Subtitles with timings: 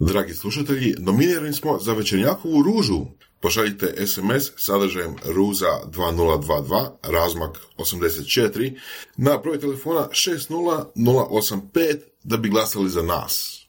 [0.00, 3.06] Dragi slušatelji, nominirani smo za večernjakovu ružu.
[3.40, 8.78] Pošaljite SMS sadržajem ruza 2022, razmak 84,
[9.16, 13.64] na broj telefona 60085 da bi glasali za nas.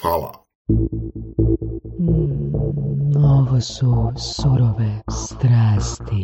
[0.00, 0.44] Hvala.
[2.00, 2.56] Mm,
[3.24, 6.22] ovo su surove strasti.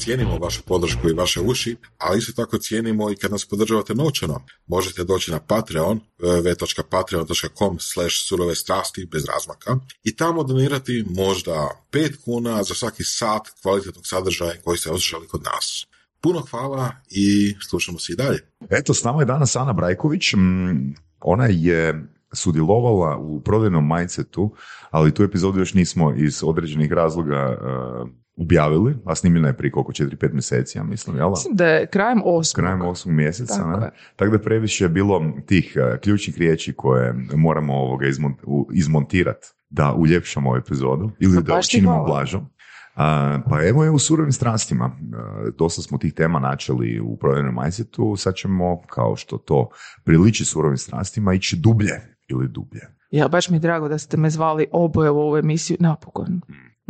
[0.00, 4.42] Cijenimo vašu podršku i vaše uši, ali isto tako cijenimo i kad nas podržavate novčano.
[4.66, 12.24] Možete doći na Patreon, www.patreon.com slash surove strasti bez razmaka i tamo donirati možda 5
[12.24, 15.86] kuna za svaki sat kvalitetnog sadržaja koji ste osjećali kod nas.
[16.20, 18.38] Puno hvala i slušamo se i dalje.
[18.70, 20.32] Eto, s nama je danas Ana Brajković.
[20.32, 24.54] Mm, Ona je sudjelovala u prodajnom mindsetu,
[24.90, 29.92] ali tu epizodu još nismo iz određenih razloga uh, objavili, a snimljena je prije koliko,
[29.92, 31.30] 4-5 mjeseci, ja mislim, jel?
[31.30, 32.64] Mislim da je krajem osmog.
[32.64, 33.90] Krajem osmog mjeseca, Tako ne?
[34.16, 39.94] Tako da previše je bilo tih uh, ključnih riječi koje moramo ovoga izmon- izmontirati da
[39.94, 42.46] uljepšamo ovu epizodu ili Pa da učinimo blažom.
[42.94, 44.84] A, pa evo je u surovim strastima.
[44.84, 49.68] A, dosta smo tih tema načeli u prodajnom mindsetu, sad ćemo, kao što to
[50.04, 52.80] priliči surovim strastima, ići dublje ili dublje.
[53.10, 56.40] Ja, baš mi je drago da ste me zvali oboje u ovu emisiju napokon.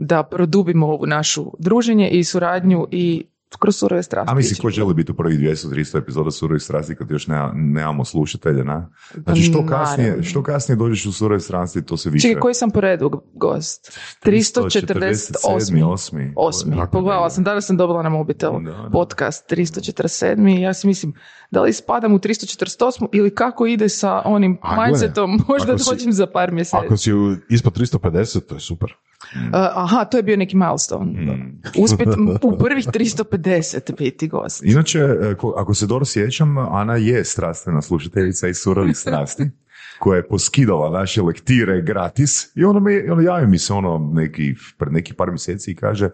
[0.02, 3.26] Da produbimo ovu našu druženje i suradnju i
[3.58, 4.32] kroz surove strasti.
[4.32, 8.04] A mislim, ko želi biti u prvih 200-300 epizoda surovih strasti kad još nema, nemamo
[8.04, 8.90] slušatelja, na?
[9.24, 10.24] Znači, što kasnije, Naravno.
[10.24, 12.28] što kasnije dođeš u surove strasti, to se više...
[12.28, 13.98] Čekaj, koji sam po redu gost?
[14.24, 15.84] 347.
[15.84, 16.32] osmi.
[16.36, 16.76] Osmi.
[16.76, 17.34] Tako Pogledala negdje.
[17.34, 18.88] sam, danas sam dobila na mobitel Da, da.
[18.92, 20.58] podcast 347.
[20.58, 21.12] I ja si mislim,
[21.50, 23.06] da li spadam u 348.
[23.12, 26.76] ili kako ide sa onim A, mindsetom, možda dođem za par mjeseci.
[26.84, 28.94] Ako si u, ispod 350, to je super.
[29.34, 31.04] Uh, aha, to je bio neki milestone.
[31.22, 31.62] Mm.
[31.82, 32.08] Uspjet
[32.42, 34.62] u prvih 350 biti gost.
[34.64, 39.50] Inače, e, ko- ako se dobro sjećam, Ana je strastvena slušateljica iz surovih strasti,
[40.00, 44.54] koja je poskidala naše lektire gratis i ona, mi, ona javi mi se ono neki,
[44.78, 46.10] pred neki par mjeseci i kaže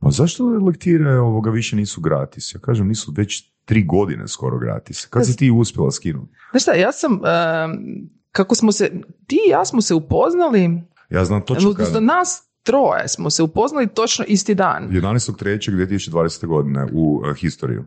[0.00, 2.54] pa zašto lektire ovoga više nisu gratis?
[2.54, 5.06] Ja kažem, nisu već tri godine skoro gratis.
[5.06, 6.32] Kad si ti uspjela skinuti?
[6.50, 7.20] Znaš šta, ja sam, um,
[8.32, 8.90] kako smo se,
[9.26, 12.00] ti i ja smo se upoznali, Ja znam točno kada.
[12.00, 14.88] nas troje smo se upoznali točno isti dan.
[14.90, 16.46] 11.3.2020.
[16.46, 17.84] godine u uh, historiju.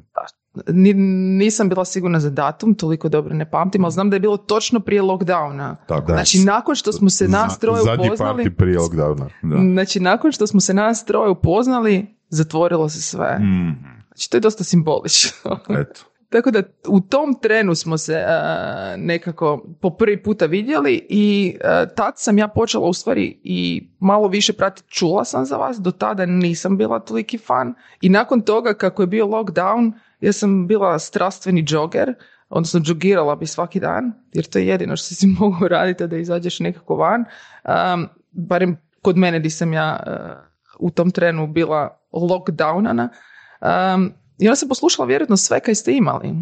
[0.67, 0.93] Ni-
[1.37, 4.79] nisam bila sigurna za datum, toliko dobro ne pamtim, ali znam da je bilo točno
[4.79, 5.75] prije lockdowna.
[5.87, 6.07] Tako.
[6.07, 6.13] Da.
[6.13, 9.29] Znači, nakon što smo se nas troje Zadnji upoznali, party prije lockdowna.
[9.43, 9.57] Da.
[9.73, 13.39] znači, nakon što smo se nas troje upoznali, zatvorilo se sve.
[13.39, 13.69] Mhm.
[14.07, 15.59] Znači, to je dosta simbolično.
[15.81, 16.01] Eto.
[16.29, 21.85] Tako da u tom trenu smo se a, nekako po prvi puta vidjeli i a,
[21.85, 25.91] tad sam ja počela u stvari i malo više pratiti, čula sam za vas, do
[25.91, 30.99] tada nisam bila toliki fan i nakon toga kako je bio lockdown, ja sam bila
[30.99, 32.13] strastveni džoger,
[32.49, 36.59] odnosno džogirala bi svaki dan, jer to je jedino što si mogao raditi da izađeš
[36.59, 37.25] nekako van.
[37.63, 43.07] Um, barem kod mene di sam ja uh, u tom trenu bila lockdownana.
[43.61, 46.33] Um, I onda sam poslušala vjerojatno sve kaj ste imali.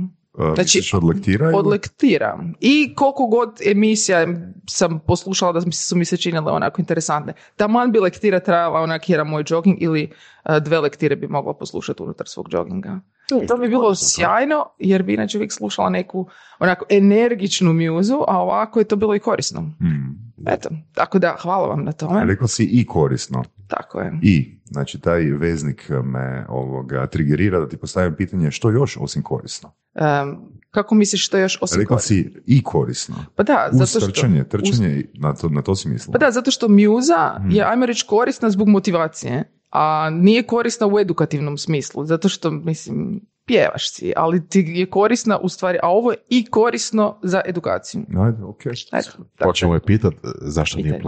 [0.55, 1.51] Znači, od lektira?
[1.55, 2.39] Od lektira.
[2.59, 4.27] I koliko god emisija
[4.69, 7.33] sam poslušala da mi se- su mi se činile onako interesantne.
[7.55, 10.11] Taman bi lektira trajala onak jedan moj jogging ili
[10.43, 12.99] a, dve lektire bi mogla poslušati unutar svog jogginga.
[13.47, 16.27] To bi bilo sjajno jer bi inače uvijek slušala neku
[16.59, 19.61] onako energičnu mjuzu, a ovako je to bilo i korisno.
[19.79, 20.33] Hmm.
[20.47, 22.25] Eto, tako da hvala vam na tome.
[22.25, 23.43] Rekla si i korisno.
[23.67, 24.19] Tako je.
[24.23, 29.71] I, znači taj veznik me ovoga trigerira da ti postavim pitanje što još osim korisno.
[29.95, 30.37] Em,
[30.71, 32.07] kako misliš što još osim Rekla korisno?
[32.07, 33.15] si i korisno.
[33.35, 33.99] Pa da, Uz zato što...
[34.01, 36.13] trčanje, uz- trčanje, na, to, na to si mislila.
[36.13, 37.51] Pa da, zato što mjuza Hmm.
[37.51, 43.21] je, ajmo reći, korisna zbog motivacije, a nije korisna u edukativnom smislu, zato što, mislim,
[43.45, 48.01] pjevaš si, ali ti je korisna u stvari, a ovo je i korisno za edukaciju.
[48.17, 48.73] Ajde, okej.
[48.91, 49.23] Tako.
[49.43, 51.03] Hoćemo je pitat e, zašto nije Pitanje.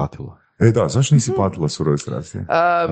[0.59, 2.37] E da, zašto nisi platila surove strasti?
[2.37, 2.45] Um,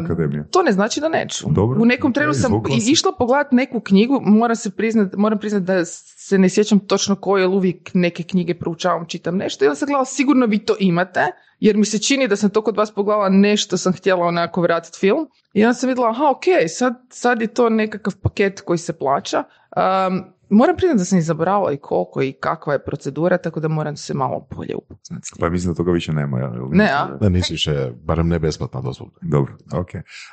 [0.05, 0.43] Akademija.
[0.51, 1.45] to ne znači da neću.
[1.49, 5.63] Dobro, U nekom ok, trenu sam išla pogledati neku knjigu, moram se priznat, moram priznat
[5.63, 9.75] da se ne sjećam točno koje, jer uvijek neke knjige proučavam, čitam nešto i onda
[9.75, 11.25] sam gledala sigurno vi to imate,
[11.59, 14.97] jer mi se čini da sam to kod vas pogledala nešto sam htjela onako vratiti
[14.99, 18.93] film i onda sam vidjela, aha ok, sad, sad je to nekakav paket koji se
[18.93, 19.43] plaća.
[19.75, 23.67] Um, moram priznat da sam i zaboravila i koliko i kakva je procedura, tako da
[23.67, 25.29] moram se malo bolje upoznati.
[25.39, 26.39] Pa mislim da toga više nema.
[26.39, 26.67] Ja, jel?
[26.71, 27.17] Ne, a?
[27.21, 29.11] Da nisi više, barem ne besplatna dozvola.
[29.21, 29.89] Dobro, ok.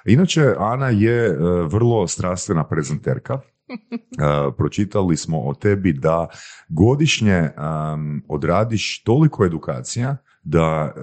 [0.07, 1.35] Inače, Ana je e,
[1.67, 3.41] vrlo strastvena prezenterka.
[4.13, 6.29] E, pročitali smo o tebi da
[6.69, 11.01] godišnje em, odradiš toliko edukacija da e,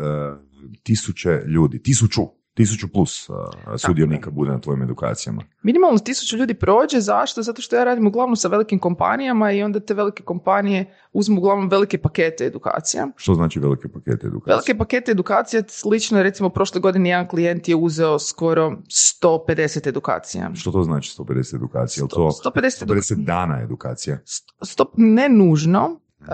[0.84, 2.22] tisuće ljudi, tisuću,
[2.60, 5.42] tisuću plus a, sudionika bude na tvojim edukacijama.
[5.64, 7.42] Minimalno tisuću ljudi prođe, zašto?
[7.42, 11.70] Zato što ja radim uglavnom sa velikim kompanijama i onda te velike kompanije uzmu uglavnom
[11.70, 13.08] velike pakete edukacija.
[13.16, 14.54] Što znači velike pakete edukacije?
[14.54, 18.78] Velike pakete edukacija, slično recimo prošle godine jedan klijent je uzeo skoro
[19.22, 20.52] 150 edukacija.
[20.56, 22.02] Što to znači 150 edukacija?
[22.02, 24.18] Jel to 150 150 dana edukacija?
[24.62, 26.00] Stop, ne nužno.
[26.22, 26.26] E,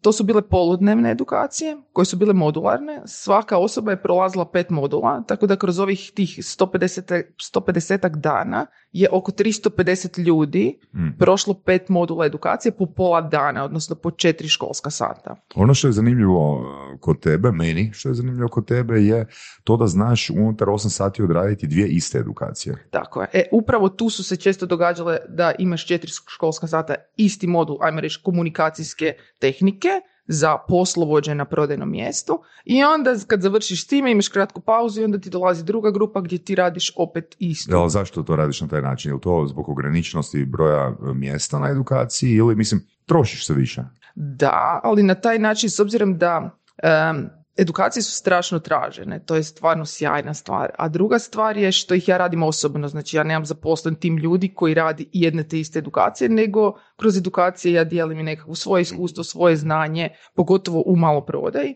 [0.00, 3.02] to su bile poludnevne edukacije koje su bile modularne.
[3.06, 7.22] Svaka osoba je prolazila pet modula, tako da kroz ovih tih 150,
[7.54, 11.08] 150 dana je oko 350 ljudi Mhm.
[11.18, 15.36] prošlo pet modula edukacije po pola dana, odnosno po četiri školska sata.
[15.54, 16.64] Ono što je zanimljivo
[17.00, 19.26] kod tebe, meni, što je zanimljivo kod tebe je
[19.64, 22.88] to da znaš unutar 8 sati odraditi dvije iste edukacije.
[22.90, 23.28] Tako je.
[23.32, 28.00] E, upravo tu su se često događale da imaš četiri školska sata isti modul, ajmo
[28.00, 29.88] reći, komunikacijske tehnike
[30.28, 35.04] za poslovođe na prodajnom mjestu i onda kad završiš s time imaš kratku pauzu i
[35.04, 37.76] onda ti dolazi druga grupa gdje ti radiš opet isto.
[37.76, 39.10] Jel, zašto to radiš na taj način?
[39.10, 43.82] Je li to zbog ograničenosti broja uh, mjesta na edukaciji ili, mislim, trošiš se više?
[44.14, 49.42] Da, ali na taj način, s obzirom da em, edukacije su strašno tražene, to je
[49.42, 50.70] stvarno sjajna stvar.
[50.78, 54.54] A druga stvar je što ih ja radim osobno, znači ja nemam zaposlen tim ljudi
[54.54, 59.24] koji radi jedne te iste edukacije, nego kroz edukacije ja dijelim i nekako svoje iskustvo,
[59.24, 61.74] svoje znanje, pogotovo u maloprodaji.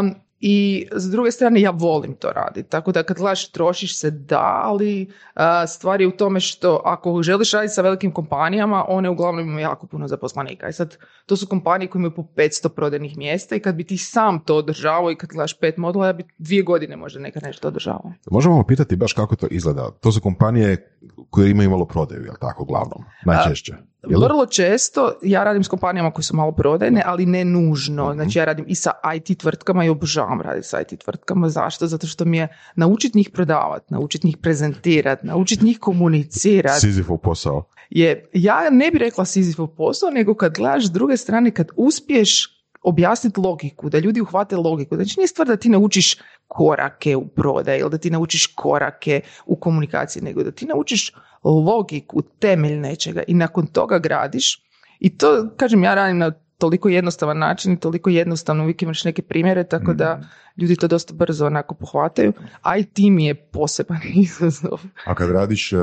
[0.00, 4.10] Um, I s druge strane ja volim to raditi, tako da kad gledaš trošiš se
[4.10, 9.08] da, ali a, stvar je u tome što ako želiš raditi sa velikim kompanijama, one
[9.08, 10.68] uglavnom imaju jako puno zaposlenika.
[10.68, 10.96] I sad
[11.26, 14.56] to su kompanije koje imaju po 500 prodajnih mjesta i kad bi ti sam to
[14.56, 18.12] održavao i kad gledaš pet modula, ja bi dvije godine možda nekad nešto održavao.
[18.30, 19.90] Možemo vam pitati baš kako to izgleda.
[20.00, 20.96] To su kompanije
[21.30, 23.04] koje imaju malo prodaju, jel tako, uglavnom?
[23.24, 23.72] Najčešće.
[23.72, 23.89] Da?
[24.02, 28.14] Vrlo često ja radim s kompanijama koje su malo prodajne, ali ne nužno.
[28.14, 31.48] Znači ja radim i sa IT tvrtkama i obožavam raditi sa IT tvrtkama.
[31.48, 31.86] Zašto?
[31.86, 36.80] Zato što mi je naučiti njih prodavati, naučiti njih prezentirati, naučiti njih komunicirati.
[36.80, 37.64] Sizifov posao.
[37.90, 42.59] Je, ja ne bi rekla Sizifov posao, nego kad gledaš s druge strane, kad uspiješ
[42.82, 44.96] objasniti logiku, da ljudi uhvate logiku.
[44.96, 46.16] Znači nije stvar da ti naučiš
[46.48, 51.12] korake u prodaji ili da ti naučiš korake u komunikaciji, nego da ti naučiš
[51.44, 54.62] logiku, temelj nečega i nakon toga gradiš.
[55.00, 59.22] I to, kažem, ja radim na toliko jednostavan način i toliko jednostavno, uvijek imaš neke
[59.22, 60.20] primjere, tako da
[60.56, 62.32] ljudi to dosta brzo onako pohvataju.
[62.78, 64.80] IT mi je poseban izazov.
[65.06, 65.80] A kad radiš, uh,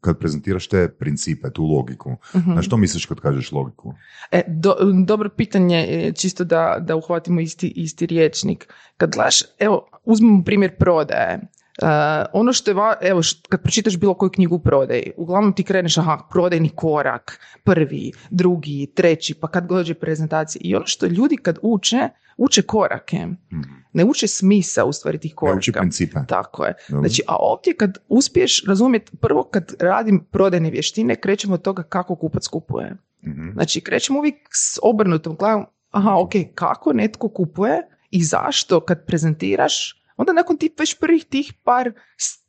[0.00, 2.16] kad prezentiraš te principe, tu logiku,
[2.46, 3.94] na što misliš kad kažeš logiku?
[4.30, 4.76] E, do,
[5.06, 8.72] dobro pitanje, je čisto da, da uhvatimo isti, isti riječnik.
[8.96, 11.40] Kad gledaš, evo, uzmemo primjer prodaje.
[11.82, 11.88] Uh,
[12.32, 15.62] ono što je, va, evo, št- kad pročitaš bilo koju knjigu u prodaji, uglavnom ti
[15.62, 20.60] kreneš, aha, prodajni korak, prvi, drugi, treći, pa kad dođe prezentacija.
[20.64, 23.26] I ono što ljudi kad uče, uče korake.
[23.92, 25.58] Ne uče smisa u stvari tih Ne koraka.
[25.58, 26.18] uči principe.
[26.28, 26.74] Tako je.
[26.88, 27.00] Dobro.
[27.08, 32.16] Znači, a ovdje kad uspiješ razumjeti, prvo kad radim prodajne vještine, krećemo od toga kako
[32.16, 32.96] kupac kupuje.
[33.26, 33.50] Mhm.
[33.52, 40.02] Znači, krećemo uvijek s obrnutom glavom, aha, ok, kako netko kupuje i zašto kad prezentiraš,
[40.16, 41.92] onda nakon tih već prvih tih par,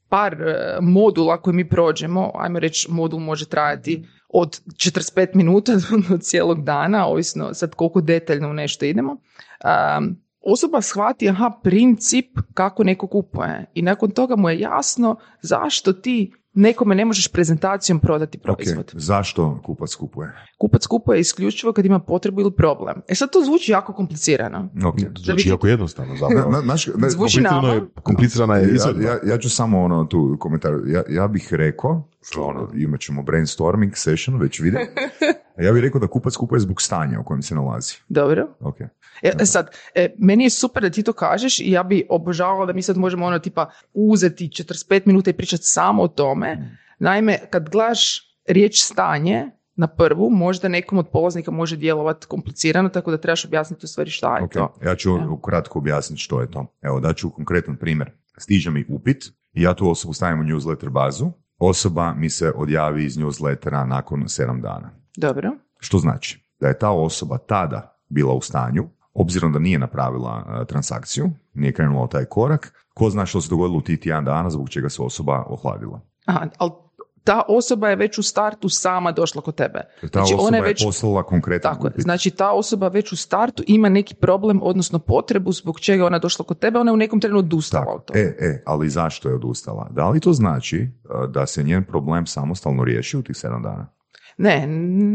[0.09, 5.71] par e, modula koje mi prođemo, ajmo reći, modul može trajati od 45 minuta
[6.09, 12.39] do cijelog dana, ovisno sad koliko detaljno u nešto idemo, um, osoba shvati, aha, princip
[12.53, 13.65] kako neko kupuje.
[13.73, 18.91] I nakon toga mu je jasno zašto ti nekome ne možeš prezentacijom prodati proizvod.
[18.93, 20.31] zašto kupac kupuje?
[20.57, 23.01] Kupac kupuje isključivo kad ima potrebu ili problem.
[23.07, 24.69] E sad to zvuči jako komplicirano.
[24.85, 24.95] Ok.
[25.19, 26.51] Znači, jako jednostavno Na, zapravo.
[26.97, 27.67] na, Zvuči nama.
[27.67, 32.10] je, komplicirana je ja, ja, ja ću samo ono tu komentar, ja, ja bih rekao,
[32.21, 34.79] što ono, imat ćemo brainstorming session, već vidim,
[35.58, 37.93] ja bih rekao da kupac kupuje zbog stanja u kojem se nalazi.
[38.10, 38.48] Dobro.
[38.60, 38.75] Ok.
[39.22, 42.74] E, sad, e, meni je super da ti to kažeš i ja bi obožavala da
[42.74, 46.77] mi sad možemo ono tipa uzeti 45 minuta i pričati samo o tome.
[47.00, 53.12] Naime, kad gledaš riječ stanje na prvu, možda nekom od polaznika može djelovati komplicirano, tako
[53.12, 54.74] da trebaš objasniti u stvari šta je Ok, to.
[54.86, 56.65] ja ću ukratko objasniti što je to.
[56.81, 58.12] Evo, daću konkretan primjer.
[58.38, 61.31] Stiže mi upit i ja tu osobu stavim u newsletter bazu.
[61.58, 65.00] Osoba mi se odjavi iz newslettera nakon 7 dana.
[65.18, 65.51] Dobro.
[65.80, 70.65] Što znači da je ta osoba tada bila u stanju, obzirom da nije napravila e,
[70.65, 74.70] transakciju, nije krenula taj korak, ko zna što se dogodilo u tih tjedan dana zbog
[74.70, 76.01] čega se osoba ohladila.
[76.25, 76.72] Aha, ali
[77.24, 79.82] ta osoba je već u startu sama došla kod tebe.
[80.01, 81.94] Ta Znači, osoba ona je, već- poslala konkretan Tako je.
[81.98, 86.46] Znači ta osoba već u startu ima neki problem, odnosno potrebu zbog čega ona došla
[86.46, 88.20] kod tebe, ona je u nekom trenu odustala Tako, od toga.
[88.20, 89.88] e, e, ali zašto je odustala?
[89.91, 90.88] Da li to znači e,
[91.27, 93.88] da se njen problem samostalno riješi u tih 7 dana?
[94.41, 94.67] Ne,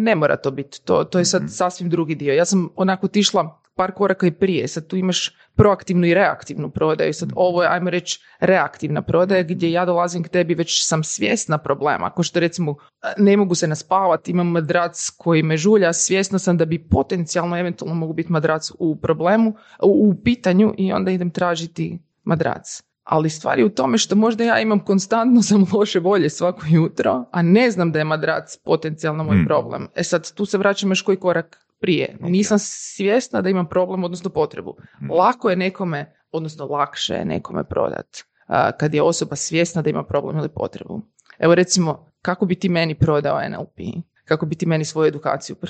[0.05, 0.81] ne mora to biti.
[0.85, 1.49] To, to je sad Mhm.
[1.49, 2.35] sasvim drugi dio.
[2.35, 4.69] Ja sam onako tišla par koraka i prije.
[4.69, 7.15] Sad tu imaš proaktivnu i reaktivnu prodaju.
[7.15, 11.59] Sad ovo je, ajmo reći, reaktivna prodaja gdje ja dolazim k tebi, već sam svjesna
[11.59, 12.07] problema.
[12.07, 12.75] Ako što recimo
[13.19, 17.95] ne mogu se naspavati, imam madrac koji me žulja, svjesna sam da bi potencijalno, eventualno
[17.95, 22.83] mogu biti madrac u problemu, u, u pitanju i onda idem tražiti madrac.
[23.07, 27.25] Ali stvar je u tome što možda ja imam konstantno sam loše volje svako jutro,
[27.33, 29.47] a ne znam da je madrac potencijalno moj Mm.
[29.47, 29.89] problem.
[29.95, 32.17] E sad, tu se vraćam još koji korak prije.
[32.21, 34.77] Nisam svjesna da imam problem, odnosno potrebu.
[35.11, 38.07] Lako je nekome, odnosno lakše je nekome prodat
[38.47, 41.01] a, kad je osoba svjesna da ima problem ili potrebu.
[41.39, 43.79] Evo recimo, kako bi ti meni prodao NLP?
[44.27, 45.67] Kako bi ti meni svoju edukaciju A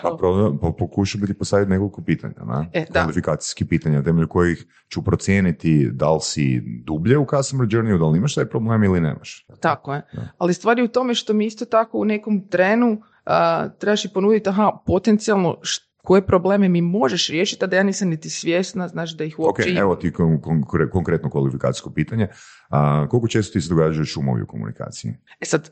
[0.00, 0.16] prodao?
[0.18, 2.70] pro, po, pokušao bi ti postaviti nekoliko pitanja, ne?
[2.74, 3.00] E, da.
[3.00, 8.18] kvalifikacijskih pitanja, temelju kojih ću procijeniti da li si dublje u customer journeyu, da li
[8.18, 9.46] imaš taj problem ili nemaš.
[9.60, 10.02] Tako je.
[10.12, 10.28] Da.
[10.38, 14.10] Ali stvar je u tome što mi isto tako u nekom trenu a, trebaš i
[14.10, 18.88] ponuditi, aha, potencijalno š- koje probleme mi možeš riješiti, a da ja nisam niti svjesna,
[18.88, 19.80] znaš da ih Ok, uopće imam.
[19.80, 22.28] evo ti kon- konkre- konkretno kvalifikacijsko pitanje.
[22.68, 25.14] A, koliko često ti se događaju šumovi u komunikaciji?
[25.40, 25.70] E sad,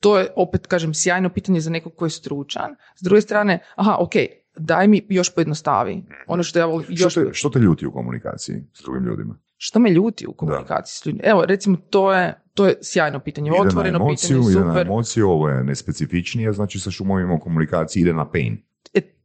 [0.00, 2.76] to je opet, kažem, sjajno pitanje za nekog ko je stručan.
[2.96, 4.12] S druge strane, aha, ok,
[4.56, 6.02] daj mi još pojednostavi.
[6.26, 7.12] Ono što ja volim, još...
[7.12, 9.38] Što te, što te ljuti u komunikaciji s drugim ljudima?
[9.56, 11.24] Što me ljuti u komunikaciji s ljudima?
[11.26, 14.72] Evo, recimo, to je, to je sjajno pitanje, Ide na otvoreno emociju, pitanje, ide na
[14.72, 14.86] super.
[14.86, 18.62] emociju, ovo je nespecifičnije, znači sa šumovima u komunikaciji ide na pain.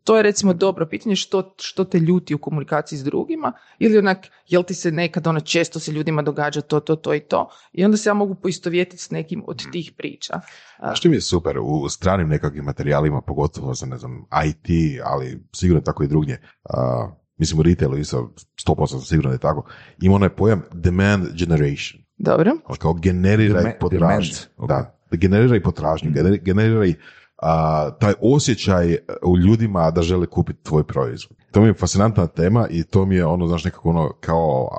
[0.06, 4.18] To je recimo dobro pitanje što, što te ljuti u komunikaciji s drugima ili onak,
[4.48, 7.86] jel ti se nekad ono često se ljudima događa to, to, to i to i
[7.86, 10.34] onda se ja mogu poistovjetiti s nekim od tih priča.
[10.80, 14.68] A što mi je super, u stranim nekakvim materijalima, pogotovo za, ne znam, IT,
[15.04, 17.08] ali sigurno tako i drugdje, a,
[17.38, 18.34] mislim u retailu isto
[18.68, 19.70] 100% sam siguran da je tako,
[20.02, 22.02] ima onaj pojam demand generation.
[22.18, 22.52] Dobro?
[22.66, 24.08] Ono Kao generiraj Deme- potražnju.
[24.08, 24.68] demand, ok.
[24.70, 26.94] Da, generiraj potražnju, gener- generiraj
[27.38, 31.38] a, taj osjećaj e, u ljudima da žele kupiti tvoj proizvod.
[31.52, 34.70] To mi je fascinantna tema i to mi je ono, znaš, nekako ono kao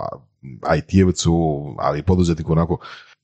[0.70, 1.32] IT-evcu,
[1.78, 2.78] ali i poduzetniku onako,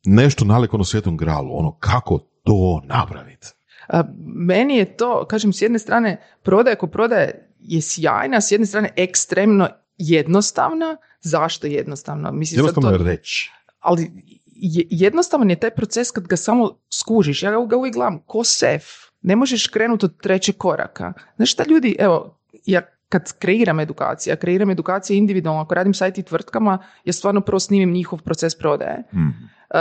[0.04, 3.46] nešto naleko na svetom gralu, ono kako to napraviti.
[3.88, 6.10] A, meni je to, kažem, s jedne strane,
[6.42, 10.96] prodaja ko prodaje je sjajna, s jedne strane ekstremno jednostavna.
[11.20, 12.30] Zašto jednostavna?
[12.32, 13.50] Mislim, Jednostavno to- je reći.
[13.80, 14.10] ali
[14.46, 17.42] je- jednostavan je taj proces kad ga samo skužiš.
[17.42, 18.82] Ja ga uvijek gledam ko sef.
[19.22, 21.12] Ne možeš krenuti od trećeg koraka.
[21.36, 26.06] Znaš šta ljudi, evo, ja kad kreiram edukacije, ja kreiram edukacije individualno, ako radim sa
[26.06, 29.02] IT tvrtkama, ja stvarno prvo snimim njihov proces prodaje.
[29.12, 29.52] Mm.
[29.72, 29.78] Uh,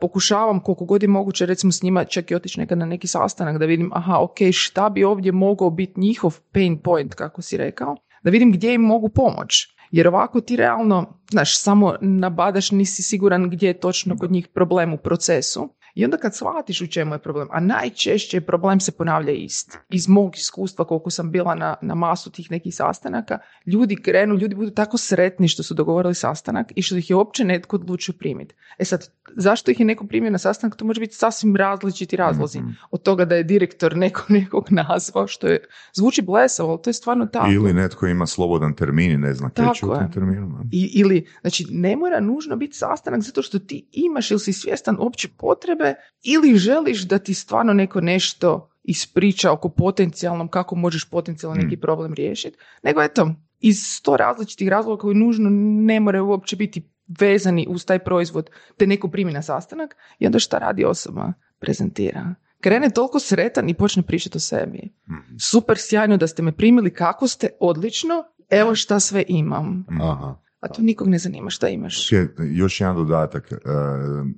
[0.00, 3.58] pokušavam koliko god je moguće recimo s njima čak i otići nekad na neki sastanak
[3.58, 7.96] da vidim aha ok šta bi ovdje mogao biti njihov pain point kako si rekao
[8.22, 13.50] da vidim gdje im mogu pomoć jer ovako ti realno znaš samo nabadaš nisi siguran
[13.50, 17.18] gdje je točno kod njih problem u procesu i onda kad shvatiš u čemu je
[17.18, 19.78] problem, a najčešće problem se ponavlja ist.
[19.90, 24.54] Iz mog iskustva koliko sam bila na, na masu tih nekih sastanaka, ljudi krenu, ljudi
[24.54, 28.54] budu tako sretni što su dogovorili sastanak i što ih je uopće netko odlučio primiti.
[28.78, 32.60] E sad, zašto ih je neko primio na sastanak, to može biti sasvim različiti razlozi.
[32.90, 36.94] Od toga da je direktor nekog nekog nazvao, što je, zvuči blesavo, ali to je
[36.94, 37.52] stvarno tako.
[37.52, 40.60] Ili netko ima slobodan termin i ne zna kreće u tom terminu.
[40.72, 44.96] I, ili, znači, ne mora nužno biti sastanak zato što ti imaš ili si svjestan
[45.00, 45.85] opće potrebe
[46.22, 52.14] ili želiš da ti stvarno neko nešto ispriča oko potencijalnom, kako možeš potencijalno neki problem
[52.14, 55.50] riješiti, nego eto, iz sto različitih razloga koji nužno
[55.86, 56.88] ne moraju uopće biti
[57.20, 61.32] vezani uz taj proizvod, te neko primi na sastanak i onda šta radi osoba?
[61.58, 62.34] Prezentira.
[62.60, 64.92] Krene toliko sretan i počne pričati o sebi.
[65.40, 69.86] Super, sjajno da ste me primili, kako ste, odlično, evo šta sve imam.
[70.00, 70.45] Aha.
[70.60, 72.12] A to nikog ne zanima šta imaš.
[72.12, 72.18] Ok,
[72.52, 73.52] još jedan dodatak.
[73.52, 73.56] E,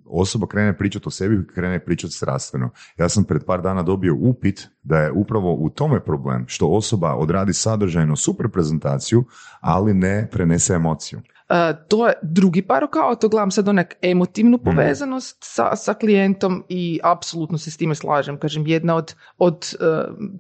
[0.04, 2.70] osoba krene pričati o sebi, krene pričati strastveno.
[2.96, 7.14] Ja sam pred par dana dobio upit da je upravo u tome problem što osoba
[7.14, 9.24] odradi sadržajno super prezentaciju,
[9.60, 11.20] ali ne prenese emociju.
[11.48, 16.64] E, to je drugi par rukava, to gledam sad onak emotivnu povezanost sa, sa klijentom
[16.68, 18.38] i apsolutno se s time slažem.
[18.38, 19.84] Kažem, jedna od, od e,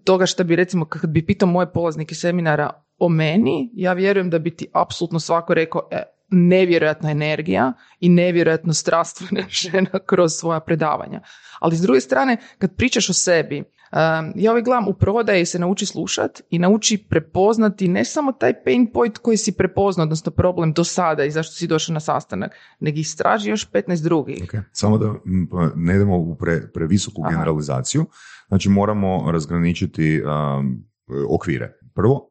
[0.04, 4.38] toga što bi recimo, kad bi pitao moje polaznike seminara o meni, ja vjerujem da
[4.38, 11.20] bi ti apsolutno svako rekao, e, nevjerojatna energija i nevjerojatno strastvena žena kroz svoja predavanja.
[11.60, 15.58] Ali s druge strane, kad pričaš o sebi, Um, ja uvijek gledam u prodaji se
[15.58, 20.72] nauči slušat i nauči prepoznati ne samo taj pain point koji si prepoznao, odnosno problem
[20.72, 24.42] do sada i zašto si došao na sastanak, nego istraži još 15 drugih.
[24.44, 25.14] Ok, Samo da
[25.50, 27.30] pa ne idemo u pre, previsoku Aha.
[27.30, 28.06] generalizaciju,
[28.48, 30.84] znači moramo razgraničiti um,
[31.30, 31.72] okvire.
[31.94, 32.30] Prvo,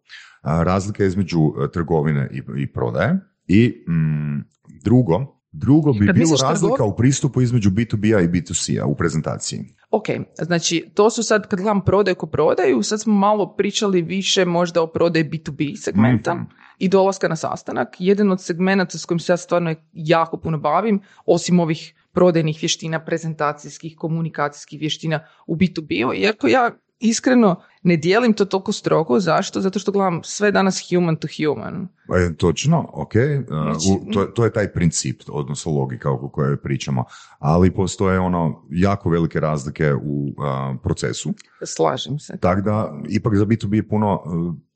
[0.63, 4.43] razlika između e, trgovine i, i prodaje i mm,
[4.83, 9.59] drugo, Drugo bi bilo razlika trgov- u pristupu između B2B-a i B2C-a u prezentaciji.
[9.89, 10.05] Ok,
[10.37, 14.81] znači to su sad kad gledam prodaju ko prodaju, sad smo malo pričali više možda
[14.81, 16.43] o prodaji B2B segmenta Mhm.
[16.79, 17.87] i dolaska na sastanak.
[17.99, 22.99] Jedan od segmenata s kojim se ja stvarno jako puno bavim, osim ovih prodajnih vještina,
[22.99, 29.19] prezentacijskih, komunikacijskih vještina u B2B-u, iako ja iskreno ne dijelim to toliko strogo.
[29.19, 29.61] Zašto?
[29.61, 31.87] Zato što gledam sve danas human to human.
[32.15, 37.03] E, točno, ok, e, Znači, to, to je taj princip, odnosno logika oko koje pričamo,
[37.39, 41.33] ali postoje ono jako velike razlike u a, procesu,
[41.65, 42.37] Slažem se.
[42.39, 44.29] tako da ipak za B2B je puno, e,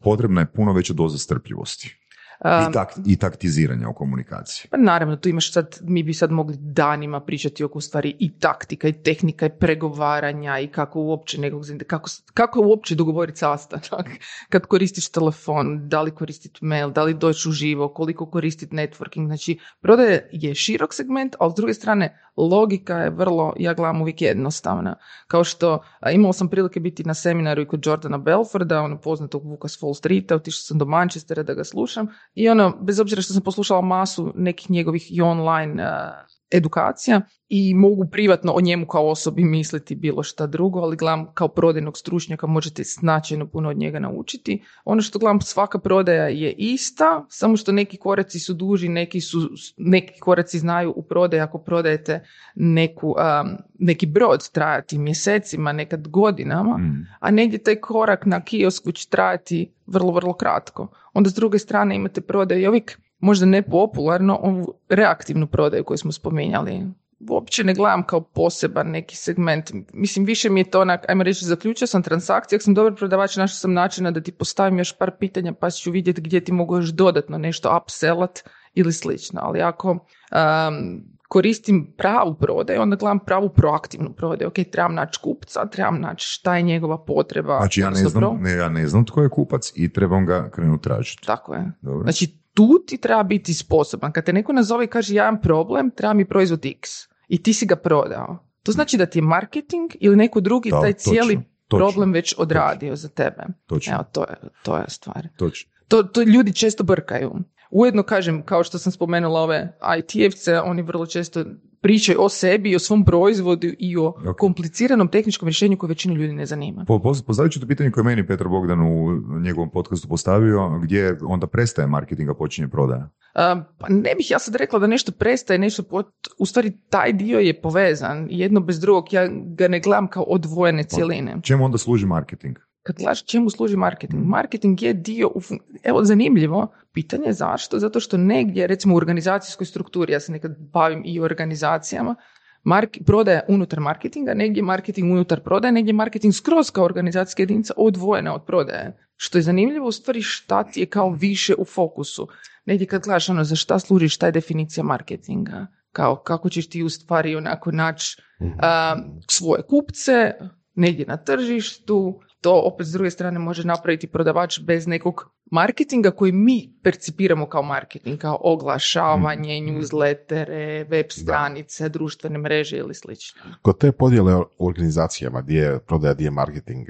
[0.03, 2.00] potrebna je puno veća doza strpljivosti
[2.45, 4.69] i, tak, i taktiziranja u komunikaciji.
[4.71, 8.87] Pa naravno, tu imaš sad, mi bi sad mogli danima pričati oko stvari i taktika
[8.87, 14.07] i tehnika i pregovaranja i kako uopće nekog, kako, kako uopće dogovoriti sastanak,
[14.51, 19.25] kad koristiš telefon, da li koristiti mail, da li doći uživo, koliko koristiti networking.
[19.25, 24.21] Znači, prodaje je širok segment, ali s druge strane, logika je vrlo, ja gledam uvijek
[24.21, 24.95] jednostavna.
[25.27, 29.45] Kao što a, imala sam prilike biti na seminaru i kod Jordana Belforda, ono poznatog
[29.45, 33.21] Vuka s Wall Streeta, otišla sam do Manchestera da ga slušam i ono, bez obzira
[33.21, 38.85] što sam poslušala masu nekih njegovih i online a, edukacija i mogu privatno o njemu
[38.85, 43.77] kao osobi misliti bilo šta drugo, ali gledam kao prodajnog stručnjaka možete značajno puno od
[43.77, 44.63] njega naučiti.
[44.85, 49.49] Ono što gledam, svaka prodaja je ista, samo što neki koraci su duži, neki, su,
[49.77, 52.23] neki koraci znaju u prodaji ako prodajete
[52.55, 53.45] neku, a,
[53.79, 57.07] neki brod trajati mjesecima, nekad godinama, Mm.
[57.19, 60.87] a negdje taj korak na kiosku će trajati vrlo, vrlo kratko.
[61.13, 66.11] Onda s druge strane imate prodaju i uvijek možda nepopularno ovu reaktivnu prodaju koju smo
[66.11, 66.83] spominjali.
[67.29, 69.71] Uopće ne gledam kao poseban neki segment.
[69.93, 73.35] Mislim, više mi je to onak, ajmo reći, zaključio sam transakciju, ako sam dobar prodavač,
[73.35, 76.77] našao sam načina da ti postavim još par pitanja pa ću vidjeti gdje ti mogu
[76.77, 78.39] još dodatno nešto upsellat
[78.73, 79.41] ili slično.
[79.43, 84.47] Ali ako um, koristim pravu prodaju, onda gledam pravu proaktivnu prodaju.
[84.47, 87.57] Ok, trebam naći kupca, trebam naći šta je njegova potreba.
[87.57, 90.83] Znači ja ne, znam, ne, ja ne znam tko je kupac i trebam ga krenuti
[90.83, 91.25] tražiti.
[91.25, 91.71] Tako je.
[91.81, 92.03] Dobro.
[92.03, 94.11] Znači, tu ti treba biti sposoban.
[94.11, 96.89] Kad te neko nazove i kaže ja imam problem, treba mi proizvod X
[97.27, 98.47] i ti si ga prodao.
[98.63, 101.35] To znači da ti je marketing ili neko drugi Da, taj točno, cijeli
[101.67, 103.43] točno, problem već odradio za tebe.
[103.65, 105.27] Točno, Evo, to je, to je stvar.
[105.37, 105.71] točno.
[105.87, 107.31] To, to ljudi često brkaju.
[107.71, 111.45] Ujedno kažem, kao što sam spomenula ove IT-evce, oni vrlo često
[111.81, 114.37] pričaju o sebi i o svom proizvodu i o Ok.
[114.37, 116.85] kompliciranom tehničkom rješenju koje većinu ljudi ne zanima.
[116.87, 120.79] Po, poz- postavit ću to pitanje koje je meni Petar Bogdan u njegovom podcastu postavio,
[120.79, 123.09] gdje onda prestaje marketing, a počinje prodaja.
[123.33, 126.07] Pa ne bih ja sad rekla da nešto prestaje, nešto pot...
[126.39, 130.83] u stvari taj dio je povezan, jedno bez drugog, ja ga ne gledam kao odvojene
[130.83, 131.35] cjeline.
[131.43, 132.57] Čemu onda služi marketing?
[132.83, 134.23] Kad gledaš čemu služi marketing?
[134.25, 138.97] Marketing je dio, u fun- evo zanimljivo, pitanje je zašto, zato što negdje, recimo u
[138.97, 142.15] organizacijskoj strukturi, ja se nekad bavim i organizacijama,
[142.63, 148.35] mark, prodaja unutar marketinga, negdje marketing unutar prodaje, negdje marketing skroz kao organizacijska jedinica odvojena
[148.35, 148.97] od prodaje.
[149.15, 152.27] Što je zanimljivo u stvari šta ti je kao više u fokusu.
[152.65, 156.83] Negdje kad gledaš ono za šta služi, šta je definicija marketinga, kao kako ćeš ti
[156.83, 158.21] u stvari onako naći
[158.59, 158.95] a,
[159.27, 160.33] svoje kupce,
[160.75, 166.31] negdje na tržištu, to opet s druge strane može napraviti prodavač bez nekog marketinga koji
[166.31, 173.41] mi percipiramo kao marketing, kao oglašavanje, newslettere, web stranice, društvene mreže ili slično.
[173.61, 176.87] Kod te podjele u organizacijama gdje je prodaja, gdje je marketing,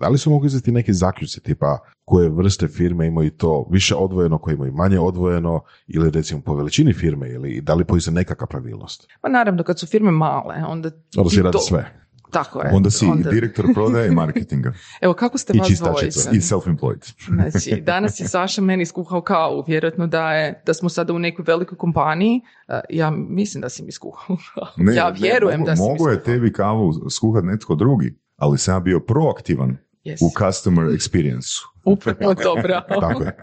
[0.00, 4.38] da li su mogu izvesti neki zaključci tipa koje vrste firme imaju to više odvojeno,
[4.38, 9.08] koje imaju manje odvojeno ili recimo po veličini firme ili da li postoji nekakva pravilnost?
[9.20, 10.90] Pa naravno, kad su firme male, onda...
[11.16, 12.02] Onda si radi to- sve.
[12.32, 12.70] Tako je.
[12.72, 14.72] Onda si i direktor prodaje i marketinga.
[15.00, 16.30] Evo, kako ste I vas dvojica?
[16.30, 17.12] I self-employed.
[17.50, 21.44] Znači, danas je Saša meni skuhao kavu, vjerojatno da je, da smo sada u nekoj
[21.46, 22.40] velikoj kompaniji.
[22.68, 24.36] Uh, Ja mislim da si mi skuhao.
[24.76, 28.14] Ne, ja ne, vjerujem mogu- da si mi Mogu je tebi kavu skuhat netko drugi,
[28.36, 33.00] ali sam ja bio proaktivan U customer experience Upravo to, bravo.
[33.00, 33.36] Tako je.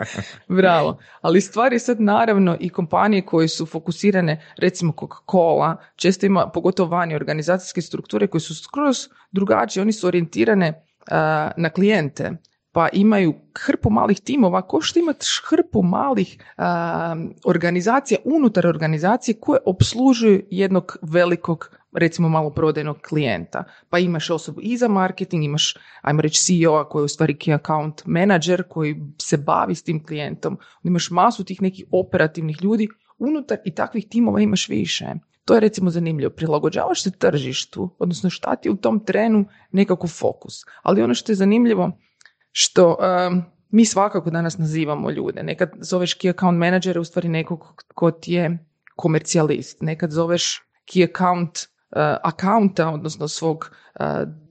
[0.48, 0.98] Bravo.
[1.22, 6.90] Ali stvar je sad naravno i kompanije koje su fokusirane, recimo Coca-Cola, često ima, pogotovo
[6.90, 8.98] vani organizacijske strukture koje su skroz
[9.32, 12.32] drugačije, oni su orijentirane a, na klijente
[12.72, 19.60] pa imaju hrpu malih timova, ko što imate hrpu malih a, organizacija unutar organizacije koje
[19.66, 23.64] obslužuju jednog velikog recimo maloprodajnog klijenta.
[23.90, 27.56] Pa imaš osobu i za marketing, imaš, ajmo reći, CEO-a koji je u stvari key
[27.56, 30.58] account manager koji se bavi s tim klijentom.
[30.84, 35.06] Imaš masu tih nekih operativnih ljudi unutar i takvih timova imaš više.
[35.46, 36.32] To je recimo zanimljivo.
[36.32, 40.54] Prilagođavaš se tržištu, odnosno šta ti u tom trenu nekako fokus.
[40.84, 41.92] Ali ono što je zanimljivo,
[42.52, 42.98] što
[43.32, 45.44] um, mi svakako danas nazivamo ljude.
[45.44, 50.62] Nekad zoveš key account menadžere u stvari nekog ko ti je komercijalist, nekad zoveš
[50.94, 51.60] key account
[51.92, 54.06] uh, accounta, odnosno svog uh,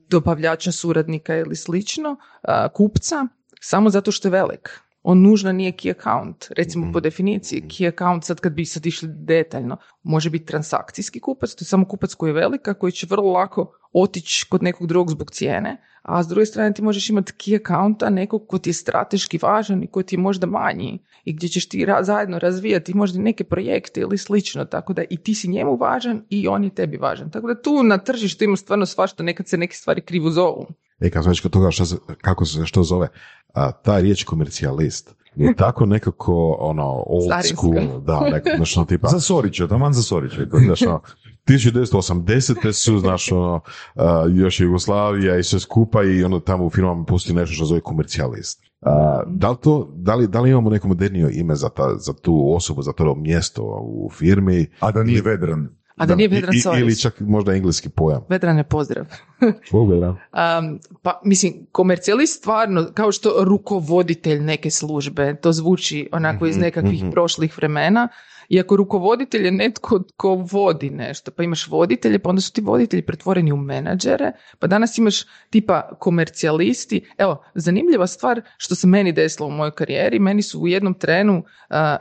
[0.09, 3.25] dobavljača, suradnika ili slično, uh, kupca,
[3.61, 4.79] samo zato što je velik.
[5.11, 6.47] On nužno nije key account.
[6.57, 11.55] Recimo po definiciji, key account, sad kad bi sad išli detaljno, može biti transakcijski kupac,
[11.55, 15.11] to je samo kupac koji je velika, koji će vrlo lako otići kod nekog drugog
[15.11, 18.73] zbog cijene, a s druge strane ti možeš imati key accounta nekog ko ti je
[18.73, 22.93] strateški važan i koji ti je možda manji i gdje ćeš ti ra- zajedno razvijati
[22.93, 26.75] možda neke projekte ili slično, tako da i ti si njemu važan i on je
[26.75, 27.31] tebi važan.
[27.31, 30.67] Tako da tu na tržištu ima stvarno svašta, nekad se neke stvari krivo zovu.
[30.99, 31.83] E, kad smo već kod toga šta
[32.21, 33.07] kako se što zove,
[33.53, 37.55] a, ta riječ komercijalist je tako nekako ono old Starinska.
[37.55, 40.45] school, da, neko, znaš, ono, tipa, Za Sorića, taman za Sorića.
[40.65, 41.01] znaš, ono,
[41.47, 42.71] 1980.
[42.71, 43.61] su, znaš, ono,
[43.95, 47.81] a, još Jugoslavija i sve skupa i ono tamo u firmama postoji nešto što zove
[47.81, 48.61] komercijalist.
[48.81, 52.13] A, da, li to, da, li, da li imamo neko modernije ime za, ta, za
[52.13, 54.67] tu osobu, za to mjesto u firmi?
[54.79, 55.78] A da nije vedran.
[55.99, 56.81] A da, nije I- Vedran Soris.
[56.81, 58.21] Ili čak možda engleski pojam.
[58.29, 59.05] Vedrane pozdrav.
[59.91, 60.09] Vedran.
[60.09, 66.61] Um, pa mislim, komercijalist stvarno, kao što rukovoditelj neke službe, to zvuči onako iz Mhm,
[66.61, 67.11] nekakvih mhm.
[67.11, 68.07] prošlih vremena,
[68.49, 73.01] iako rukovoditelj je netko tko vodi nešto, pa imaš voditelje, pa onda su ti voditelji
[73.01, 75.15] pretvoreni u menadžere, pa danas imaš
[75.49, 77.05] tipa komercijalisti.
[77.17, 81.37] Evo, zanimljiva stvar što se meni desilo u mojoj karijeri, meni su u jednom trenu,
[81.37, 81.43] uh,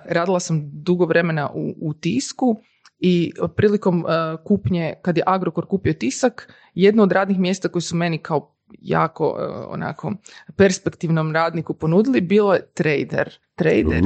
[0.06, 2.56] radila sam dugo vremena u, u tisku,
[2.98, 4.11] i prilikom uh,
[4.44, 9.28] kupnje, kad je Agrokor kupio tisak, jedno od radnih mjesta koji su meni kao jako
[9.28, 10.12] uh, onako
[10.56, 13.38] perspektivnom radniku ponudili bilo je trader.
[13.54, 14.02] Trader.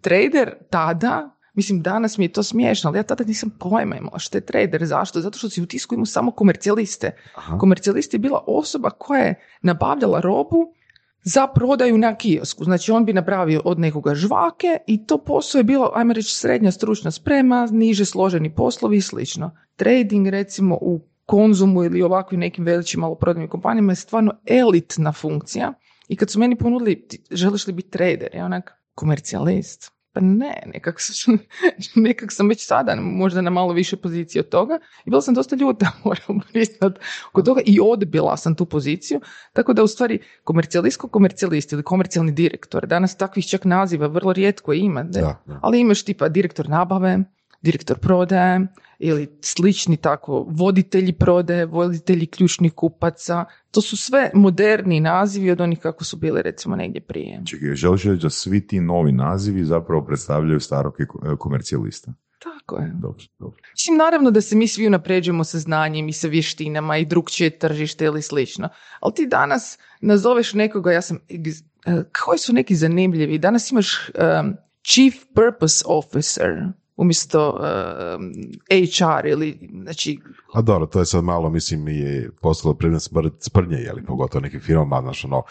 [0.00, 4.38] Trader tada, mislim danas mi je to smiješno, ali ja tada nisam pojma imala što
[4.38, 4.84] je trader.
[4.84, 5.20] Zašto?
[5.20, 7.10] Zato što si u tisku imao samo komercijaliste.
[7.34, 7.58] Aha.
[7.58, 10.74] Komercijalist je bila osoba koja je nabavljala robu
[11.22, 12.64] za prodaju na kiosku.
[12.64, 16.70] Znači on bi napravio od nekoga žvake i to posao je bilo, ajmo reći, srednja
[16.70, 19.50] stručna sprema, niže složeni poslovi i slično.
[19.76, 25.72] Trading recimo u konzumu ili ovakvim nekim veličim maloprodajnim kompanijama je stvarno elitna funkcija.
[26.08, 28.28] I kad su meni ponudili, "Ti želiš li biti trader?
[28.34, 29.92] Ja onak, komercijalist.
[30.12, 31.38] Pa ne, nekak sam,
[32.06, 35.56] nekak sam već sada možda na malo više poziciji od toga i bila sam dosta
[35.56, 36.98] ljuta, moram priznat,
[37.32, 39.20] kod toga i odbila sam tu poziciju,
[39.52, 44.72] tako da u stvari komercijalistko komercijalist ili komercijalni direktor, danas takvih čak naziva vrlo rijetko
[44.72, 45.10] ima, ne?
[45.10, 45.58] Da, da.
[45.62, 47.18] ali imaš tipa direktor nabave,
[47.62, 48.66] direktor prodaje
[48.98, 55.78] ili slični tako voditelji prodaje, voditelji ključnih kupaca, to su sve moderni nazivi od onih
[55.78, 57.42] kako su bili recimo negdje prije.
[57.46, 61.06] Čekaj, želiš reći da svi ti novi nazivi zapravo predstavljaju starog e,
[61.38, 62.12] komercijalista?
[62.38, 62.92] Tako je.
[62.94, 63.56] Dobro, dobro.
[63.72, 68.04] Mislim, naravno da se mi svi unapređujemo sa znanjem i sa vještinama i drugčije tržište
[68.04, 68.68] ili slično.
[69.00, 74.56] Ali ti danas nazoveš nekoga, ja sam, e, koji su neki zanimljivi, danas imaš em,
[74.82, 76.48] chief purpose officer
[76.96, 77.60] umjesto
[78.14, 78.32] em,
[78.70, 80.18] HR ili, znači,
[80.54, 84.60] A dobro, to je sad malo, mislim, i postalo predmet spr- sprnje, jeli, pogotovo nekim
[84.60, 85.42] firmama, znaš, ono,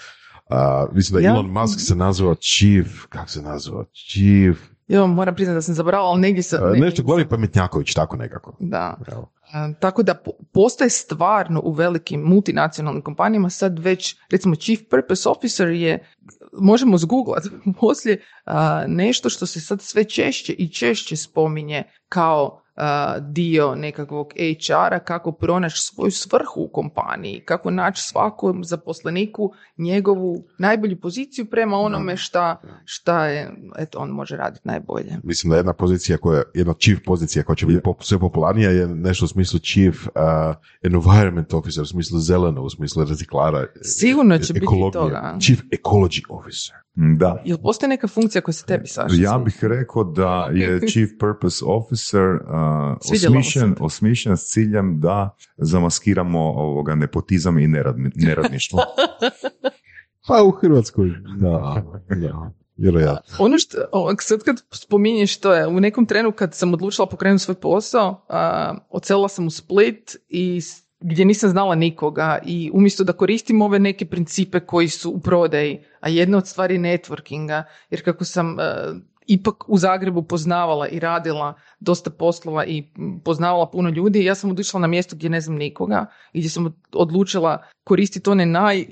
[0.49, 5.35] a, mislim da Ja- Elon Musk se nazvao Chief, kako se nazvao, Chief, ja moram
[5.35, 6.63] priznati da sam zaboravila, ali negdje sam...
[6.63, 8.55] negdje nešto sam- govori pametnjaković, tako nekako.
[8.59, 8.97] Da.
[9.07, 9.31] Evo.
[9.45, 15.29] E, Tako da po- postoje stvarno u velikim multinacionalnim kompanijama sad već, recimo Chief Purpose
[15.29, 16.07] Officer je,
[16.53, 17.43] možemo zgooglat
[17.79, 22.60] poslije, a, nešto što se sad sve češće i češće spominje kao
[23.19, 30.99] dio nekakvog HR-a, kako pronaći svoju svrhu u kompaniji, kako naći svakom zaposleniku njegovu najbolju
[30.99, 35.17] poziciju prema onome šta, šta je, eto, on može raditi najbolje.
[35.23, 38.87] Mislim da jedna pozicija koja, jedna chief pozicija koja će biti pop- sve popularnija je
[38.87, 40.11] nešto u smislu chief uh,
[40.83, 43.65] environment officer, u smislu zeleno, u smislu reciklara.
[43.81, 44.91] Sigurno će biti ekologije.
[44.91, 45.37] toga.
[45.39, 46.75] Chief ecology officer.
[46.93, 47.41] Da.
[47.45, 49.15] Jel postoji neka funkcija koja se tebi, Saša?
[49.19, 52.41] Ja bih rekao da je Chief Purpose Officer uh,
[53.13, 53.83] osmišljen, se.
[53.83, 58.79] osmišljen s ciljem da zamaskiramo ovoga nepotizam i neradni- neradništvo.
[60.27, 63.45] Pa u Hrvatskoj, da, da, vjerojatno.
[63.45, 63.77] Ono što,
[64.19, 68.73] sad kad spominješ to je, u nekom trenu kad sam odlučila pokrenuti svoj posao, a,
[68.89, 70.61] odselila sam u Split i
[71.01, 75.83] gdje nisam znala nikoga i umjesto da koristim ove neke principe koji su u prodaji,
[75.99, 78.63] a jedna od stvari je networkinga, jer kako sam e,
[79.27, 82.83] ipak u Zagrebu poznavala i radila dosta poslova i
[83.23, 86.81] poznavala puno ljudi, ja sam otišla na mjesto gdje ne znam nikoga i gdje sam
[86.93, 88.85] odlučila koristiti one naj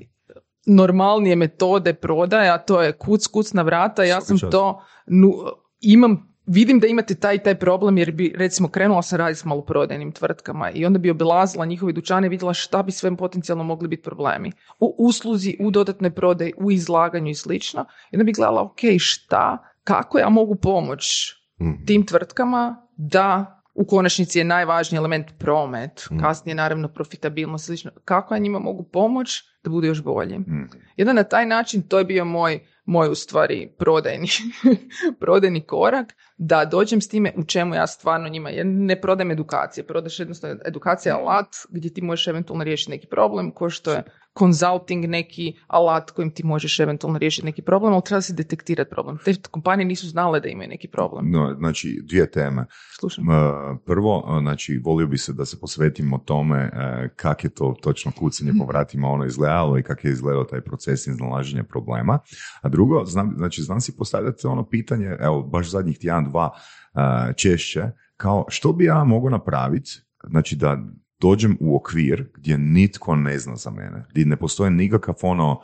[0.66, 4.04] normalnije metode prodaje, a to je kuc, kuc na vrata.
[4.04, 5.34] Ja sam to, nu,
[5.82, 9.46] imam, vidim da imate taj i taj problem jer bi, recimo, krenula sam raditi s
[9.46, 13.88] maloprodajnim tvrtkama i onda bi obilazila njihove dućane i vidjela šta bi sve potencijalno mogli
[13.88, 14.52] biti problemi.
[14.80, 17.86] U usluzi, u dodatnoj prodaji, u izlaganju i slično.
[18.12, 21.72] I onda bi gledala, ok, šta, kako ja mogu pomoći Mhm.
[21.86, 26.20] tim tvrtkama da u konačnici je najvažniji element promet, Mm.
[26.20, 27.92] kasnije naravno profitabilnost, slično.
[28.06, 30.40] Kako ja njima mogu pomoći da budu još bolji?
[30.40, 30.70] Mm.
[30.98, 32.60] Jedan na taj način, to je bio moj,
[32.90, 34.28] moj u stvari prodajni,
[35.22, 39.88] prodajni korak, da dođem s time u čemu ja stvarno njima, ja ne prodajem edukacije,
[39.88, 44.04] prodaš jednostavno edukacija alat gdje ti možeš eventualno riješiti neki problem, ko što je
[44.40, 49.18] consulting neki alat kojim ti možeš eventualno riješiti neki problem, ali treba si detektirati problem.
[49.26, 51.32] Te kompanije nisu znale da imaju neki problem.
[51.32, 52.66] No, znači, dvije teme.
[53.00, 53.30] Slušam.
[53.30, 53.36] E,
[53.86, 58.12] Prvo, e, znači, volio bi se da se posvetimo tome e, kak je to točno
[58.12, 62.20] kucanje po vratima ono izgledalo i kak je izgledao taj proces iznalaženja problema.
[62.62, 66.52] A drugo, znam, znači, znam si postavljati ono pitanje, evo, baš zadnjih tjedan, dva
[67.36, 67.84] češće,
[68.18, 69.92] kao što bi ja mogao napraviti,
[70.24, 70.78] znači da
[71.22, 75.62] dođem u okvir gdje nitko ne zna za mene, gdje ne postoji nikakav ono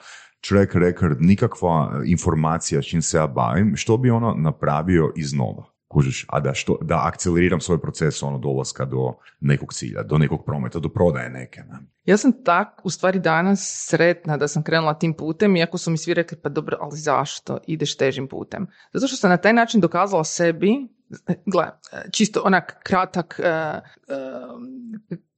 [0.47, 5.75] track record, nikakva informacija s čim se ja bavim, što bi ono napravio iznova.
[5.87, 10.45] Kužiš, a da, što, da akceleriram svoj proces ono dolaska do nekog cilja, do nekog
[10.45, 11.59] prometa, do prodaje neke.
[11.61, 11.79] Ne?
[12.03, 15.97] Ja sam tak u stvari danas sretna da sam krenula tim putem, iako su mi
[15.97, 18.67] svi rekli pa dobro, ali zašto ideš težim putem?
[18.93, 20.87] Zato što sam na taj način dokazala sebi,
[21.45, 21.67] gle,
[22.11, 24.21] čisto onak kratak, eh, eh,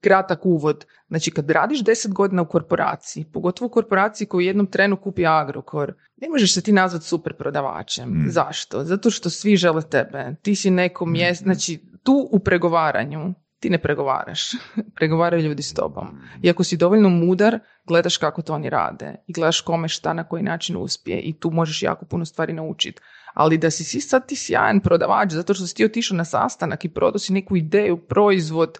[0.02, 0.86] kratak uvod.
[1.08, 5.26] Znači kad radiš deset godina u korporaciji, pogotovo u korporaciji koju u jednom trenu kupi
[5.26, 8.10] Agrokor, ne možeš se ti nazvati super prodavačem.
[8.10, 8.26] Mm.
[8.30, 8.84] Zašto?
[8.84, 10.36] Zato što svi žele tebe.
[10.42, 14.52] Ti si neko mjesto, znači tu u pregovaranju ti ne pregovaraš.
[14.98, 16.08] Pregovaraju ljudi s tobom.
[16.42, 20.24] I ako si dovoljno mudar, gledaš kako to oni rade i gledaš kome šta na
[20.24, 23.02] koji način uspije i tu možeš jako puno stvari naučiti.
[23.38, 26.86] Ali da si si sad ti sjajan prodavač zato što si ti otišao na sastanak
[26.86, 28.80] i prodao si neku ideju, proizvod,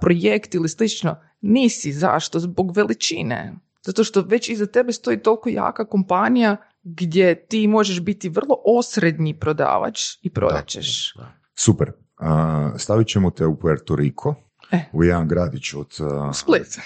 [0.00, 1.92] projekt ili slično, nisi.
[1.92, 2.40] Zašto?
[2.40, 3.54] Zbog veličine.
[3.82, 9.38] Zato što već iza tebe stoji toliko jaka kompanija gdje ti možeš biti vrlo osrednji
[9.38, 11.14] prodavač i prodat ćeš.
[11.54, 11.92] Super.
[12.16, 14.34] A, stavit ćemo te u Puerto Rico,
[14.70, 14.84] E.
[14.92, 15.90] u jedan gradić od...
[16.34, 16.78] Split.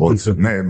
[0.00, 0.64] od ne,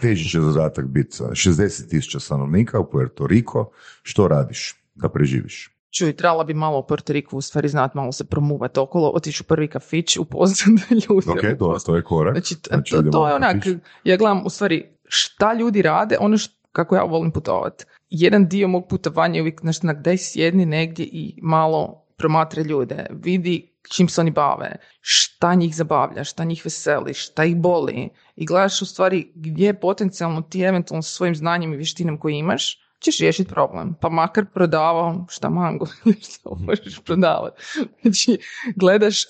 [0.00, 3.70] teži će zadatak biti 60 tisuća stanovnika u Puerto Rico.
[4.02, 5.72] Što radiš da preživiš?
[5.90, 9.42] Čuj, trebala bi malo o Puerto Riku u stvari znat, malo se promuvati okolo, otići
[9.42, 11.30] u prvi kafić, upoznat ljude.
[11.30, 12.34] Ok, to, to je korak.
[12.34, 13.78] Znači, Znači, to, to je na onak, kafić.
[14.04, 17.84] ja gledam u stvari šta ljudi rade, ono št- kako ja volim putovati.
[18.10, 23.72] Jedan dio mog putovanja je uvijek, znači, daj sjedni negdje i malo promatre ljude, vidi
[23.92, 28.82] čim se oni bave, šta njih zabavlja, šta njih veseli, šta ih boli i gledaš
[28.82, 33.94] u stvari gdje potencijalno ti eventualno svojim znanjem i vještinama koje imaš ćeš riješiti problem.
[34.00, 37.62] Pa makar prodavao šta mango ili šta možeš prodavati.
[38.02, 38.38] Znači,
[38.76, 39.24] gledaš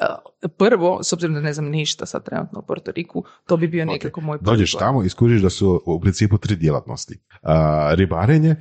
[0.58, 3.84] prvo, s obzirom da ne znam ništa sad trenutno u Puerto Riku, to bi bio
[3.84, 7.18] nekako moj prvi Dođeš tamo i skužiš da su u principu tri djelatnosti.
[7.42, 8.56] A, ribarenje,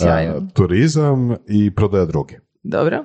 [0.00, 2.38] a, turizam i prodaja droge.
[2.62, 3.02] Dobro.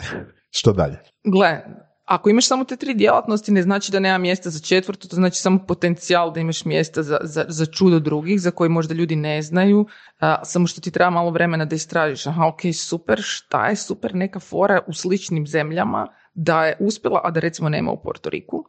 [0.50, 1.00] Što dalje?
[1.24, 1.62] Gle,
[2.12, 5.42] ako imaš samo te tri djelatnosti, ne znači da nema mjesta za četvrtu, to znači
[5.42, 9.42] samo potencijal da imaš mjesta za, za, za čudo drugih, za koje možda ljudi ne
[9.42, 9.86] znaju,
[10.20, 12.28] a, samo što ti treba malo vremena da istražiš.
[12.28, 17.32] Aha, ok, super, šta je super neka fora u sličnim zemljama da je uspjela, a
[17.32, 18.66] da recimo nema u Porto Riku.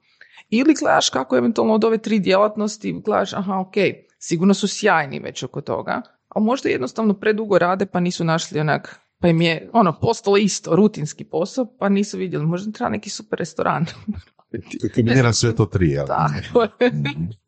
[0.50, 3.74] Ili gledaš kako eventualno od ove tri djelatnosti, gledaš, aha, ok,
[4.18, 9.00] sigurno su sjajni već oko toga, ali možda jednostavno predugo rade pa nisu našli onak,
[9.22, 13.38] pa im je ono postalo isto, rutinski posao, pa nisu vidjeli, možda treba neki super
[13.38, 13.86] restoran.
[14.94, 16.06] Kombinira sve to tri, jel?
[16.06, 16.70] Tako je.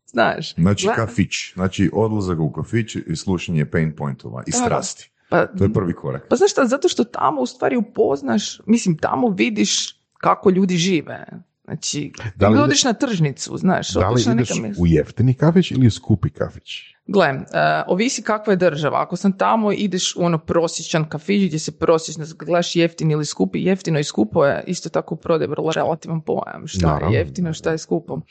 [0.05, 0.55] Znaš.
[0.55, 5.11] Znači kafić, znači odlazak u kafić i slušanje pain pointova i strasti.
[5.29, 6.27] Pa, To je prvi korak.
[6.29, 11.25] pa znaš šta, zato što tamo u stvari upoznaš, mislim, tamo vidiš kako ljudi žive.
[11.65, 14.49] Znači, Da li odiš na tržnicu, znaš, Da li ideš
[14.79, 16.95] u jeftini kafić ili u skupi kafić?
[17.07, 17.43] Gle, e,
[17.87, 19.01] ovisi kakva je država.
[19.01, 23.63] Ako sam tamo, ideš u ono prosječan kafić gdje se prosječno gledaš jeftin ili skupi.
[23.63, 26.67] Jeftino i skupo je isto tako u prodaju vrlo relativan pojam.
[26.67, 27.15] Šta Naravno.
[27.15, 28.13] je jeftino, šta je skupo.
[28.13, 28.23] Um,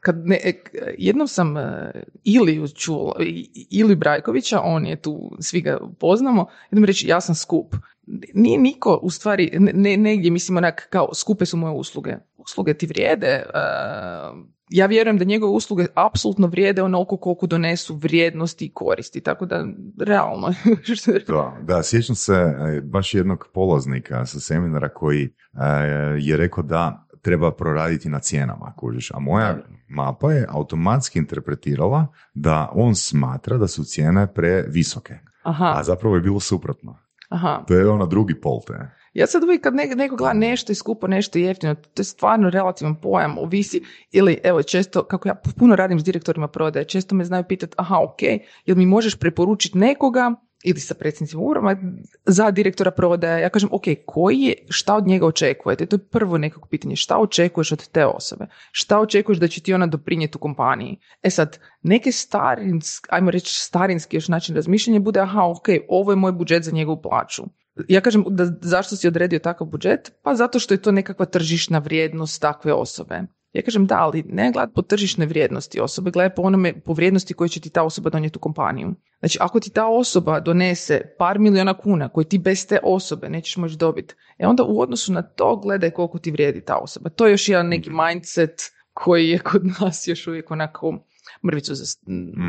[0.00, 0.52] kad ne, e,
[0.98, 1.92] jednom sam e,
[2.24, 7.34] Iliju čula, I- Iliju Brajkovića, on je tu, svi ga poznamo, jednom reći ja sam
[7.34, 7.76] skup.
[8.34, 12.14] Nije niko, u stvari, ne, ne- negdje, mislim onak, kao skupe su moje usluge.
[12.36, 13.42] Usluge ti vrijede, e,
[14.70, 19.66] ja vjerujem da njegove usluge apsolutno vrijede onoliko koliko donesu vrijednosti i koristi, tako da
[20.00, 20.52] realno.
[21.32, 25.30] Da, da, sjećam se e, baš jednog polaznika sa seminara koji e,
[26.20, 29.10] je rekao da treba proraditi na cijenama, kužiš.
[29.10, 35.18] A moja mapa je automatski interpretirala da on smatra da su cijene previsoke.
[35.42, 36.96] Aha, A zapravo je bilo suprotno.
[37.28, 37.64] Aha.
[37.68, 38.74] To je ono drugi pol te.
[39.14, 42.04] Ja sad uvijek kad ne- neko gleda nešto je skupo, nešto je jeftino, to je
[42.04, 47.14] stvarno relativan pojam, ovisi, ili evo često, kako ja puno radim s direktorima prodaje, često
[47.14, 48.22] me znaju pitati, aha, ok,
[48.66, 51.76] jel mi možeš preporučiti nekoga ili sa predsjednicima uprava
[52.26, 53.42] za direktora prodaje.
[53.42, 55.86] Ja kažem, ok, koji je, šta od njega očekujete?
[55.86, 56.96] To je prvo nekako pitanje.
[56.96, 58.46] Šta očekuješ od te osobe?
[58.72, 60.98] Šta očekuješ da će ti ona doprinijeti u kompaniji?
[61.22, 66.16] E sad, neke starinski, ajmo reći starinski još način razmišljanja bude, aha, ok, ovo je
[66.16, 67.42] moj budžet za njegovu plaću.
[67.88, 70.12] Ja kažem, da, zašto si odredio takav budžet?
[70.22, 73.22] Pa zato što je to nekakva tržišna vrijednost takve osobe.
[73.52, 77.34] Ja kažem da, ali ne gledati po tržišnoj vrijednosti osobe, gledaj po onome, po vrijednosti
[77.34, 78.94] koje će ti ta osoba donijeti u kompaniju.
[79.18, 83.56] Znači, ako ti ta osoba donese par miliona kuna koje ti bez te osobe nećeš
[83.56, 87.10] moći dobiti, e onda u odnosu na to gledaj koliko ti vrijedi ta osoba.
[87.10, 90.98] To je još jedan neki mindset koji je kod nas još uvijek onako
[91.46, 91.84] mrvicu za...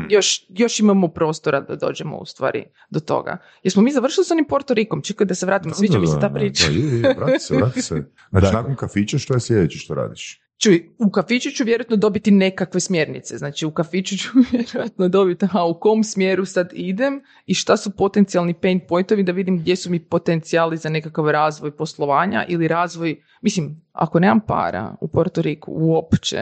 [0.08, 3.38] Još, još imamo prostora da dođemo u stvari do toga.
[3.62, 5.02] Jesmo mi završili s onim Porto Rikom?
[5.02, 6.66] Čekaj da se vratimo, sviđa mi se ta priča.
[6.66, 7.94] Da, je, je, vrati se, vrati se.
[8.30, 10.40] Znači, nakon kafića što je sljedeće što radiš?
[10.62, 13.38] Čuj, u kafiću ću vjerojatno dobiti nekakve smjernice.
[13.38, 17.90] Znači, u kafiću ću vjerojatno dobiti aha, u kom smjeru sad idem i šta su
[17.90, 23.22] potencijalni pain pointovi da vidim gdje su mi potencijali za nekakav razvoj poslovanja ili razvoj,
[23.42, 26.38] mislim, ako nemam para u Porto Riku uopće,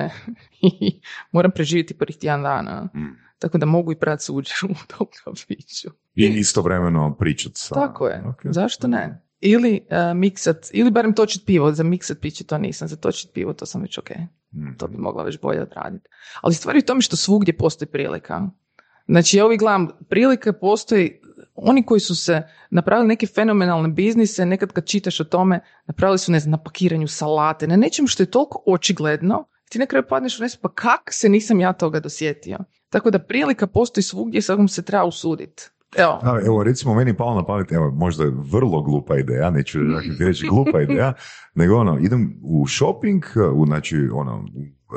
[1.33, 2.89] moram preživjeti prvih tjedan dana.
[3.39, 5.89] Tako da mogu i prat suđer u tom kafiću.
[6.15, 7.75] I istovremeno pričat sa...
[7.75, 8.23] Tako je.
[8.27, 8.41] Ok.
[8.45, 9.28] Zašto ne?
[9.41, 13.53] Ili uh, miksat, ili barem točit pivo, za miksat piće to nisam, za točit pivo
[13.53, 14.11] to sam već ok.
[14.53, 14.77] Mm.
[14.79, 16.09] To bi mogla već bolje odraditi.
[16.41, 18.51] Ali stvar je u tome što svugdje postoji prilika.
[19.09, 21.21] Znači ja uvijek gledam, prilike postoji,
[21.55, 26.33] oni koji su se napravili neke fenomenalne biznise, nekad kad čitaš o tome, napravili su,
[26.33, 30.39] ne znam, na pakiranju salate, na nečem što je toliko očigledno, ti na kraju padneš
[30.39, 32.59] u nesvijest, pa kak se nisam ja toga dosjetio.
[32.91, 35.71] Tako da prilika postoji svugdje, sad se treba usuditi.
[35.99, 39.79] Evo, A, evo, recimo, meni palo na pamet, evo, možda je vrlo glupa ideja, neću
[40.27, 41.13] reći glupa ideja,
[41.55, 44.45] nego ono, idem u shopping, u, znači, ono,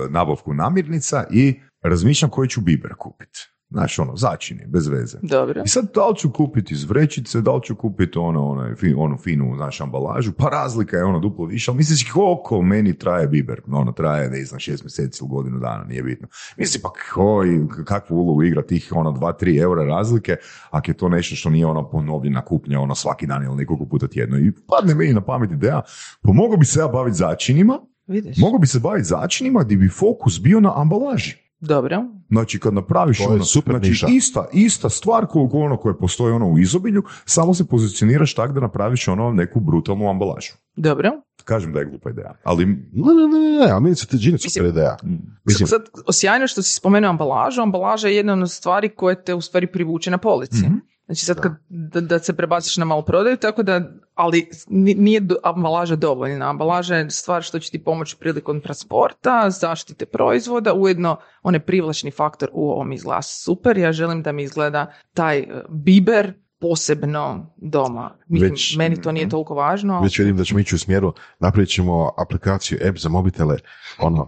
[0.09, 3.39] nabavku namirnica i razmišljam koji ću biber kupiti.
[3.71, 5.17] Znaš, ono, začini, bez veze.
[5.21, 5.61] dobro.
[5.65, 9.17] I sad, da li ću kupiti iz vrećice, da li ću kupiti ono, ono, onu
[9.17, 13.61] finu, znaš, ambalažu, pa razlika je ono duplo više, ali misliš koliko meni traje biber,
[13.71, 16.27] ono, traje, ne znam, šest mjeseci ili godinu dana, nije bitno.
[16.57, 20.35] Misli, pa koji, kakvu ulogu igra tih, ono, dva, tri eura razlike,
[20.71, 24.07] ako je to nešto što nije ono ponovljena kupnja, ono, svaki dan ili nekoliko puta
[24.07, 24.37] tjedno.
[24.37, 25.81] I padne meni na pamet ideja,
[26.21, 28.37] pa mogu bi se ja baviti začinima, Vidiš?
[28.37, 31.50] mogu bi se baviti začinima gdje bi fokus bio na ambalaži.
[31.61, 32.03] Dobro.
[32.29, 34.07] Znači kad napraviš To je ono, super znači niša.
[34.09, 38.59] ista, ista stvar koliko ono koje postoji ono u izobilju, samo se pozicioniraš tak da
[38.59, 40.53] napraviš ono neku brutalnu ambalažu.
[40.75, 41.11] Dobro.
[41.43, 44.17] Kažem da je glupa ideja, ali Ne, ne, ne, ne, ne, ali meni se te
[44.17, 44.97] džine super ideja.
[45.45, 49.41] Mislim, Sad, sjajno što si spomenuo ambalažu, ambalaža je jedna od stvari koje te u
[49.41, 50.65] stvari privuče na polici.
[50.65, 50.75] Mhm.
[51.05, 53.91] Znači sad kad, da, da se prebaciš na malo prodaju, tako da,
[54.21, 56.49] ali ni- nije ambalaža dovoljna.
[56.49, 62.11] Ambalaža je stvar što će ti pomoći prilikom transporta, zaštite proizvoda, ujedno on je privlačni
[62.11, 63.77] faktor u ovom izgleda super.
[63.77, 68.17] Ja želim da mi izgleda taj e, biber posebno doma.
[68.27, 70.01] Mislim, Već- meni to nije toliko važno.
[70.01, 73.57] već vidim da ćemo ići u smjeru, napravit ćemo aplikaciju, app za mobitele,
[73.99, 74.27] ono,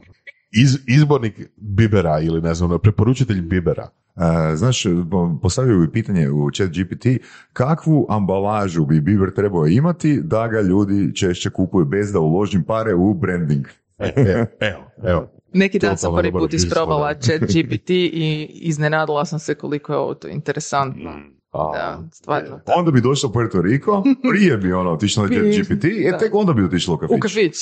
[0.53, 3.89] iz, izbornik Bibera ili ne znam, ono, preporučitelj Bibera.
[4.15, 7.05] e, znaš, po- postavio bi pitanje u chat GPT,
[7.53, 12.93] kakvu ambalažu bi Biber trebao imati da ga ljudi češće kupuju bez da uložim pare
[12.93, 13.65] u branding?
[13.99, 15.31] E, evo, evo.
[15.53, 19.93] Neki dan sam pa prvi dobar put isprobala chat GPT i iznenadila sam se koliko
[19.93, 21.11] je ovo to interesantno.
[21.53, 22.59] Da, stvarno.
[22.77, 26.53] Onda bi došlo u Puerto Rico, prije bi ono otišlo na GPT, e tek onda
[26.53, 27.17] bi otišlo u kafić.
[27.17, 27.55] U kafić.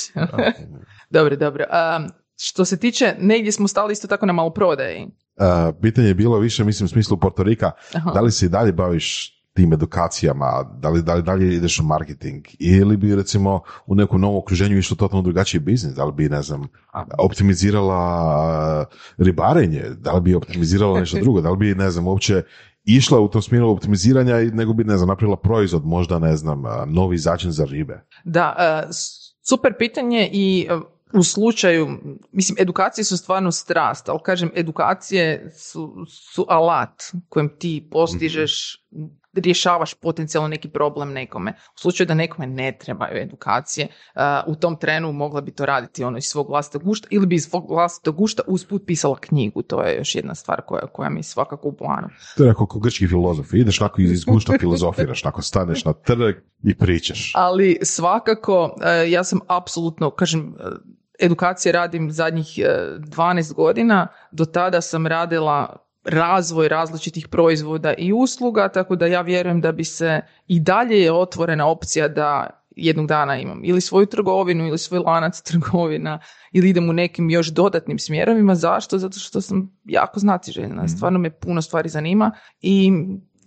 [1.10, 1.64] dobro, dobro.
[1.98, 5.08] Um, što se tiče, negdje smo stali isto tako na maloprodaji.
[5.38, 8.10] A, pitanje je bilo više, mislim, u smislu Porto Rika, Aha.
[8.10, 11.82] da li se i dalje baviš tim edukacijama, da li, da li dalje ideš u
[11.82, 12.44] marketing?
[12.58, 16.42] Ili bi recimo u nekom novom okruženju išlo totalno drugačiji biznis, da li bi, ne
[16.42, 16.68] znam,
[17.18, 18.84] optimizirala a,
[19.18, 22.42] ribarenje, da li bi optimizirala nešto drugo, da li bi, ne znam, uopće
[22.84, 26.66] išla u tom smjeru optimiziranja i nego bi, ne znam, napravila proizvod, možda, ne znam,
[26.66, 28.00] a, novi začin za ribe.
[28.24, 28.90] Da, uh,
[29.48, 31.98] super pitanje i uh, u slučaju,
[32.32, 38.82] mislim, edukacije su stvarno strast, ali kažem, edukacije su, su alat kojim ti postižeš,
[39.34, 41.50] rješavaš potencijalno neki problem nekome.
[41.50, 46.04] U slučaju da nekome ne trebaju edukacije, uh, u tom trenu mogla bi to raditi
[46.04, 49.62] ono iz svog vlastitog gušta ili bi iz svog vlastitog gušta usput pisala knjigu.
[49.62, 52.08] To je još jedna stvar koja, koja mi je svakako u planu.
[52.36, 56.34] To je ako ko grčki filozof, ideš tako iz gušta filozofiraš, tako staneš na trg
[56.62, 57.32] i pričaš.
[57.34, 60.54] Ali svakako, e, ja sam apsolutno, kažem,
[61.20, 62.62] edukacije radim zadnjih e,
[62.98, 69.60] 12 godina, do tada sam radila razvoj različitih proizvoda i usluga, tako da ja vjerujem
[69.60, 74.66] da bi se i dalje je otvorena opcija da jednog dana imam ili svoju trgovinu
[74.66, 76.18] ili svoj lanac trgovina
[76.52, 78.54] ili idem u nekim još dodatnim smjerovima.
[78.54, 78.98] Zašto?
[78.98, 80.88] Zato što sam jako znatiželjna.
[80.88, 82.92] Stvarno me puno stvari zanima i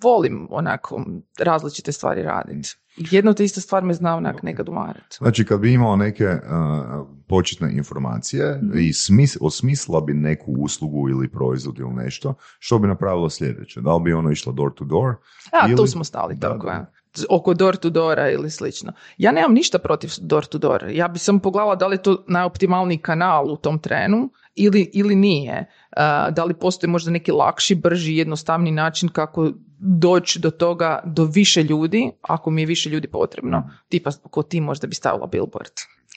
[0.04, 1.06] volim onako
[1.40, 2.76] različite stvari raditi.
[2.98, 5.18] Jedno te ista stvar me zna onak nekad umarati.
[5.18, 11.28] Znači, kad bi imao neke uh, početne informacije i smis, osmislila bi neku uslugu ili
[11.32, 13.82] proizvod ili nešto, što bi napravilo sljedeće?
[13.82, 15.16] Da li bi ono išlo door to door?
[15.52, 16.74] A, ili- tu smo stali Da, tako, da.
[16.74, 16.86] ja.
[17.30, 18.94] oko door to doora ili slično.
[19.18, 20.86] Ja nemam ništa protiv door to door.
[20.90, 25.16] Ja bi samo pogledala da li je to najoptimalniji kanal u tom trenu ili, ili
[25.16, 25.66] nije.
[25.98, 31.24] A, da li postoji možda neki lakši, brži, jednostavni način kako doći do toga, do
[31.24, 33.70] više ljudi, ako mi je više ljudi potrebno.
[33.90, 35.72] Tipa, ko ti možda bi stavila billboard.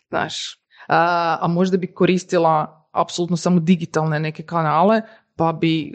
[0.09, 0.59] Znaš.
[0.89, 5.03] A, a možda bi koristila apsolutno samo digitalne neke kanale,
[5.37, 5.91] pa bi e,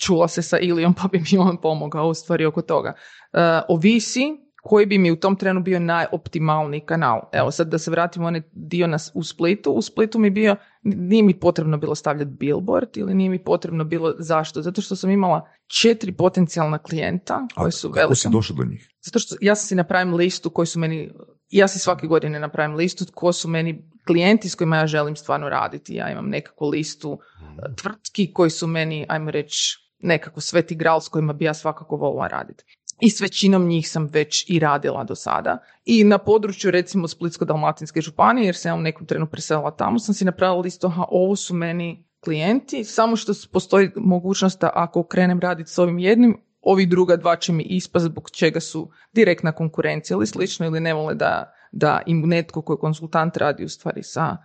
[0.00, 2.92] čula se sa Ilijom, pa bi mi on pomogao u stvari oko toga.
[3.32, 7.20] E, ovisi koji bi mi u tom trenu bio najoptimalniji kanal.
[7.32, 9.72] Evo sad da se vratimo onaj dio nas u Splitu.
[9.72, 14.14] U Splitu mi bio, nije mi potrebno bilo stavljati billboard ili nije mi potrebno bilo
[14.18, 14.62] zašto?
[14.62, 18.14] Zato što sam imala četiri potencijalna klijenta koji su kako velika.
[18.14, 18.90] si došao do njih?
[19.02, 21.12] Zato što ja sam si napravim listu koji su meni,
[21.50, 25.48] ja si svake godine napravim listu ko su meni klijenti s kojima ja želim stvarno
[25.48, 25.94] raditi.
[25.94, 31.08] Ja imam nekakvu listu e, tvrtki koji su meni, ajmo reći, nekako sveti gral s
[31.08, 32.64] kojima bi ja svakako volila raditi.
[33.00, 35.58] I s većinom njih sam već i radila do sada.
[35.84, 40.14] I na području recimo Splitsko-dalmatinske županije, jer sam ja u nekom trenu preselila tamo, sam
[40.14, 45.40] si napravila listu, aha, ovo su meni klijenti, samo što postoji mogućnost da ako krenem
[45.40, 50.14] raditi s ovim jednim, ovi druga dva će mi ispast zbog čega su direktna konkurencija
[50.14, 54.02] ili slično ili ne vole da, da im netko koji je konsultant radi u stvari
[54.02, 54.36] sa,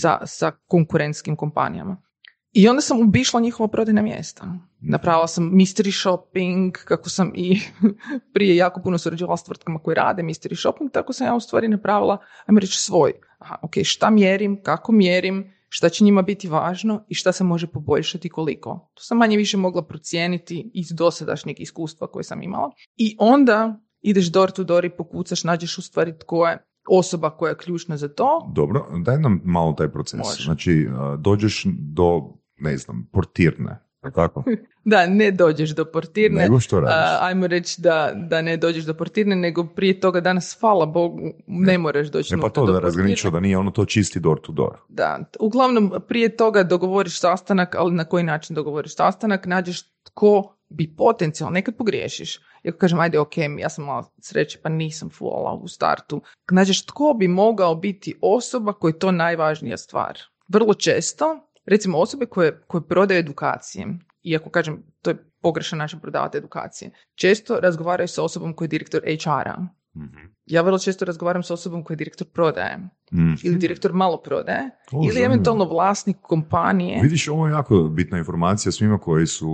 [0.00, 2.02] sa, sa konkurentskim kompanijama.
[2.52, 4.58] I onda sam obišla njihova prodajna mjesta.
[4.80, 7.60] Napravila sam mystery shopping, kako sam i
[8.34, 11.68] prije jako puno surađivala s tvrtkama koje rade mystery shopping, tako sam ja u stvari
[11.68, 13.12] napravila, ajmo reći, svoj.
[13.38, 17.66] Aha, ok, šta mjerim, kako mjerim, šta će njima biti važno i šta se može
[17.66, 18.90] poboljšati koliko.
[18.94, 22.70] To sam manje više mogla procijeniti iz dosadašnjeg iskustva koje sam imala.
[22.96, 27.50] I onda ideš door to door i pokucaš, nađeš u stvari tko je osoba koja
[27.50, 28.52] je ključna za to.
[28.54, 30.18] Dobro, daj nam malo taj proces.
[30.18, 30.44] Može.
[30.44, 30.88] Znači,
[31.18, 33.78] dođeš do, ne znam, portirne,
[34.14, 34.44] tako?
[34.84, 36.42] Da, ne dođeš do portirne.
[36.42, 36.94] Nego što radiš?
[36.94, 41.20] A, ajmo reći da, da ne dođeš do portirne, nego prije toga danas, hvala Bogu,
[41.46, 44.40] ne moraš doći Ne pa to do da razgraničio da nije ono to čisti door
[44.40, 44.78] to door.
[44.88, 50.94] Da, uglavnom prije toga dogovoriš sastanak, ali na koji način dogovoriš sastanak, nađeš tko bi
[50.96, 52.40] potencijalno, nekad pogriješiš.
[52.68, 56.22] Ako kažem, ajde, ok, ja sam malo sreće, pa nisam fulala u startu.
[56.50, 60.18] Nađeš tko bi mogao biti osoba koja je to najvažnija stvar.
[60.48, 63.86] Vrlo često, recimo osobe koje, koje prodaju edukacije,
[64.22, 69.00] iako kažem, to je pogrešan način prodavati edukacije, često razgovaraju sa osobom koji je direktor
[69.24, 69.66] HR-a.
[70.46, 72.78] Ja vrlo često razgovaram sa osobom koji je direktor prodaje
[73.12, 73.34] Mm.
[73.42, 77.02] ili direktor malo prodaje O, ili eventualno vlasnik kompanije.
[77.02, 79.48] Vidiš, ovo je jako bitna informacija svima koji su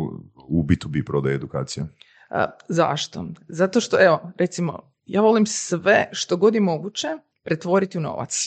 [0.49, 1.87] u B2B prodaje edukacija.
[2.31, 3.27] A, zašto?
[3.49, 7.09] Zato što, evo, recimo, ja volim sve što god je moguće
[7.45, 8.45] pretvoriti u novac.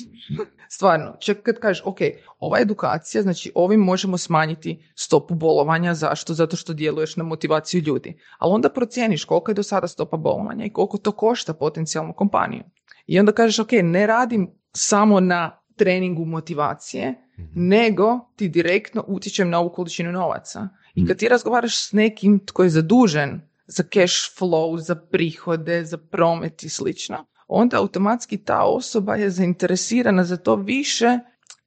[0.70, 1.98] Stvarno, čak kad kažeš, ok,
[2.39, 6.34] ova edukacija, znači ovim možemo smanjiti stopu bolovanja, zašto?
[6.34, 8.20] Zato što djeluješ na motivaciju ljudi.
[8.38, 12.64] Ali onda procijeniš koliko je do sada stopa bolovanja i koliko to košta potencijalnu kompaniju.
[13.08, 17.16] I onda kažeš, ok, ne radim samo na treningu motivacije,
[17.56, 20.70] nego ti direktno utječem na ovu količinu novaca.
[20.95, 25.98] I kad ti razgovaraš s nekim tko je zadužen za cash flow, za prihode, za
[25.98, 31.20] promet i slično, onda automatski ta osoba je zainteresirana za to više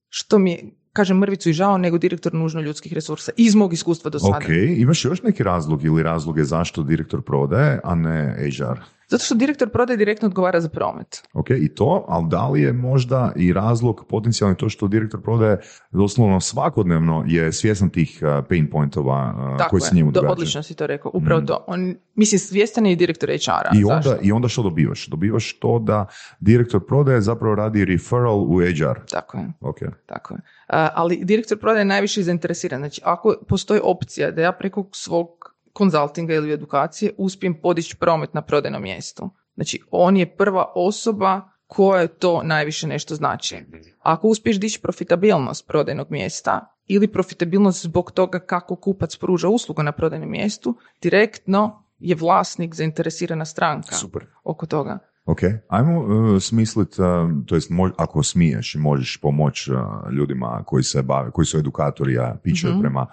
[0.09, 0.59] što mi je,
[0.93, 3.33] kažem mrvicu i žao, nego direktor nužno ljudskih resursa.
[3.37, 4.37] Iz mog iskustva do sada.
[4.37, 9.00] Ok, imaš još neki razlog ili razloge zašto direktor prodaje, a ne HR?
[9.11, 11.23] Zato što direktor prodaje direktno odgovara za promet.
[11.33, 15.59] Ok, i to, ali da li je možda i razlog potencijalni to što direktor prodaje
[15.91, 20.15] doslovno svakodnevno je svjestan tih uh, pain pointova uh, Tako koji je, se njemu do-
[20.21, 20.33] događaju?
[20.33, 21.11] odlično si to rekao.
[21.15, 21.65] Upravo to.
[21.67, 23.71] On, mislim, svjestan je i direktor HR-a.
[23.75, 24.19] I onda, Zašto?
[24.23, 25.07] I onda što dobivaš?
[25.07, 26.07] Dobivaš to da
[26.41, 29.01] direktor prodaje zapravo radi referral u HR.
[29.11, 29.53] Tako je.
[29.61, 29.79] Ok.
[30.07, 30.41] Tako je.
[30.69, 32.81] A, ali direktor prodaje je najviše zainteresiran.
[32.81, 35.50] Znači, ako postoji opcija da ja preko svog
[35.81, 39.31] konzultinga ili edukacije uspijem podići promet na prodajnom mjestu.
[39.55, 43.57] Znači, on je prva osoba koja to najviše nešto znači.
[44.03, 49.93] Ako uspiješ dići profitabilnost prodajnog mjesta ili profitabilnost zbog toga kako kupac pruža uslugu na
[49.93, 54.27] prodajnom mjestu, direktno je vlasnik zainteresirana stranka Super.
[54.45, 54.99] oko toga.
[55.25, 56.07] Ok, ajmo uh,
[56.43, 57.07] smislit, uh,
[57.47, 59.79] to jest mož- ako smiješ i možeš pomoći uh,
[60.13, 62.81] ljudima koji se bave, koji su edukatori, a pičaju Mhm.
[62.81, 63.07] prema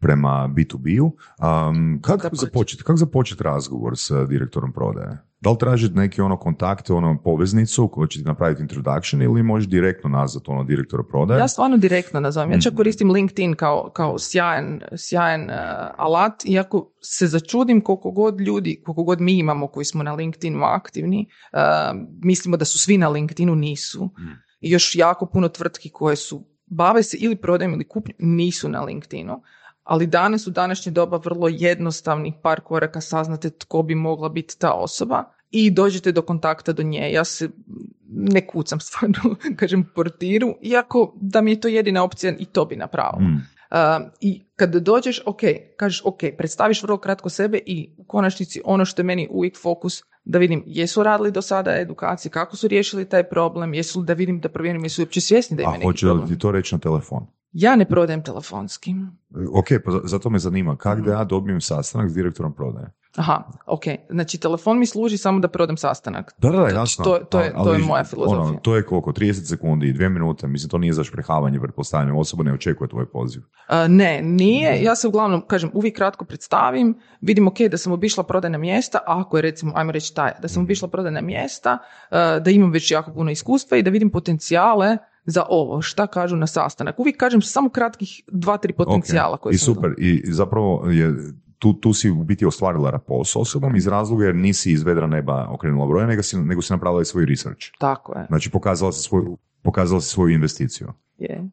[0.00, 1.04] prema B2B-u.
[1.04, 2.46] Um, kako Započeti.
[2.46, 2.82] započeti?
[2.82, 5.18] Kako započeti razgovor s direktorom prodaje?
[5.40, 9.68] Da li tražiti neki ono kontakt, ono poveznicu koju će ti napraviti introduction ili možeš
[9.68, 11.38] direktno nazvati ono direktora prodaje?
[11.40, 12.52] Ja stvarno direktno nazovem.
[12.52, 12.76] Ja čak Mhm.
[12.76, 15.48] koristim LinkedIn kao, kao sjajan, sjajan uh,
[15.96, 20.64] alat, iako se začudim koliko god ljudi, koliko god mi imamo koji smo na LinkedInu
[20.64, 21.58] aktivni, uh,
[22.22, 24.04] mislimo da su svi na LinkedInu, nisu.
[24.18, 24.30] Mhm.
[24.60, 28.82] I još jako puno tvrtki koje su bave se ili prodajom ili kupnjom, nisu na
[28.82, 29.42] LinkedInu.
[29.88, 34.72] Ali danas u današnje doba vrlo jednostavnih par koraka saznate tko bi mogla biti ta
[34.72, 37.12] osoba i dođete do kontakta do nje.
[37.12, 37.48] Ja se
[38.08, 42.76] ne kucam stvarno, kažem portiru, iako da mi je to jedina opcija i to bi
[42.76, 43.20] napravila.
[43.20, 43.34] Mm.
[43.70, 45.40] Uh, I kad dođeš, ok,
[45.76, 50.02] kažeš ok, predstaviš vrlo kratko sebe i u konačnici ono što je meni uvijek fokus
[50.28, 54.12] da vidim jesu radili do sada edukacije, kako su riješili taj problem, jesu li da
[54.12, 56.28] vidim da provjerim jesu uopće svjesni da A imaju neki hoće li problem.
[56.28, 57.26] ti to reći na telefon?
[57.52, 58.94] Ja ne prodajem telefonski.
[59.52, 62.86] Ok, pa za- zato me zanima, kako da ja dobijem sastanak s direktorom prodaje?
[63.16, 63.82] Aha, ok.
[64.10, 66.34] Znači telefon mi služi samo da prodam sastanak.
[66.38, 67.04] Da, da, jasno.
[67.04, 68.40] to- to je- Ali- to je moja filozofija.
[68.42, 72.42] Ono, to je koliko, 30 sekundi, dvije minute, mislim, to nije za šprehavanje, pretpostavljam, osoba
[72.42, 73.42] ne očekuje tvoj poziv.
[73.42, 74.82] Uh, ne, nije.
[74.82, 79.20] Ja se uglavnom, kažem, uvijek kratko predstavim, vidim ok, da sam obišla prodajna mjesta, a
[79.20, 81.78] ako je recimo, ajmo reći taj, da sam obišla prodajna mjesta,
[82.40, 86.46] da imam već jako puno iskustva i da vidim potencijale za ovo, šta kažu na
[86.46, 87.00] sastanak.
[87.00, 91.14] Uvijek kažem samo kratkih dva, tri potencijala Ok, koje I sam super, i zapravo je,
[91.58, 95.06] tu, tu si u biti ostvarila rapol s osobom iz razloga jer nisi iz vedra
[95.06, 97.66] neba okrenula broje, nego si, nego si napravila i svoj research.
[97.78, 98.26] Tako je.
[98.28, 100.88] Znači, pokazala si svoju, pokazala si svoju investiciju.
[101.18, 101.48] Je.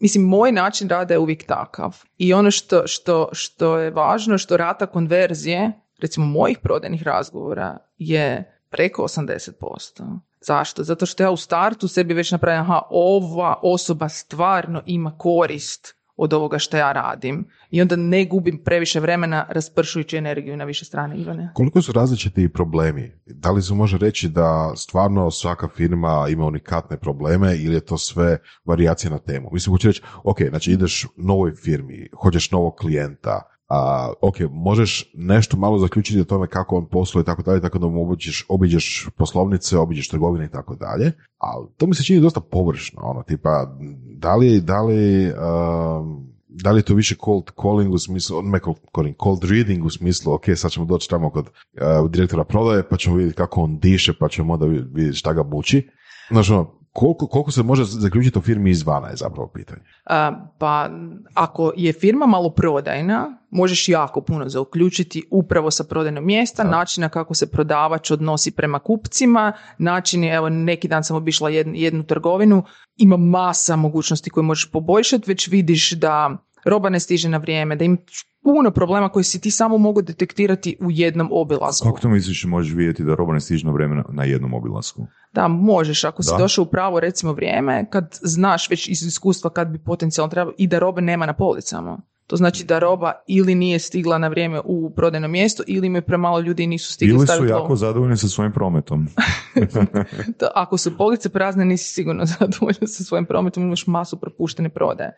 [0.00, 1.96] Mislim, moj način rada je uvijek takav.
[2.18, 8.52] I ono što, što, što je važno, što rata konverzije, recimo mojih prodajnih razgovora, je
[8.70, 10.18] preko 80%.
[10.40, 10.84] Zašto?
[10.84, 16.32] Zato što ja u startu sebi već napravim, aha, ova osoba stvarno ima korist od
[16.32, 17.46] ovoga što ja radim.
[17.70, 21.50] I onda ne gubim previše vremena raspršujući energiju na više strane, Ivane.
[21.54, 23.12] Koliko su različiti problemi?
[23.26, 27.98] Da li se može reći da stvarno svaka firma ima unikatne probleme ili je to
[27.98, 29.48] sve varijacija na temu?
[29.52, 35.56] Mislim, hoću reći, ok, znači ideš novoj firmi, hoćeš novog klijenta, a, ok, možeš nešto
[35.56, 39.08] malo zaključiti o tome kako on posluje i tako dalje, tako da mu obiđeš, obiđeš
[39.16, 43.76] poslovnice, obiđeš trgovine i tako dalje, ali to mi se čini dosta površno, ono, tipa,
[44.16, 48.58] da li, da li, um, da li je to više cold calling u smislu, ne
[48.64, 52.88] cold calling, cold reading u smislu, ok, sad ćemo doći tamo kod uh, direktora prodaje,
[52.88, 55.88] pa ćemo vidjeti kako on diše, pa ćemo onda vidjeti šta ga muči.
[56.30, 59.80] Znači, ono, koliko, koliko se može zaključiti o firmi izvana je zapravo pitanje.
[60.06, 60.90] A, pa
[61.34, 67.34] ako je firma malo prodajna, možeš jako puno zaključiti upravo sa prodajnog mjesta, načina kako
[67.34, 72.64] se prodavač odnosi prema kupcima, načini, evo neki dan sam obišla jednu, jednu trgovinu,
[72.96, 77.84] ima masa mogućnosti koje možeš poboljšati, već vidiš da roba ne stiže na vrijeme, da
[77.84, 77.96] ima
[78.42, 81.88] puno problema koje si ti samo mogu detektirati u jednom obilasku.
[81.88, 85.06] Kako to misliš možeš vidjeti da roba ne stiže na vrijeme na- jednom obilasku?
[85.32, 86.38] Da, možeš, ako si Da.
[86.38, 90.66] došao u pravo recimo vrijeme, kad znaš već iz iskustva kad bi potencijalno trebalo i
[90.66, 91.98] da robe nema na policama.
[92.26, 96.40] To znači da roba ili nije stigla na vrijeme u prodajno mjesto ili imaju premalo
[96.40, 99.08] ljudi i nisu stigli Ili su jako zadovoljni sa svojim prometom.
[100.40, 105.16] Da, Ako su police prazne, nisi sigurno zadovoljan sa svojim prometom, imaš masu propuštene prodaje.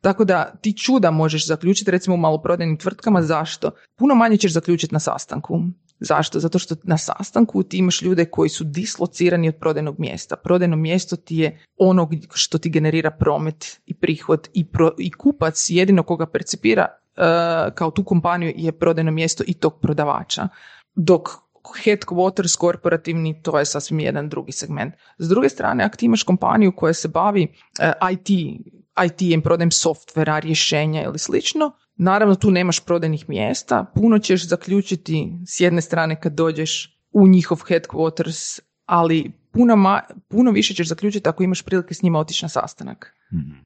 [0.00, 3.22] Tako da ti čuda možeš zaključiti recimo u maloprodajnim tvrtkama.
[3.22, 3.70] Zašto?
[3.96, 5.60] Puno manje ćeš zaključiti na sastanku.
[6.00, 6.40] Zašto?
[6.40, 10.36] Zato što na sastanku ti imaš ljude koji su dislocirani od prodajnog mjesta.
[10.36, 15.66] Prodajno mjesto ti je ono što ti generira promet i prihod i, pro- i kupac
[15.68, 17.20] jedino koga percipira e,
[17.74, 20.48] kao tu kompaniju je prodajno mjesto i tog prodavača.
[20.94, 21.28] Dok
[21.84, 24.94] headquarters korporativni, to je sasvim jedan drugi segment.
[25.18, 28.28] S druge strane, ako ti imaš kompaniju koja se bavi e, IT,
[29.04, 35.60] IT-em, prodajem softvera, rješenja ili slično, naravno tu nemaš prodajnih mjesta, puno ćeš zaključiti s
[35.60, 41.42] jedne strane kad dođeš u njihov headquarters, ali puno, ma, puno više ćeš zaključiti ako
[41.42, 43.14] imaš prilike s njima otići na sastanak.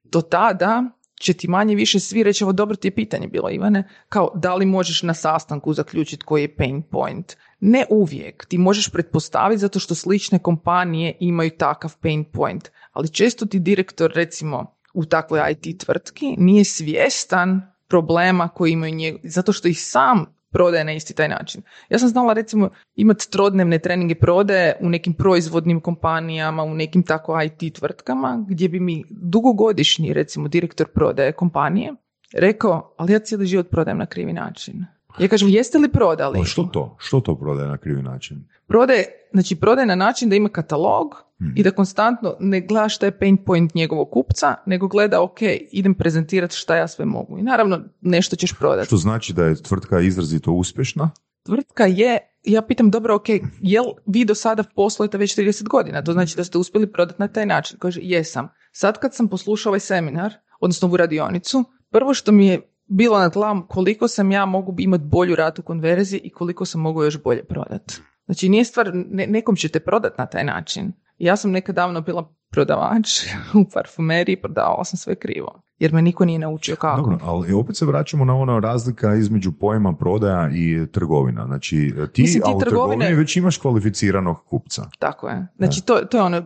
[0.05, 0.85] Do tada
[1.20, 4.55] će ti manje više svi reći, ovo dobro ti je pitanje bilo Ivane, kao da
[4.55, 7.37] li možeš na sastanku zaključiti koji je pain point.
[7.61, 13.47] Ne uvijek, ti možeš pretpostaviti zato što slične kompanije imaju takav pain point, ali često
[13.47, 19.68] ti direktor recimo u takvoj IT tvrtki nije svjestan problema koji imaju njeg, zato što
[19.68, 21.62] ih sam prodaje na isti taj način.
[21.88, 27.43] Ja sam znala recimo imati trodnevne treninge prodaje u nekim proizvodnim kompanijama, u nekim tako
[27.43, 31.95] IT tvrtkama gdje bi mi dugogodišnji recimo direktor prodaje kompanije
[32.34, 34.84] rekao, ali ja cijeli život prodajem na krivi način.
[35.18, 36.38] Ja kažem, jeste li prodali?
[36.38, 36.97] Ali što to?
[36.99, 38.49] Što to prodaje na krivi način?
[38.66, 43.18] Prodaje, znači prodaje na način da ima katalog i da konstantno ne gleda šta je
[43.18, 45.38] pain point njegovog kupca, nego gleda, ok,
[45.72, 47.38] idem prezentirati šta ja sve mogu.
[47.38, 48.86] I naravno, nešto ćeš prodati.
[48.86, 51.11] Što znači da je tvrtka izrazito uspješna?
[51.47, 53.28] Tvrtka je, ja pitam, dobro, ok,
[53.61, 56.05] jel vi do sada poslujete već 30 godina?
[56.05, 57.78] To znači da ste uspjeli prodati na taj način.
[57.78, 58.49] Kaže, jesam.
[58.72, 63.28] Sad kad sam poslušao ovaj seminar, odnosno ovu radionicu, prvo što mi je bilo na
[63.28, 67.45] glavom koliko sam ja mogu imati bolju ratu konverzije i koliko sam mogu još bolje
[67.45, 67.95] prodati.
[68.24, 70.93] Znači nije stvar, ne, nekom ćete prodati na taj način.
[71.21, 73.09] Ja sam nekad davno bila prodavač
[73.61, 75.62] u parfumeriji, prodavala sam sve krivo.
[75.79, 77.01] Jer me niko nije naučio kako.
[77.01, 81.47] Dobro, ali opet se vraćamo na ono razlika između pojma prodaja i trgovina.
[81.47, 84.83] Znači, ti, Mislim, ti a u trgovine- trgovini već imaš kvalificiranog kupca.
[84.99, 85.47] Tako je.
[85.57, 86.43] Znači, to, to je ono,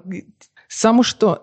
[0.68, 1.36] samo što,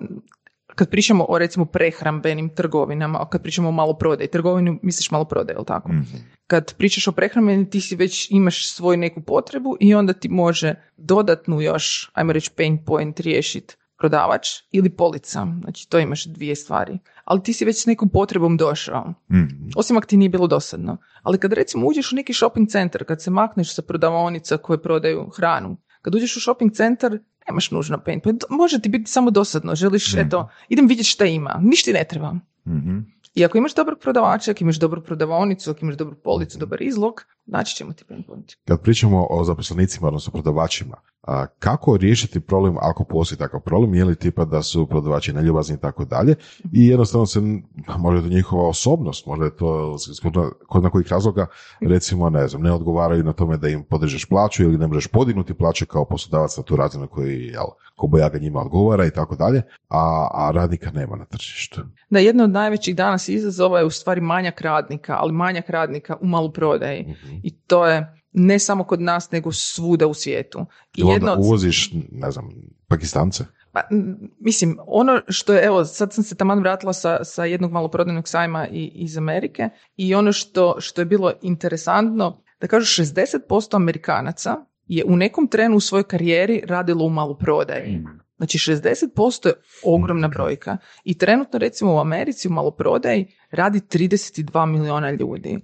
[0.82, 5.66] kad pričamo o recimo prehrambenim trgovinama, a kad pričamo o maloprodaji, trgovinu misliš maloprodaju, jel
[5.66, 5.92] tako?
[5.92, 6.18] Mhm.
[6.48, 10.76] Kad pričaš o prehrambenim, ti si već imaš svoju neku potrebu i onda ti može
[10.98, 15.48] dodatnu još, ajmo reći, pain point riješiti prodavač ili polica.
[15.62, 17.00] Znači, to imaš dvije stvari.
[17.26, 19.14] Ali ti si već s nekom potrebom došao.
[19.32, 19.70] Mhm.
[19.76, 20.98] Osim ako ti nije bilo dosadno.
[21.22, 25.30] Ali kad recimo uđeš u neki shopping centar, kad se makneš sa prodavaonica koje prodaju
[25.36, 28.44] hranu, kad uđeš u shopping centar, nemaš nužno pain point.
[28.50, 29.76] Može ti biti samo dosadno.
[29.76, 31.60] Želiš, eto, idem vidjeti šta ima.
[31.64, 32.36] Ništa ti ne treba.
[32.68, 32.98] Mhm.
[33.36, 37.26] I ako imaš dobrog prodavača, ako imaš dobru prodavaonicu, ako imaš dobru policu, dobar izlog,
[37.52, 38.52] naći ćemo ti pain point.
[38.68, 44.06] Kad pričamo o zaposlenicima, odnosno prodavačima, a, kako riješiti problem ako postoji takav problem, je
[44.06, 46.36] li tipa da su prodavači neljubazni i tako dalje
[46.74, 47.40] i jednostavno se,
[47.98, 49.98] možda je to njihova osobnost, možda je to
[50.68, 51.48] kod, na kojih razloga,
[51.82, 55.54] recimo, ne znam, ne odgovaraju na tome da im podižeš plaću ili ne možeš podignuti
[55.54, 59.62] plaću kao poslodavac na tu razinu koji, jel, ko bojaga njima odgovara i tako dalje,
[59.90, 61.82] a, a radnika nema na tržištu.
[62.10, 66.28] Da, jedno od najvećih danas izazova je u stvari manjak radnika, ali manjak radnika u
[66.28, 67.02] maloprodaji.
[67.02, 67.36] Mhm.
[67.44, 70.66] I to je ne samo kod nas, nego svuda u svijetu.
[70.98, 72.50] I jedno onda od- uvoziš, ne znam,
[72.88, 73.44] Pakistance?
[73.72, 73.82] Pa,
[74.40, 78.68] mislim, ono što je, evo, sad sam se taman vratila sa, sa jednog maloprodajnog sajma
[78.68, 84.56] i, iz Amerike i ono što, što je bilo interesantno, da kažu 60% Amerikanaca
[84.88, 88.04] je u nekom trenu u svojoj karijeri radilo u maloprodaji.
[88.38, 90.78] Znači 60% je ogromna brojka.
[91.04, 95.60] I trenutno recimo u Americi u maloprodaji radi 32 miliona ljudi.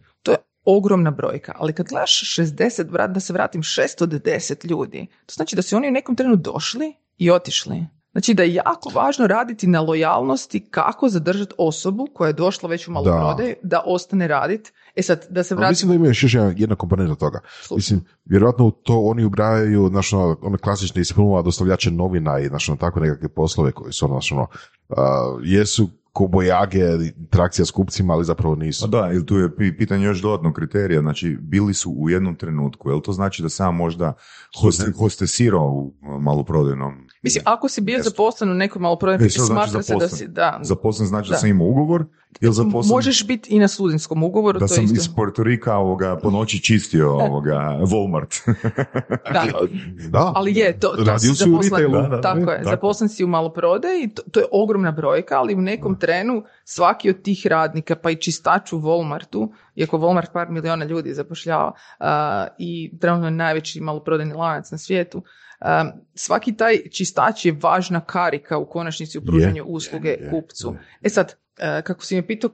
[0.70, 1.54] Ogromna brojka.
[1.56, 5.88] Ali kad gledaš 60, vrat- da se vratim 610 ljudi, to znači da su oni
[5.88, 7.86] u nekom trenu došli i otišli.
[8.12, 12.88] Znači da je jako važno raditi na lojalnosti kako zadržati osobu koja je došla već
[12.88, 14.72] u maloprodaju da, ostane raditi.
[14.96, 15.72] E sad, da se Ali vratim...
[15.72, 16.24] mislim da ima još
[16.56, 17.40] jedna, komponenta toga.
[17.76, 22.70] Mislim, vjerojatno u to oni ubrajaju znaš, ono, one klasične filmova dostavljače novina i znaš,
[22.70, 24.48] ono, tako nekakve poslove koji su ono, znaš, ono,
[24.90, 26.84] a, jesu kobojage,
[27.30, 28.82] trakcija s kupcima, ali zapravo nisu.
[28.82, 32.36] Pa da, ili tu je pi- pitanje još dodatnog kriterija, znači bili su u jednom
[32.36, 34.14] trenutku, jel to znači da sam možda
[34.56, 36.94] hoste, hostesirao u uh, maloprodajnom?
[37.22, 40.00] Mislim, ako si bio zaposlen u nekoj maloprodajnoj E, firmi, što znači smatra se da
[40.00, 40.18] zaposlen?
[40.20, 41.38] si, da, Zaposlen znači da, Da.
[41.38, 42.06] sam imao ugovor,
[42.42, 44.96] ili zaposlen možeš biti i na studentskom ugovoru, da to je sam isto.
[44.96, 48.42] iz Puerto Rika ovoga, po noći čistio ovoga, Walmart.
[49.34, 49.44] Da.
[50.10, 52.02] Da, Ali je, to, to si si u zaposlen, retailu.
[52.02, 52.70] Da, da, tako da, je, tako.
[52.70, 57.22] zaposlen si u maloprodaji, to, to je ogromna brojka, ali u nekom trenu svaki od
[57.22, 62.94] tih radnika, pa i čistač u Walmartu, iako Walmart par miliona ljudi zapošljava a, i
[63.00, 65.24] trenutno je najveći maloprodajni lanac na svijetu,
[65.60, 70.76] a, svaki taj čistač je važna karika u konačnici u pružanju usluge je, kupcu.
[71.02, 72.50] E sad, a, kako si me pitao,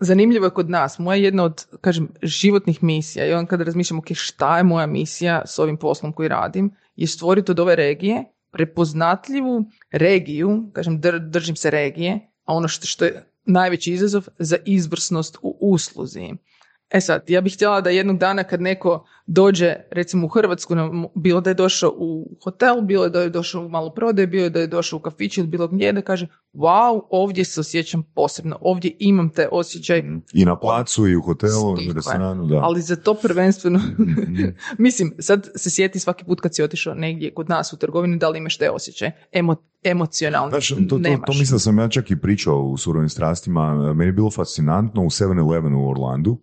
[0.00, 4.12] zanimljivo je kod nas, moja jedna od, kažem, životnih misija, i on kada razmišljam, ok,
[4.12, 8.24] šta je moja misija s ovim poslom koji radim, je stvoriti od ove regije
[8.54, 15.36] prepoznatljivu regiju, kažem, dr- držim se regije, a ono što, je najveći izazov za izvrsnost
[15.42, 16.30] u usluzi.
[16.90, 20.74] E sad, ja bih htjela da jednog dana kad neko dođe, recimo u Hrvatsku,
[21.14, 24.66] bilo da je došao u hotel, bilo da je došao u maloprodaju, bilo da je
[24.66, 29.30] došao u kafić ili bilo gdje, da kaže, wow, ovdje se osjećam posebno, ovdje imam
[29.30, 30.02] taj osjećaj,
[30.32, 32.60] I na placu, i u hotelu, i u restoranu, da.
[32.62, 34.44] ali za to prvenstveno, Mhm.
[34.78, 38.28] mislim, sad se sjeti svaki put kad si otišao negdje kod nas u trgovini, da
[38.28, 41.26] li imaš taj osjećaj, Emo, emocionalni, Znaš, to, to, nemaš.
[41.26, 43.74] to mislim da sam ja čak i pričao u surovim strastima.
[43.94, 46.38] Meni je bilo fascinantno u 7-Eleven u Orlandu,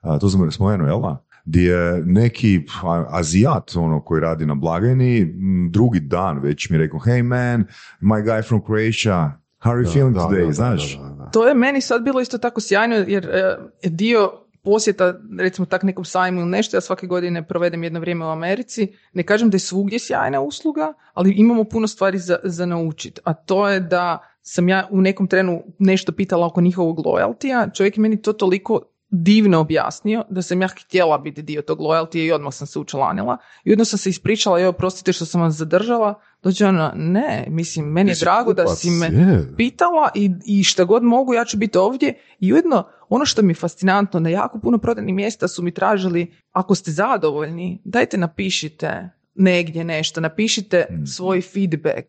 [0.00, 1.00] a, to sam spomenuo, jel?
[1.44, 2.60] Gdje je neki
[3.08, 5.34] azijat ono, koji radi na blagajni,
[5.70, 7.64] drugi dan već mi je rekao, hey man,
[8.00, 10.96] my guy from Croatia, how are you feeling Da, today, da, da, znaš?
[10.96, 11.30] da, da, da.
[11.30, 13.56] To je meni sad bilo isto tako sjajno jer e,
[13.88, 18.28] dio posjeta recimo tak nekom sajmu ili nešto, ja svake godine provedem jedno vrijeme u
[18.28, 23.20] Americi, ne kažem da je svugdje sjajna usluga, ali imamo puno stvari za, za naučiti,
[23.24, 27.96] a to je da sam ja u nekom trenu nešto pitala oko njihovog lojaltija, čovjek
[27.96, 28.80] je meni to toliko
[29.16, 33.38] divno objasnio da sam ja htjela biti dio tog loyalty i odmah sam se učlanila.
[33.64, 36.20] I odmah sam se ispričala, evo, prostite što sam vas zadržala.
[36.42, 39.56] Dođe ona, ne, mislim, meni je drago da si me je.
[39.56, 42.14] pitala i, i šta god mogu, ja ću biti ovdje.
[42.40, 46.34] I ujedno, ono što mi je fascinantno, na jako puno prodajnih mjesta su mi tražili,
[46.52, 51.06] ako ste zadovoljni, dajte napišite negdje nešto, napišite Mm.
[51.06, 52.06] svoj feedback.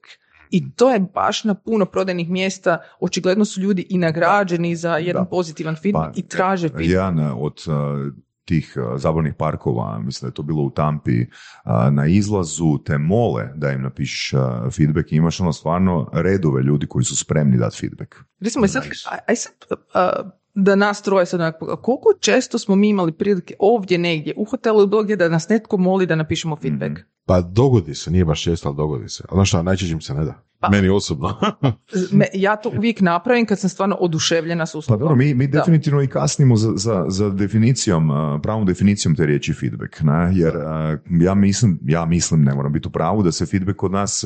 [0.51, 5.23] I to je baš na puno prodajnih mjesta, očigledno su ljudi i nagrađeni za jedan
[5.23, 5.29] Da.
[5.29, 6.89] pozitivan feedback Pa, i traže feedback.
[6.89, 8.13] Jedan uh, od uh,
[8.45, 11.27] tih uh, zabavnih parkova, mislim da je to bilo u Tampi, uh,
[11.91, 14.39] na izlazu te mole da im napišeš uh,
[14.73, 18.15] feedback i imaš ono stvarno redove ljudi koji su spremni dati feedback.
[18.39, 19.09] Recimo, sad, Nice.
[19.11, 19.53] aj, aj sad,
[19.93, 24.45] a, da nas troje sad onak, koliko često smo mi imali prilike ovdje negdje, u
[24.45, 26.91] hotelu ili bilo gdje da nas netko moli da napišemo feedback?
[26.91, 27.01] Mhm.
[27.25, 29.23] Pa dogodi se, nije baš često, ali dogodi se.
[29.29, 30.41] Ali znaš šta, najčešće mi se ne da.
[30.59, 30.69] Pa.
[30.69, 31.35] Meni osobno.
[32.11, 34.99] Me- ja to uvijek napravim kad sam stvarno oduševljena s Pa uslugom.
[34.99, 35.59] dobro, mi, mi Da.
[35.59, 38.09] definitivno i kasnimo za, za, za definicijom,
[38.43, 40.31] pravom definicijom te riječi feedback, ne?
[40.33, 40.53] jer
[41.21, 44.23] ja mislim, ja mislim, ne moram biti u pravu, da se feedback kod nas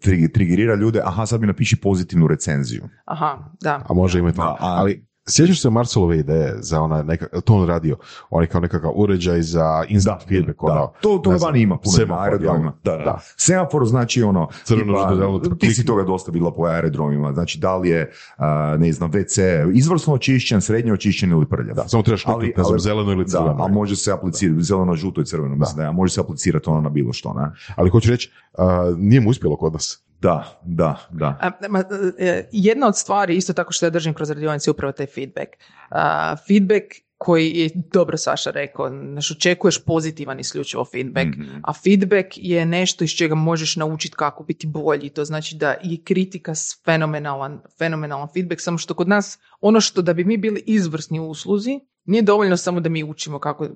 [0.00, 2.82] tri- trigerira ljude, aha, sad mi napiši pozitivnu recenziju.
[3.04, 3.82] Aha, da.
[3.88, 4.36] A može imati.
[4.36, 7.96] Pa, Ali sjećaš se Marcelove ideje za ona neka, to on radio,
[8.30, 11.76] on je kao nekakav uređaj za instant feedback, Da, ono, to, to znam, vani ima
[11.76, 12.72] puno semafor, na aerodromima.
[12.84, 13.04] Da, da.
[13.04, 13.18] Da.
[13.36, 17.58] Semafor znači ono, Crveno, tipa, žuto, zeleno, ti si toga dosta bila po aerodromima, znači
[17.58, 19.40] da li je, a, ne znam, WC
[19.74, 21.76] izvrsno očišćen, srednje očišćen ili prljav.
[21.76, 23.64] Da, samo trebaš Ali- ne znam, zeleno ili Da, crveno.
[23.64, 26.80] a može se aplicirati, zeleno, žuto i crveno, mislim da, a može se aplicirati ono
[26.80, 27.50] na bilo što, ne?
[27.76, 30.05] Ali hoću reći, a, nije mu uspjelo kod nas.
[30.20, 31.38] Da, da, da.
[31.40, 31.84] A, ma,
[32.18, 35.48] e, jedna od stvari, isto tako što ja držim kroz radionice, je upravo taj feedback.
[35.90, 36.84] A, feedback
[37.18, 41.58] koji je, dobro Saša rekao, znaš, očekuješ pozitivan isključivo feedback, Mhm.
[41.62, 45.08] a feedback je nešto iz čega možeš naučiti kako biti bolji.
[45.08, 50.02] To znači da i kritika s fenomenalan, fenomenalan feedback, samo što kod nas ono što
[50.02, 53.68] da bi mi bili izvrsni u usluzi, nije dovoljno samo da mi učimo kako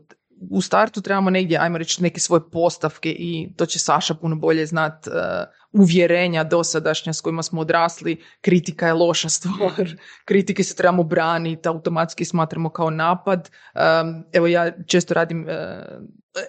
[0.50, 4.66] u startu trebamo negdje, ajmo reći, neke svoje postavke i to će Saša puno bolje
[4.66, 5.12] znat, uh,
[5.72, 9.96] uvjerenja dosadašnja s kojima smo odrasli, kritika je loša stvar,
[10.28, 13.50] kritike se trebamo braniti, automatski smatramo kao napad.
[13.74, 15.50] Um, evo ja često radim uh,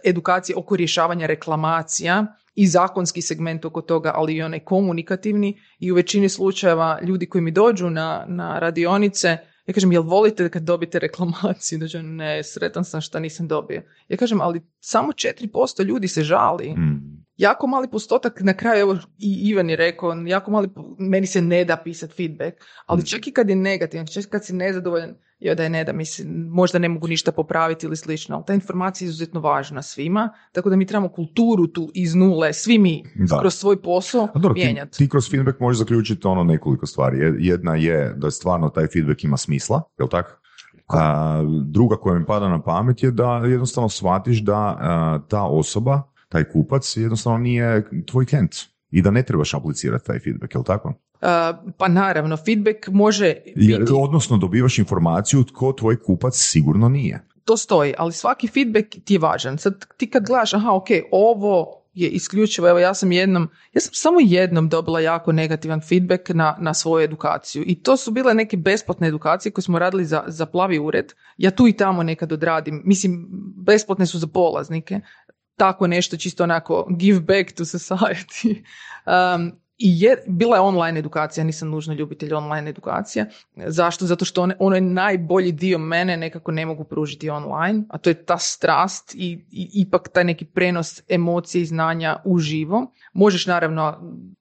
[0.04, 2.26] edukacije oko rješavanja reklamacija
[2.56, 5.60] i zakonski segment oko toga, ali i onaj komunikativni.
[5.80, 9.38] I u većini slučajeva ljudi koji mi dođu na, na radionice,
[9.72, 11.80] ja kažem, jel volite kad dobite reklamaciju?
[11.80, 13.84] Dođe, ne, sretan sam što nisam dobio.
[14.10, 16.70] Ja kažem, ali samo 4% ljudi se žali.
[16.70, 17.26] Mm.
[17.42, 20.70] Jako mali postotak, na kraju, evo i Ivan je rekao, jako mali,
[21.00, 22.54] meni se ne da pisati feedback,
[22.86, 25.84] ali čak i kad je negativan, čak i kad si nezadovoljan, joj da je ne
[25.84, 29.82] da, mislim, možda ne mogu ništa popraviti ili slično, ali ta informacija je izuzetno važna
[29.82, 33.40] svima, tako da mi trebamo kulturu tu iz nule, svi mi, Da.
[33.40, 34.98] kroz svoj posao, A dobro, ti, mijenjati.
[34.98, 37.18] ti kroz feedback možeš zaključiti ono nekoliko stvari.
[37.20, 40.32] Je- Jedna je da stvarno taj feedback ima smisla, jel tako?
[40.90, 46.02] A, druga koja mi pada na pamet je da jednostavno shvatiš da a, ta osoba,
[46.32, 48.56] taj kupac jednostavno nije tvoj klijent
[48.92, 50.88] i da ne trebaš aplicirati taj feedback, jel tako?
[50.88, 51.28] Uh,
[51.78, 57.20] pa naravno, feedback može Jer, biti, odnosno dobivaš informaciju tko tvoj kupac sigurno nije.
[57.46, 59.58] to stoji, ali svaki feedback ti je važan.
[59.58, 63.94] Sad ti kad gledaš, aha, ok, ovo je isključivo, evo ja sam jednom, ja sam
[63.94, 68.58] samo jednom dobila jako negativan feedback na, na svoju edukaciju i to su bile neke
[68.58, 71.14] besplatne edukacije koje smo radili za, za plavi ured.
[71.38, 73.28] Ja tu i tamo nekad odradim, mislim,
[73.66, 75.00] besplatne su za polaznike,
[75.62, 78.56] tako nešto čisto onako give back to society.
[79.06, 79.52] Um,
[79.84, 83.26] i je, bila je online edukacija, nisam nužno ljubitelj online edukacija.
[83.56, 84.06] Zašto?
[84.06, 88.10] Zato što on, ono je najbolji dio mene nekako ne mogu pružiti online, a to
[88.10, 92.92] je ta strast i, i ipak taj neki prenos emocije i znanja uživo.
[93.14, 93.98] Možeš naravno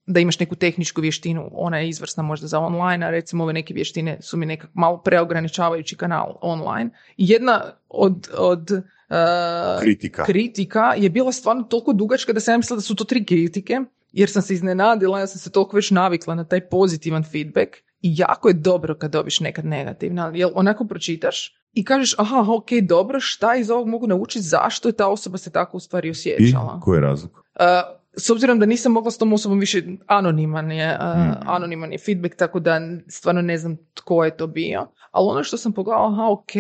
[0.07, 3.75] da imaš neku tehničku vještinu, ona je izvrsna možda za online, a recimo ove neke
[3.75, 6.91] vještine su mi nekako malo preograničavajući kanal online.
[7.17, 10.25] I jedna od, od uh, Kritika.
[10.25, 13.81] kritika je bila stvarno toliko dugačka da sam ja mislila da su to tri kritike,
[14.13, 18.15] jer sam se iznenadila, ja sam se toliko već navikla na taj pozitivan feedback i
[18.17, 22.71] jako je dobro kad dobiš nekad negativno, ali jel onako pročitaš i kažeš, aha, ok,
[22.83, 26.11] dobro, šta iz ovog mogu naučiti, zašto je ta osoba se tako u stvari I
[26.11, 26.81] osjećala?
[26.81, 27.33] koji je razlog?
[27.33, 31.99] Uh, s obzirom da nisam mogla s tom osobom više anoniman je, uh, anoniman je
[31.99, 34.87] feedback, tako da stvarno ne znam tko je to bio.
[35.11, 36.53] Ali ono što sam pogledala, aha, ok,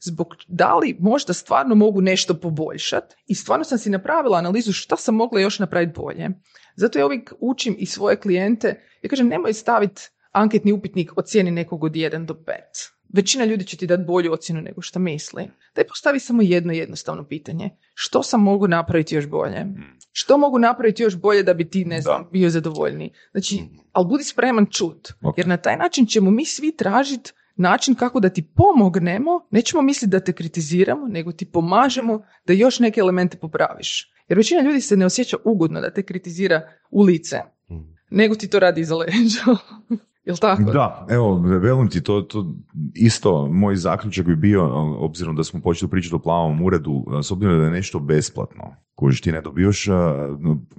[0.00, 4.96] zbog da li možda stvarno mogu nešto poboljšati i stvarno sam si napravila analizu šta
[4.96, 6.28] sam mogla još napraviti bolje.
[6.74, 10.02] Zato ja uvijek učim i svoje klijente, ja kažem nemoj staviti
[10.32, 12.52] anketni upitnik ocijeni nekog od 1 do 5.
[13.14, 15.50] Većina ljudi će ti dati bolju ocjenu nego što misli.
[15.74, 17.70] Daj postavi samo jedno jednostavno pitanje.
[17.94, 19.66] Što sam mogu napraviti još bolje?
[20.12, 22.28] Što mogu napraviti još bolje da bi ti, ne znam, Da.
[22.32, 23.10] bio zadovoljniji?
[23.30, 23.62] Znači,
[23.92, 25.12] ali budi spreman čut.
[25.22, 25.38] Ok.
[25.38, 30.10] Jer na taj način ćemo mi svi tražiti način kako da ti pomognemo, nećemo misliti
[30.10, 34.13] da te kritiziramo, nego ti pomažemo da još neke elemente popraviš.
[34.28, 37.36] Jer većina ljudi se ne osjeća ugodno da te kritizira u lice,
[38.10, 39.44] nego ti to radi iza leđa.
[40.24, 40.62] Jel tako?
[40.62, 42.54] Da, evo, velim ti, to, to
[42.94, 44.68] isto, moj zaključak bi bio,
[44.98, 49.20] obzirom da smo počeli pričati o plavom uredu, s obzirom da je nešto besplatno, kojiš
[49.20, 49.86] ti ne dobijaš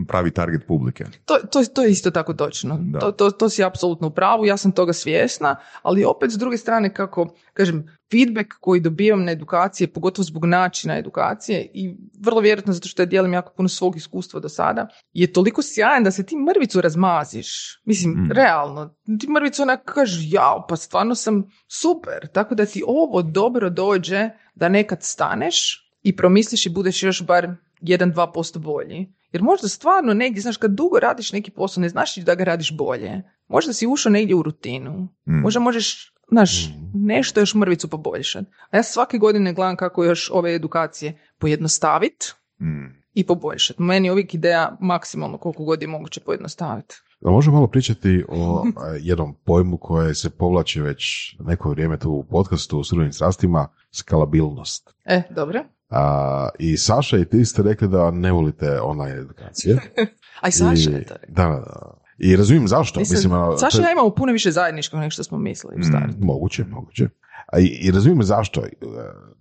[0.07, 1.05] pravi target publike.
[1.25, 2.77] To, to, to je isto tako točno.
[2.81, 2.99] Da.
[2.99, 6.57] To, to, to si apsolutno u pravu, ja sam toga svjesna, ali opet s druge
[6.57, 12.74] strane kako, kažem, feedback koji dobivam na edukacije, pogotovo zbog načina edukacije i vrlo vjerojatno
[12.74, 16.26] zato što ja dijelim jako puno svog iskustva do sada, je toliko sjajan da se
[16.26, 17.80] ti mrvicu razmaziš.
[17.86, 18.32] Mislim, Mm.
[18.32, 23.70] realno, ti mrvicu onak kažeš, jao, pa stvarno sam super, tako da ti ovo dobro
[23.70, 27.47] dođe da nekad staneš i promisliš i budeš još bar
[27.82, 29.13] 1-2% bolji.
[29.32, 32.78] Jer možda stvarno negdje, znaš, kad dugo radiš neki posao, ne znaš da ga radiš
[32.78, 33.22] bolje.
[33.47, 34.91] Možda si ušao negdje u rutinu.
[35.28, 35.39] Mm.
[35.41, 38.45] Možda možeš, znaš, nešto još mrvicu poboljšati.
[38.71, 42.26] A ja svake godine gledam kako još ove edukacije pojednostaviti
[42.61, 42.86] Mm.
[43.13, 43.82] i poboljšati.
[43.82, 46.95] Meni je uvijek ideja maksimalno koliko god je moguće pojednostaviti.
[47.21, 48.65] Da možemo malo pričati o
[49.09, 51.05] jednom pojmu koje se povlači već
[51.39, 54.89] neko vrijeme tu u podcastu u surovim strastima, skalabilnost.
[55.05, 55.63] E, dobro.
[55.89, 59.78] A, I Saša i ti ste rekli da ne volite online edukacije.
[60.41, 61.36] A i Saša I, je to rekao.
[61.36, 62.04] da, da, da.
[62.18, 62.99] I razumijem zašto.
[62.99, 66.16] Mislim, Mislim, a, Saša ja imamo puno više zajedničkog nego što smo mislili u startu.
[66.20, 67.09] Moguće, moguće.
[67.47, 68.61] A i, i razumijem zašto.
[68.61, 68.70] E,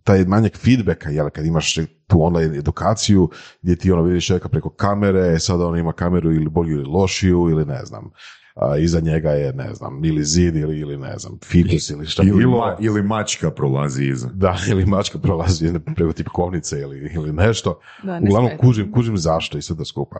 [0.03, 1.75] Taj manjak feedbacka, jel, kad imaš
[2.07, 3.31] tu online edukaciju
[3.63, 7.49] gdje ti ono vidiš čovjeka preko kamere, sada on ima kameru ili bolju ili lošiju
[7.51, 8.11] ili ne znam.
[8.55, 12.23] A, iza njega je, ne znam, ili zid ili, ili ne znam, fikus ili šta
[12.23, 12.59] Ili, bilo.
[12.59, 14.29] ma- ili mačka prolazi iza.
[14.35, 17.79] Da, ili mačka prolazi preko tipkovnice ili, ili nešto.
[18.03, 20.17] Da, ne Uglavnom, kužim, kužim zašto i sve to skupa.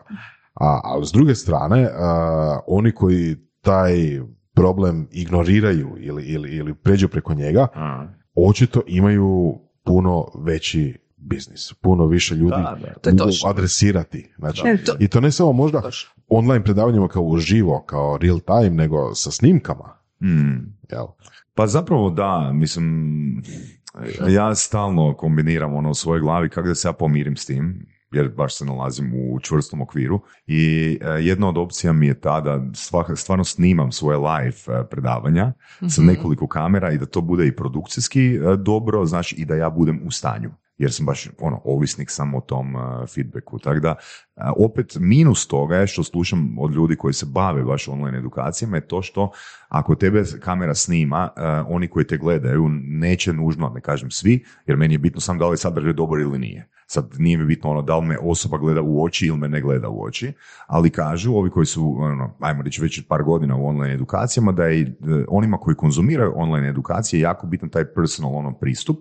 [0.53, 4.21] A, ali s druge strane, a, oni koji taj
[4.53, 8.07] problem ignoriraju ili, ili, ili pređu preko njega, A.
[8.35, 13.11] očito imaju puno veći biznis, puno više ljudi Da, da.
[13.13, 14.31] Mogu adresirati.
[14.37, 16.09] Znači, Ne, to- I to ne samo možda Točno.
[16.29, 19.97] online predavanjima kao uživo, kao real time, nego sa snimkama.
[20.21, 20.55] Mm.
[20.91, 21.05] Jel?
[21.53, 23.43] Pa zapravo da, mislim,
[24.29, 28.29] ja stalno kombiniram ono u svojoj glavi kako da se ja pomirim s tim, jer
[28.29, 30.59] baš se nalazim u čvrstom okviru i
[31.01, 32.61] e, jedna od opcija mi je ta da
[33.15, 36.05] stvarno snimam svoje live e, predavanja sa Mhm.
[36.07, 40.01] nekoliko kamera i da to bude i produkcijski e, dobro, znači i da ja budem
[40.05, 43.59] u stanju jer sam baš ono, ovisnik sam o tom e, feedbacku.
[43.59, 43.95] Tako da,
[44.57, 48.87] opet minus toga je što slušam od ljudi koji se bave baš online edukacijama je
[48.87, 49.31] to što
[49.69, 54.77] ako tebe kamera snima, e, oni koji te gledaju neće nužno, ne kažem svi, jer
[54.77, 56.69] meni je bitno sam da li sadržaj dobar ili nije.
[56.87, 59.61] Sad nije mi bitno ono da li me osoba gleda u oči ili me ne
[59.61, 60.33] gleda u oči,
[60.67, 64.65] ali kažu ovi koji su, ono, ajmo reći već par godina u online edukacijama, da
[64.65, 64.93] je e,
[65.27, 68.97] onima koji konzumiraju online edukacije jako bitan taj personal ono pristup,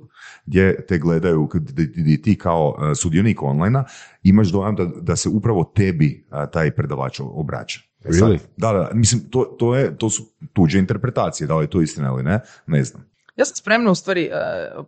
[0.47, 1.49] gdje te gledaju,
[1.97, 3.85] gdje ti kao e, sudionik online
[4.25, 7.81] imaš dojam da, da se upravo tebi a, taj predavač obraća.
[8.05, 8.39] E sad, Really?
[8.57, 10.23] Da, da, mislim, to, to, je, to su
[10.53, 13.15] tuđe interpretacije, da li je to istina ili ne, ne znam.
[13.37, 14.31] Ja sam spremna u stvari e,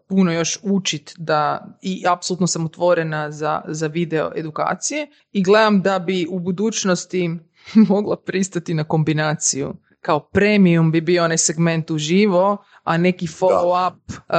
[0.09, 5.99] puno još učit da i apsolutno sam otvorena za, za video edukacije i gledam da
[5.99, 7.30] bi u budućnosti
[7.89, 9.74] mogla pristati na kombinaciju.
[10.01, 14.37] Kao premium bi bio onaj segment uživo, a neki follow up e,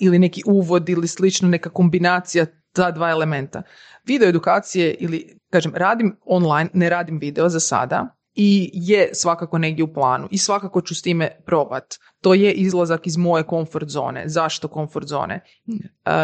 [0.00, 3.62] ili neki uvod ili slično, neka kombinacija ta dva elementa.
[4.06, 9.84] Video edukacije ili, kažem, radim online, ne radim video za sada, i je svakako negdje
[9.84, 11.94] u planu i svakako ću s time probat.
[12.20, 14.28] To je izlazak iz moje komfort zone.
[14.28, 15.40] Zašto komfort zone?
[15.66, 15.76] Uh,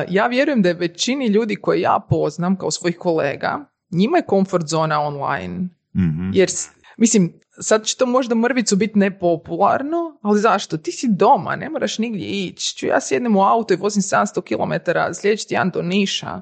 [0.09, 4.67] ja vjerujem da je većini ljudi koje ja poznam kao svojih kolega, njima je komfort
[4.67, 5.69] zona online.
[5.97, 6.31] Mhm.
[6.33, 6.49] Jer,
[6.97, 10.77] mislim, sad će to možda mrvicu biti nepopularno, ali zašto?
[10.77, 12.77] Ti si doma, ne moraš nigdje ići.
[12.77, 16.41] Ću ja sjednem u auto i vozim 700 km sljedeći tjedan do Niša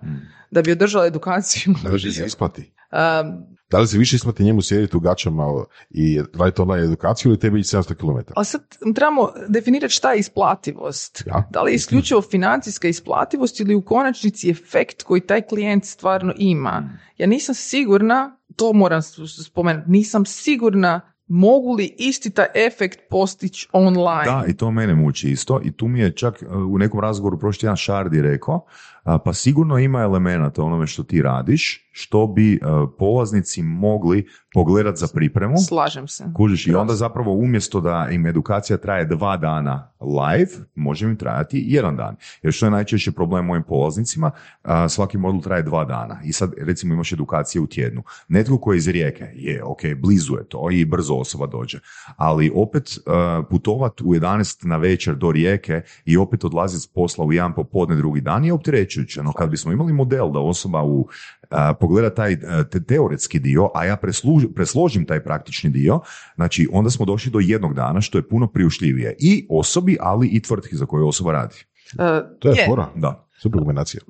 [0.51, 1.75] da bi održala edukaciju.
[1.83, 2.73] Da li se isplati?
[2.93, 5.45] Um, Da li se više isplati njemu sjediti u gačama
[5.91, 8.33] i raditi online edukaciju ili tebi ići 700 km?
[8.37, 8.63] Ali sad
[8.95, 11.23] trebamo definirati šta je isplativost.
[11.27, 11.49] Ja.
[11.51, 16.91] Da li je isključivo financijska isplativost ili u konačnici efekt koji taj klijent stvarno ima.
[17.19, 19.03] Ja nisam sigurna, to moram
[19.47, 24.25] spomenuti, nisam sigurna mogu li isti taj efekt postići online.
[24.25, 25.61] Da, i to mene muči isto.
[25.65, 28.63] I tu mi je čak uh, u nekom razgovoru prošli tjedan Šardi rekao, uh,
[28.98, 32.59] a, pa sigurno ima elemenata onome što ti radiš, što bi e,
[32.99, 35.55] polaznici mogli pogledati za pripremu.
[35.69, 36.25] Slažem se.
[36.37, 41.65] Kužiš, i onda zapravo umjesto da im edukacija traje dva dana live, može im trajati
[41.67, 42.17] jedan dan.
[42.43, 44.31] Jer što je najčešće problem mojim polaznicima,
[44.63, 46.21] a, svaki modul traje dva dana.
[46.25, 48.03] I sad recimo imaš edukacije u tjednu.
[48.29, 51.79] Netko koji je iz rijeke, je, ok, blizu je to i brzo osoba dođe.
[52.17, 57.25] Ali opet a, putovat u 11 na večer do rijeke i opet odlaziti s posla
[57.25, 59.23] u jedan popodne drugi dan je opterećujuće.
[59.23, 61.09] No kad bismo imali model da osoba u
[61.51, 62.37] a, pogleda taj
[62.71, 66.01] te- teoretski dio, a ja presluž- presložim taj praktični dio,
[66.35, 70.41] znači onda smo došli do jednog dana što je puno priuštljivije i osobi, ali i
[70.41, 71.65] tvrtki za koju osoba radi.
[71.93, 72.89] E, To je je, fora.
[72.95, 73.29] Da.
[73.43, 74.01] Super kombinacija.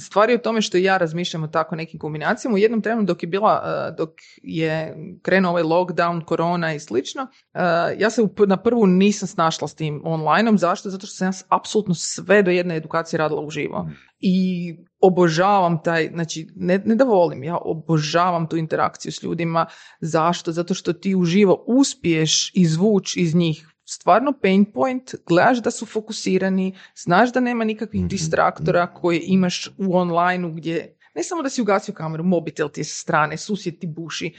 [0.00, 2.54] Stvar je u tome što i ja razmišljam o tako nekim kombinacijama.
[2.54, 4.10] U jednom trenu dok je bila, uh, dok
[4.42, 7.60] je krenuo ovaj lockdown, korona i slično, uh,
[7.98, 10.58] ja se na prvu nisam snašla s tim onlineom.
[10.58, 10.90] Zašto?
[10.90, 13.88] Zato što sam ja apsolutno sve do jedne edukacije radila uživo.
[14.18, 19.66] I obožavam taj, znači ne, ne da volim, ja obožavam tu interakciju s ljudima.
[20.00, 20.52] Zašto?
[20.52, 26.76] Zato što ti uživo uspiješ izvući iz njih stvarno pain point, gledaš da su fokusirani,
[26.96, 31.62] znaš da nema nikakvih Mhm, distraktora koje imaš u onlineu gdje ne samo da si
[31.62, 34.34] ugasio kameru, mobitel ti je sa strane, susjed ti buši,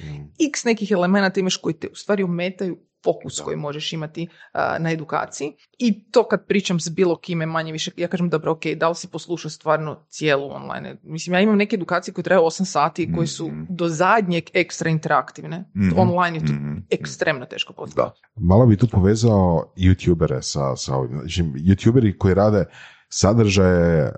[0.51, 4.91] x nekih elemenata imaš koji te u stvari ometaju fokus koji možeš imati a, na
[4.91, 5.53] edukaciji.
[5.77, 8.95] I to kad pričam s bilo kime manje više, ja kažem dobro, ok, da li
[8.95, 10.97] si poslušao stvarno cijelu online?
[11.03, 13.63] Mislim, ja imam neke edukacije koje traju 8 sati, koje su Mhm.
[13.69, 15.63] do zadnjeg ekstra interaktivne.
[15.75, 16.77] Mhm, Online je to mhm.
[16.89, 18.21] ekstremno teško postaviti.
[18.35, 21.19] Malo bi tu povezao youtubere sa, sa ovim.
[21.19, 22.65] Znači, youtuberi koji rade
[23.09, 24.11] sadržaje uh,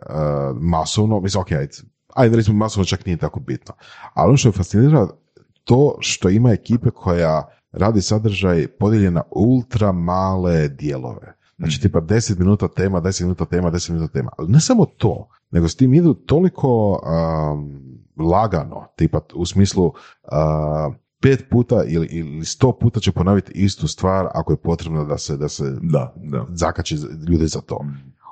[0.61, 1.73] masovno, mislim, ok, ajde,
[2.13, 3.73] ajde recimo masovno čak nije tako bitno.
[4.13, 5.07] Ali ono što je fascinira,
[5.63, 11.35] to što ima ekipe koja radi sadržaj podijeljen na ultra male dijelove.
[11.57, 14.31] Znači, tipa 10 minuta tema, 10 minuta tema, 10 minuta tema.
[14.37, 17.81] Ali ne samo to, nego s tim idu toliko um,
[18.27, 24.27] lagano, tipa u smislu uh, pet puta ili, ili sto puta će ponoviti istu stvar
[24.33, 26.45] ako je potrebno da se, da se Da, da.
[26.49, 26.95] zakači
[27.29, 27.85] ljude za to.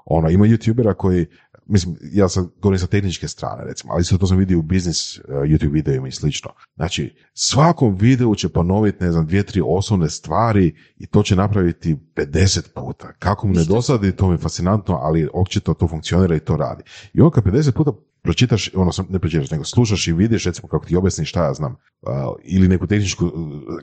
[0.05, 1.25] Ono, ima youtubera koji,
[1.65, 5.17] mislim, ja sad govorim sa tehničke strane, recimo, ali isto to sam vidio u biznis
[5.17, 6.51] uh, YouTube videima i slično.
[6.75, 11.97] Znači, svakom videu će ponoviti, ne znam, dvije, tri osnovne stvari i to će napraviti
[12.15, 13.13] 50 puta.
[13.19, 16.83] Kako mu ne dosadi, to mi je fascinantno, ali očito to funkcionira i to radi.
[17.13, 17.91] I on kad 50 puta
[18.21, 21.53] pročitaš, ono sam ne pročitaš, nego slušaš i vidiš, recimo kako ti objasni šta ja
[21.53, 22.09] znam, uh,
[22.43, 23.33] ili neku tehničku uh,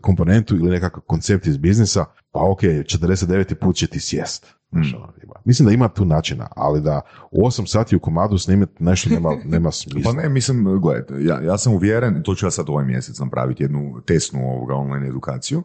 [0.01, 3.55] komponentu ili nekakav koncept iz biznisa, pa ok, 49.
[3.55, 4.60] put će ti sjest.
[4.73, 5.33] Znaš, ono, ima.
[5.45, 7.01] Mislim da ima tu načina, ali da
[7.31, 10.13] u 8 sati u komadu snimiti nešto nema, nema smisla.
[10.13, 13.63] Pa ne, mislim, gledajte, ja, ja sam uvjeren, to ću ja sad ovaj mjesec napraviti
[13.63, 15.63] jednu tesnu ovoga online edukaciju.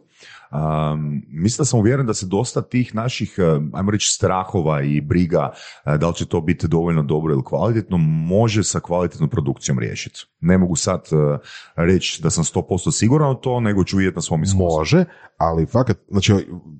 [0.55, 5.01] Um, mislim da sam uvjeren da se dosta tih naših, eh, ajmo reći, strahova i
[5.01, 5.51] briga,
[5.85, 10.25] eh, da li će to biti dovoljno dobro ili kvalitetno, može sa kvalitetnom produkcijom riješiti.
[10.39, 11.37] Ne mogu sad eh,
[11.75, 14.65] reći da sam 100% siguran u to, nego ću vidjeti na svom iskustvu.
[14.65, 15.05] Može,
[15.37, 16.33] ali fakat, znači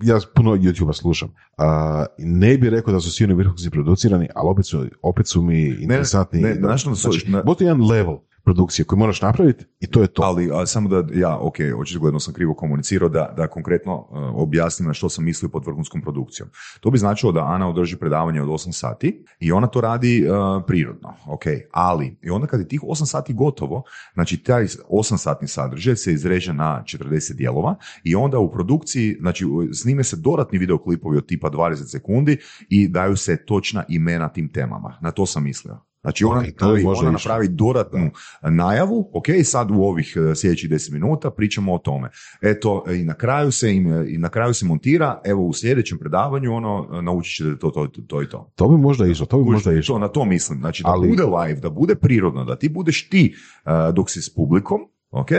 [0.03, 1.29] ja puno YouTube-a slušam.
[1.57, 5.41] A, ne bi rekao da su svi oni vrhunski producirani, ali opet su, opet su
[5.41, 6.41] mi interesantni.
[6.41, 10.07] ne, znaš na- znači, na- postoji jedan level produkcije koji moraš napraviti i to je
[10.07, 10.21] to.
[10.23, 14.87] Ali a, samo da, ja, ok, očigledno sam krivo komunicirao, da, da konkretno uh, objasnim
[14.87, 16.49] na što sam mislio pod vrhunskom produkcijom.
[16.79, 20.63] To bi značilo da Ana održi predavanje od 8 sati i ona to radi uh,
[20.67, 23.83] prirodno, ok, ali i onda kad je tih 8 sati gotovo,
[24.13, 29.45] znači taj 8 satni sadržaj se izreže na 40 dijelova i onda u produkciji, znači
[29.73, 32.37] snime se dodatni videoklipovi od tipa 20 sekundi
[32.69, 34.97] i daju se točna imena tim temama.
[35.01, 35.94] Na to sam mislio.
[36.05, 38.09] Znači ona, Ok, to napravi, može ona napravi dodatnu
[38.43, 42.09] najavu, ok, sad u ovih e, sljedećih 10 minuta pričamo o tome.
[42.41, 45.97] Eto, e, i na kraju se, im- i na kraju se montira, evo u sljedećem
[45.97, 48.51] predavanju ono, e, naučit ćete to, to, to i to.
[48.55, 49.99] To bi možda išlo, to bi možda To, išlo.
[49.99, 53.35] na to mislim, znači da Ali- bude live, da bude prirodno, da ti budeš ti
[53.57, 54.79] e, dok si s publikom,
[55.11, 55.29] ok,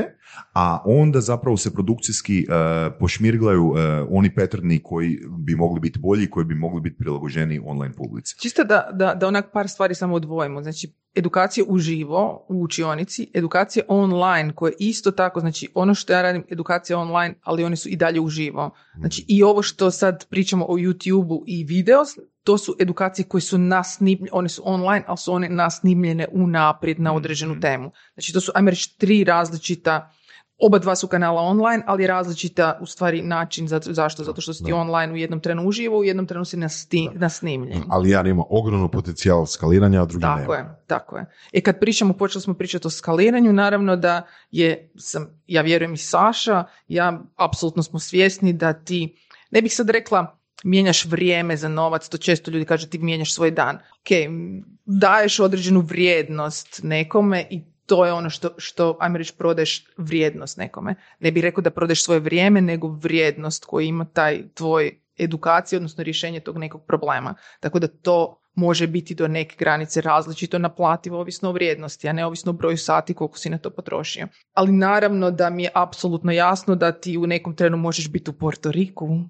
[0.53, 2.47] a onda zapravo se produkcijski e,
[2.99, 7.95] pošmirglaju e, oni paterni koji bi mogli biti bolji, koji bi mogli biti prilagođeni online
[7.95, 8.39] publici.
[8.39, 10.63] Čisto da, da, da onak par stvari samo odvojimo.
[10.63, 16.45] Znači, edukacije uživo u učionici, edukacije online koje isto tako, znači ono što ja radim,
[16.51, 18.71] edukacije online, ali one su i dalje uživo.
[18.99, 22.05] Znači i ovo što sad pričamo o YouTube-u i video,
[22.45, 27.15] to su edukacije koje su nasnimljene, one su online, ali su one nasnimljene unaprijed na
[27.15, 27.91] određenu temu.
[28.15, 30.13] Znači to su, ajmo reći, tri različita
[30.59, 33.69] Oba dva su kanala online, ali različita u stvari način.
[33.69, 34.25] Zato, zašto?
[34.25, 37.83] Zato što si ti online u jednom trenu uživo, u jednom trenu si nasti, nasnimljen.
[37.89, 40.55] Ali jedan ima ogromno potencijal skaliranja, a drugi Tako nema.
[40.55, 41.27] je, tako je.
[41.53, 45.97] I kad pričamo, počeli smo pričati o skaliranju, naravno da je, sam, ja vjerujem i
[45.97, 49.17] Saša, ja apsolutno smo svjesni da ti,
[49.51, 53.51] ne bih sad rekla mijenjaš vrijeme za novac, to često ljudi kažu ti mijenjaš svoj
[53.51, 53.77] dan.
[53.77, 54.11] Ok,
[54.85, 60.95] daješ određenu vrijednost nekome i to je ono što, što ajmo reći, prodaješ vrijednost nekome.
[61.21, 66.05] Ne bih rekao da prodaješ svoje vrijeme, nego vrijednost koju ima taj tvoj edukacija, odnosno
[66.05, 67.35] rješenje tog nekog problema.
[67.61, 72.27] Tako da to može biti do neke granice različito naplativo, ovisno o vrijednosti, a ne
[72.27, 74.29] ovisno o broju sati koliko si na to potrošio.
[74.53, 78.33] Ali naravno da mi je apsolutno jasno da ti u nekom trenu možeš biti u
[78.33, 79.29] Porto Riku, um,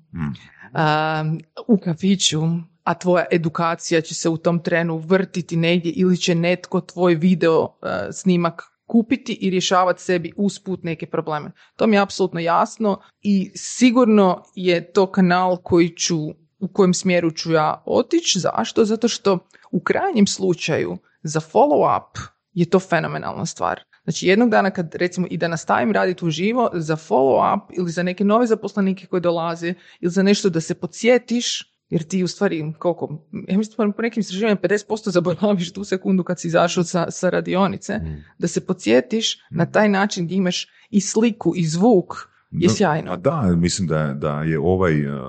[1.69, 2.41] u kafiću,
[2.87, 7.61] a tvoja edukacija će se u tom trenu vrtiti negdje ili će netko tvoj video
[7.61, 7.69] uh,
[8.13, 11.51] snimak kupiti i rješavati sebi usput neke probleme.
[11.77, 16.17] To mi je apsolutno jasno i sigurno je to kanal koji ću
[16.59, 18.39] u kojem smjeru ću ja otići.
[18.39, 18.85] Zašto?
[18.85, 19.39] Zato što
[19.71, 22.19] u krajnjem slučaju za follow up
[22.53, 23.81] je to fenomenalna stvar.
[24.05, 28.03] Znači jednog dana kad recimo i da nastavim raditi uživo za follow up ili za
[28.03, 32.73] neke nove zaposlenike koji dolaze ili za nešto da se podsjetiš jer ti u stvari,
[32.79, 37.31] koliko, ja mislim po nekim istraživanjima 50% zaboraviš tu sekundu kad si izašao sa, sa
[37.31, 38.01] radionice,
[38.39, 42.15] da se podsjetiš na taj način gdje imaš i sliku i zvuk
[42.51, 43.17] je sjajno.
[43.17, 45.21] Da, mislim da, da je ovaj, uh,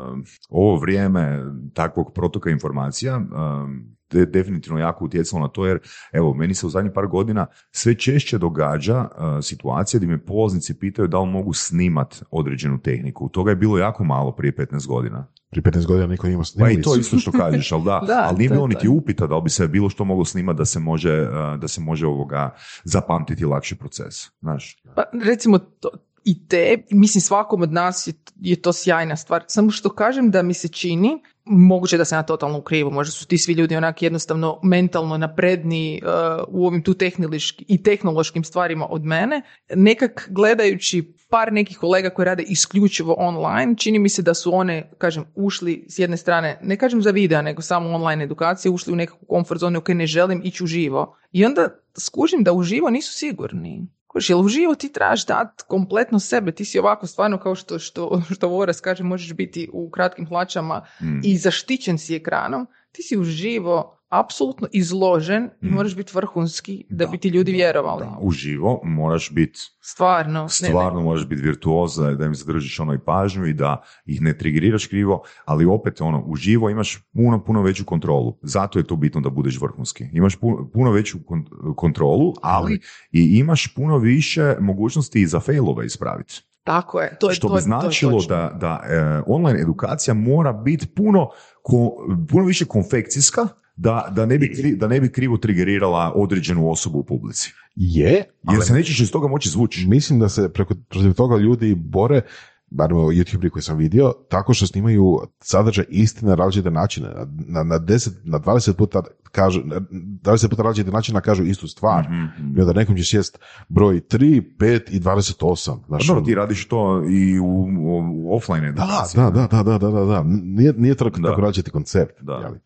[0.50, 1.44] ovo vrijeme
[1.74, 5.80] takvog protoka informacija de- definitivno jako utjecalo na to jer
[6.12, 9.08] evo meni se u zadnjih par godina sve češće događa uh,
[9.42, 13.30] situacija gdje me polaznici pitaju da li mogu snimat određenu tehniku.
[13.30, 15.28] Toga je bilo jako malo prije 15 godina.
[15.50, 18.26] Prije 15 godina niko nije imao Pa i to isto što kažeš, ali da, Da,
[18.28, 20.80] ali nije bilo niti upita da li bi se bilo što moglo snimati da se
[20.80, 24.16] može, uh, da se može ovoga zapamtiti lakši proces.
[24.40, 25.90] Znaš, Pa recimo to,
[26.28, 29.44] i te, mislim svakom od nas je, je to sjajna stvar.
[29.48, 33.12] Samo što kažem da mi se čini, moguće da se ja totalno u krivu, možda
[33.12, 36.10] su ti svi ljudi onak jednostavno mentalno napredniji uh,
[36.48, 39.42] u ovim tu tehnički i tehnološkim stvarima od mene.
[39.76, 44.92] Nekak gledajući par nekih kolega koji rade isključivo online, čini mi se da su one,
[44.98, 48.96] kažem, ušli s jedne strane, ne kažem za videa, nego samo online edukacije, ušli u
[48.96, 51.18] nekakvu komfort zonu, ok, ne želim ići uživo.
[51.32, 53.88] I onda skužim da uživo nisu sigurni.
[54.18, 58.22] Kužiš, jel uživo ti trebaš dati kompletno sebe, ti si ovako stvarno kao što, što,
[58.36, 61.20] što Voras kaže, možeš biti u kratkim hlačama Mm.
[61.24, 65.70] i zaštićen si ekranom, ti si uživo apsolutno izložen i Mm.
[65.70, 68.00] moraš biti vrhunski da, Da, bi ti ljudi vjerovali.
[68.02, 70.44] da, uživo moraš biti Stvarno.
[70.44, 74.38] ne, stvarno možeš biti virtuoz da, im zadržiš ono i pažnju i da ih ne
[74.38, 78.38] triggeriraš krivo, ali opet ono, uživo imaš puno, puno veću kontrolu.
[78.42, 80.06] Zato je to bitno da budeš vrhunski.
[80.14, 81.46] Imaš puno, puno veću kon-
[81.76, 82.80] kontrolu, ali
[83.12, 86.42] i imaš puno više mogućnosti i za failove ispraviti.
[86.64, 87.18] Tako je.
[87.20, 88.36] To je Što to bi to značilo točno.
[88.36, 91.30] da, da e, online edukacija mora biti puno,
[91.64, 91.96] ko-
[92.30, 93.48] puno više konfekcijska
[93.78, 97.54] da, da, ne bi, kri- da ne bi krivo triggerirala određenu osobu u publici.
[97.76, 99.88] Je, Jer ali se nećeš iz toga moći zvući.
[99.88, 102.22] mislim da se preko, protiv toga ljudi bore
[102.70, 107.08] bar u YouTube koji sam vidio, tako što snimaju sadržaj istine na različite načine.
[107.48, 109.02] Na, na, 10, na 20 puta
[109.32, 112.04] kažu, na 20 puta različite načina kažu istu stvar.
[112.04, 112.58] Mhm.
[112.58, 113.40] I onda nekom će sjest
[113.70, 115.38] broj 3, 5 i 28.
[115.80, 117.68] Pa Znaš, dobro, ono- ti radiš to i u,
[118.14, 119.22] u offline da, edukaciji.
[119.22, 120.24] da, da, da, da, da, da, da.
[120.28, 121.30] Nije, nije to tako, Da.
[121.30, 122.14] tako različiti koncept.
[122.22, 122.34] Da.
[122.34, 122.60] jeli.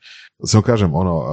[0.43, 1.25] Samo kažem, ono, uh,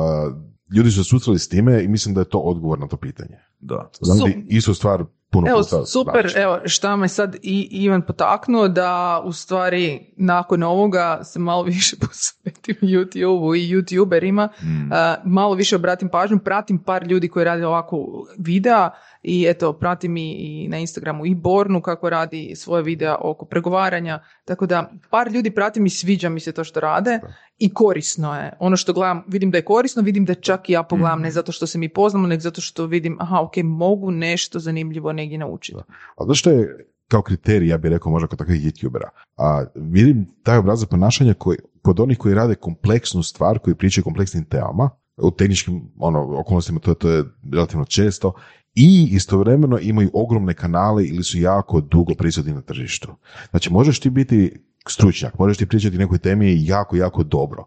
[0.77, 3.37] ljudi su se susreli s time i mislim da je to odgovor na to pitanje.
[3.61, 3.91] Da.
[4.01, 6.41] Znam li istu stvar puno Evo, puta super, različito.
[6.41, 11.97] evo, šta me sad i Ivan potaknuo da u stvari nakon ovoga se malo više
[11.97, 14.93] posvetim YouTube-u i YouTuberima, Mm.
[14.93, 18.91] a, malo više obratim pažnju, pratim par ljudi koji rade ovako videa
[19.23, 24.23] i eto, pratim i, i na Instagramu i Bornu kako radi svoje videa oko pregovaranja,
[24.45, 27.21] tako da par ljudi pratim i sviđa mi se to što rade
[27.59, 28.53] i korisno je.
[28.61, 31.53] Ono što gledam, vidim da je korisno, vidim da čak i ja pogledam, ne zato
[31.53, 35.79] što se mi poznamo, nego zato što vidim, aha, ok, mogu nešto zanimljivo negdje naučiti.
[36.17, 39.09] A što je kao kriterij, ja bih rekao možda kod takvih youtubera?
[39.37, 44.45] A vidim taj obrazac ponašanja koji, kod onih koji rade kompleksnu stvar, koji pričaju kompleksnim
[44.45, 48.33] temama, u tehničkim ono, okolnostima to, to je relativno često,
[48.75, 53.15] i istovremeno imaju ogromne kanale ili su jako dugo prisutni na tržištu.
[53.51, 57.65] Znači, možeš ti biti stručnjak, možeš ti pričati o nekoj temi jako, jako dobro,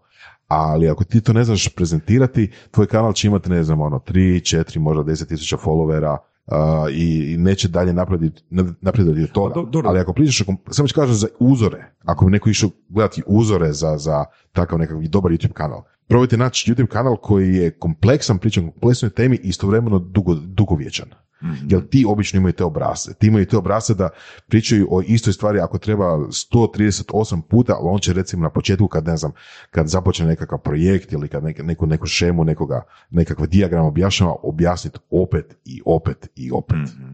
[0.47, 4.57] ali ako ti to ne znaš prezentirati, tvoj kanal će imati, ne znam, ono, 3,
[4.57, 8.43] 4, možda 10 tisuća followera, uh, i, i neće dalje naprediti,
[8.81, 9.53] naprediti toga.
[9.55, 9.81] Do-.
[9.85, 13.97] Ali ako pričaš, samo ću kažem za uzore, ako bi neko išao gledati uzore za,
[13.97, 18.63] za takav nekakav dobar YouTube kanal, probajte naći YouTube kanal koji je kompleksan, priča o
[18.63, 21.07] kompleksnoj temi i istovremeno dugo, dugovječan.
[21.43, 21.53] Mhm.
[21.69, 23.13] Jer ti obično imaju te obrasce.
[23.13, 24.09] Ti imaju te obrasce da
[24.47, 29.05] pričaju o istoj stvari ako treba 138 puta, ali on će recimo na početku kad
[29.05, 29.31] ne znam,
[29.71, 34.99] kad započne nekakav projekt ili kad nek- neku, neku šemu, nekoga, nekakav dijagram objašnjava, objasniti
[35.09, 36.77] opet i opet i opet.
[36.77, 37.11] Mhm.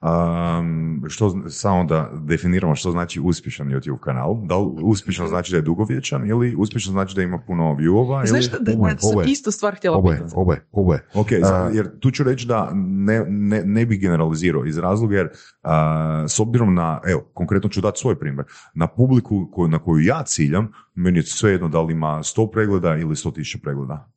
[0.00, 4.36] Um, što, samo da definiramo što znači uspješan YouTube kanal.
[4.46, 8.26] Da li uspješan znači da je dugovječan ili uspješan znači da ima puno viewova?
[8.26, 8.52] Znaš ili...
[8.60, 10.34] da, da sam isto stvar htjela Oboje, pitati.
[10.36, 11.06] oboje, oboje.
[11.14, 15.28] Ok, A- jer tu ću reći da ne, ne, ne bi generalizirao iz razloga jer
[15.62, 20.04] a, s obzirom na, evo, konkretno ću dati svoj primjer, na publiku koju, na koju
[20.04, 24.08] ja ciljam, meni je svejedno da li ima 100 pregleda ili 100 tisuća pregleda.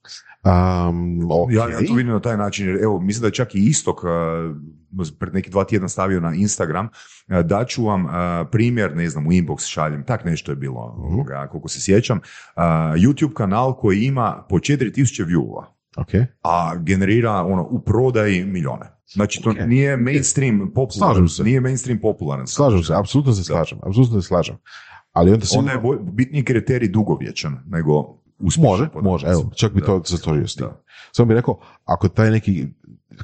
[0.43, 1.51] Um, ok.
[1.51, 4.03] Ja, ja to vidim na taj način, jer evo, mislim da je čak i Istok
[4.03, 4.53] a,
[5.19, 6.89] pred neki dva tjedna stavio na Instagram,
[7.27, 11.47] a, daću vam a, primjer, ne znam, u inbox šaljem, tak nešto je bilo, ovoga,
[11.47, 12.19] koliko se sjećam,
[12.95, 14.91] YouTube kanal koji ima po 4000
[15.25, 15.63] viewova
[15.97, 16.07] ok.
[16.43, 18.85] a generira ono u prodaji milijone.
[19.07, 19.57] Znači to Ok.
[19.67, 21.43] nije mainstream popularan, Slažem se.
[21.43, 22.47] nije mainstream popularan.
[22.47, 24.55] Slažem se, apsolutno se slažem, apsolutno se slažem.
[25.11, 28.69] Ali onda Onda je boj- bitniji kriterij dugovječan nego uspješan.
[28.69, 29.85] Može, može, evo, čak bi Da.
[29.85, 30.65] to složio s tim.
[30.65, 30.81] Da.
[31.11, 32.67] Samo bih rekao, ako taj neki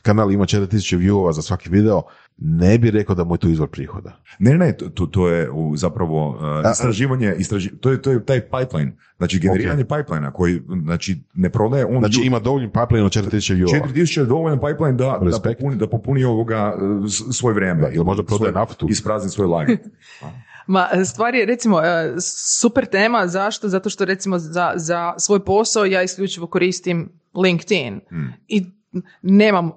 [0.02, 0.68] kanal ima 4000
[0.98, 2.02] viewova za svaki video,
[2.38, 4.22] ne bi rekao da mu je to izvor prihoda.
[4.40, 6.38] Ne, ne, to, to, je zapravo uh,
[6.72, 11.86] istraživanje, istraži, to, je, to je taj pipeline, znači generiranje pipelinea koji znači, ne prodaje
[11.86, 13.82] on Znači ima dovoljno pipeline od 4000 viewova.
[13.86, 17.82] 4000 je dovoljan pipeline da, da, popuni, da popuni ovoga uh, s- svoje vrijeme.
[17.82, 18.88] Da, ili možda prodaje Svoj- naftu.
[18.90, 19.78] Isprazni svoj lager.
[20.68, 23.70] Ma, stvar je, recimo, e, super tema, zašto?
[23.70, 27.10] Zato što, recimo, za, za svoj posao ja isključivo koristim
[27.44, 28.00] LinkedIn.
[28.10, 28.34] Hmm.
[28.48, 28.66] I
[29.22, 29.72] nemam e,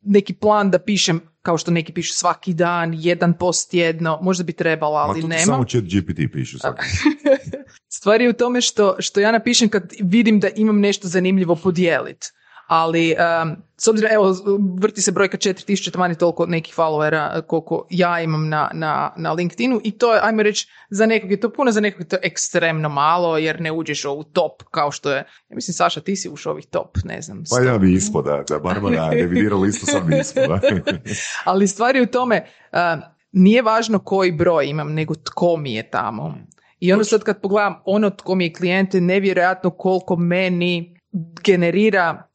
[0.00, 4.52] neki plan da pišem, kao što neki pišu svaki dan, jedan post tjedno, možda bi
[4.52, 5.46] trebala, Ma ali to ti nemam.
[5.46, 6.84] samo chat GPT piše svaki.
[7.98, 12.26] Stvar je u tome što, što ja napišem kad vidim da imam nešto zanimljivo podijeliti.
[12.72, 14.36] Ali, um, s obzirom, evo,
[14.80, 19.12] vrti se brojka 4000, taman je toliko nekih followera uh, koliko ja imam na, na,
[19.16, 22.08] na LinkedInu i to je, ajmo reći, za nekog je to puno, za nekog je
[22.08, 25.16] to ekstremno malo, jer ne uđeš u ovu top, kao što je,
[25.48, 27.42] ja mislim, Saša, ti si ušao ovih top, ne znam.
[27.50, 30.48] Pa ja bi ispod, da, da Barbara revidira listu, sam bi ispod.
[30.48, 30.60] Da.
[31.44, 32.78] Ali stvar je u tome, uh,
[33.32, 36.34] nije važno koji broj imam, nego tko mi je tamo.
[36.80, 40.96] I onda sad kad pogledam ono tko mi je klijent, je nevjerojatno koliko meni
[41.44, 42.31] generira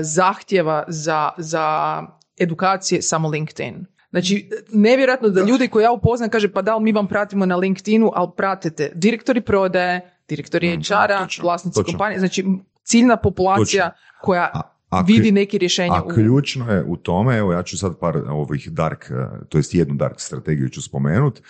[0.00, 2.02] zahtjeva za, za
[2.38, 3.86] edukacije samo LinkedIn.
[4.10, 7.56] Znači, nevjerojatno da ljudi koje ja upoznam kaže pa da li mi vam pratimo na
[7.56, 11.92] LinkedInu, ali pratite direktori prodaje, direktori HR-a, točno, vlasnici točno.
[11.92, 12.44] kompanije, znači
[12.82, 14.60] ciljna populacija koja A-
[14.90, 18.16] a vidi neki rješenja A u- ključno je u tome, evo ja ću sad par
[18.28, 19.14] ovih dark, eh,
[19.48, 21.40] to jest jednu dark strategiju ću spomenut.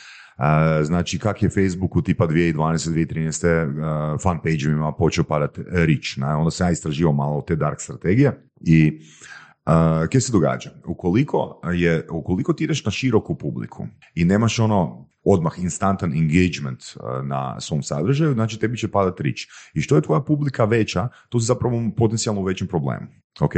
[0.82, 6.16] Znači, kak je Facebooku tipa 2012-2013 fan page-ima počeo padat reach.
[6.16, 6.34] Ne?
[6.34, 9.00] Onda sam ja istraživao malo te dark strategije i
[9.66, 10.70] Uh, kaj se događa?
[10.86, 17.26] Ukoliko, je, ukoliko ti ideš na široku publiku i nemaš ono odmah instantan engagement uh,
[17.26, 19.40] na svom sadržaju, znači tebi će padat reach.
[19.74, 23.06] I što je tvoja publika veća, to si zapravo potencijalno u većem problemu.
[23.40, 23.52] Ok,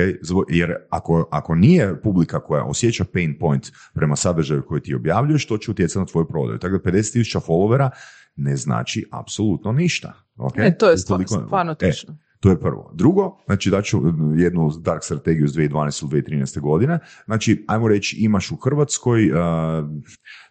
[0.49, 5.59] jer ako, ako nije publika koja osjeća pain point prema sadržaju koji ti objavljuješ, to
[5.59, 6.59] će utjecati na tvoju prodaju.
[6.59, 7.91] Tako da 50.000 followera
[8.37, 10.13] ne znači apsolutno ništa.
[10.37, 10.59] ok?
[10.59, 12.17] E, to je stvar- Ukoliko- stvarno E, točno.
[12.41, 12.91] To je prvo.
[12.95, 14.01] Drugo, znači daću
[14.37, 16.13] jednu dark strategiju iz 2012.
[16.13, 16.61] ili 2013.
[16.61, 16.99] godine.
[17.25, 19.39] Znači, ajmo reći, imaš u Hrvatskoj uh,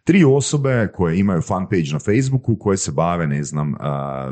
[0.03, 3.77] tri osobe koje imaju fan page na Facebooku koje se bave, ne znam, uh,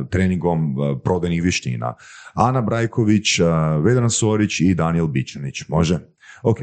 [0.10, 1.94] treningom uh, prodajnih vještina.
[2.34, 3.40] Ana Brajković,
[3.84, 5.68] Vedran Sorić i Daniel Bičanić.
[5.68, 6.00] Može?
[6.44, 6.58] Ok.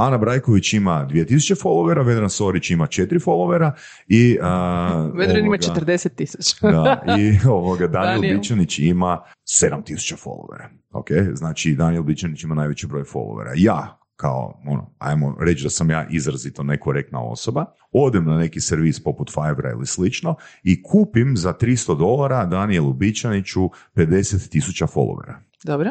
[0.00, 3.72] Ana Brajković ima 2000 followera, Vedran Sorić ima 4 followera
[4.06, 4.38] i...
[4.40, 6.70] Uh, Vedran ima ovoga- 40 tisuća.
[6.70, 8.36] da, i ovoga Daniel, Daniel.
[8.38, 9.22] Bičanić ima
[9.62, 10.68] 7000 followera.
[10.90, 13.52] Ok, znači Daniel Bičanić ima najveći broj followera.
[13.56, 19.04] Ja, kao, ono, ajmo reći da sam ja izrazito nekorektna osoba, odem na neki servis
[19.04, 23.60] poput Fivera ili slično i kupim za 300 dolara Danielu Bičaniću
[23.96, 25.34] 50.000 followera.
[25.64, 25.90] Dobro.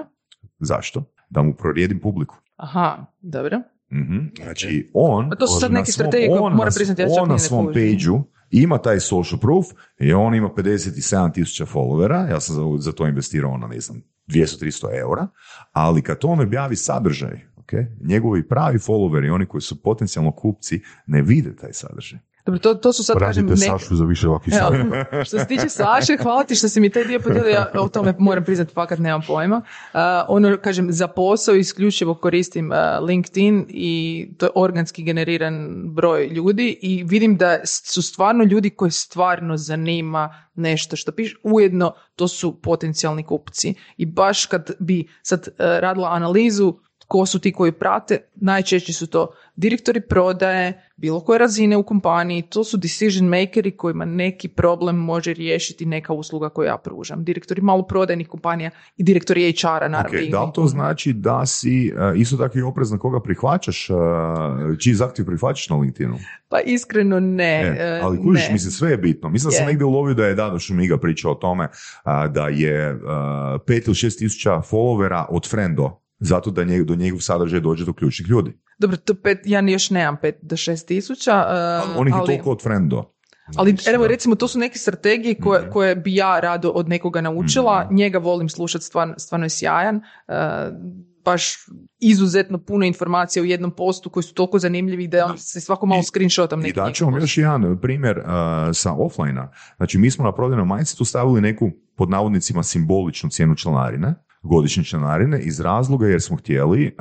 [0.59, 1.03] Zašto?
[1.29, 2.35] Da mu prorijedim publiku.
[2.55, 3.61] Aha, dobro.
[3.91, 4.17] Mhm.
[4.43, 5.29] Znači, on...
[5.29, 8.23] Pa to su sad na neke strategije koje na- priznati, ja On na svom page
[8.51, 9.65] ima taj social proof
[9.99, 14.01] i on ima 57 tisuća followera, ja sam za, za to investirao ono, ne znam,
[14.27, 15.27] 200-300 eura,
[15.71, 21.21] ali kad on objavi sadržaj, ok, njegovi pravi followeri, oni koji su potencijalno kupci, ne
[21.21, 22.19] vide taj sadržaj.
[22.47, 23.79] Dobro, to, to su sad, kažem, Pratite neke...
[23.79, 24.55] Sašu za više ovakvih
[25.25, 28.13] što se tiče Saše, hvala ti što si mi taj dio podijelio, ja o tome
[28.19, 29.57] moram priznati, fakat nemam pojma.
[29.57, 36.27] Uh, ono, kažem, za posao isključivo koristim uh, LinkedIn i to je organski generiran broj
[36.27, 42.27] ljudi i vidim da su stvarno ljudi koji stvarno zanima nešto što piše, ujedno to
[42.27, 43.73] su potencijalni kupci.
[43.97, 46.73] I baš kad bi sad uh, radila analizu
[47.07, 52.41] ko su ti koji prate, najčešće su to direktori prodaje, bilo koje razine u kompaniji,
[52.41, 57.23] to su decision makeri kojima neki problem može riješiti neka usluga koju ja pružam.
[57.23, 60.19] Direktori maloprodajnih kompanija i direktori HR-a, naravno.
[60.19, 63.97] Ok, da li to znači da si uh, isto tako i oprezan koga prihvaćaš, uh,
[64.79, 66.17] čiji zahtjev prihvaćaš na LinkedInu?
[66.49, 67.61] Pa iskreno ne.
[67.61, 68.53] E, e, ali kužiš, ne.
[68.53, 69.29] mislim, sve je bitno.
[69.29, 69.67] Mislim da sam Je.
[69.67, 71.69] negdje ulovio da je Dado Šumiga pričao o tome
[72.05, 72.99] da je
[73.65, 77.93] pet ili šest tisuća followera od Frendo zato da njeg, do njegov sadržaj dođe do
[77.93, 78.57] ključnih ljudi.
[78.79, 81.51] Dobro, to pet, ja još nemam pet do šest tisuća, uh,
[81.83, 83.13] Ali onih je toliko od Frendo.
[83.55, 85.71] ali evo recimo to su neke strategije koje, Mhm.
[85.71, 87.95] koje bi ja rado od nekoga naučila, Mhm.
[87.95, 90.33] njega volim slušati, stvarno, stvarno je sjajan, uh,
[91.23, 91.55] baš
[91.99, 95.99] izuzetno puno informacija u jednom postu koji su toliko zanimljivi da on se svako malo
[95.99, 97.23] I- screenshotam I neki daću njegov vam post.
[97.23, 99.41] još jedan primjer a, sa offline
[99.77, 101.65] Znači, mi smo na prodajnom mindsetu stavili neku,
[101.95, 104.15] pod navodnicima, simboličnu cijenu članarine,
[104.47, 106.95] godišnje članarine, iz razloga jer smo htjeli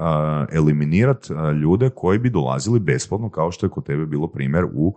[0.52, 1.32] eliminirati
[1.62, 4.94] ljude koji bi dolazili besplatno, kao što je kod tebe bilo primjer u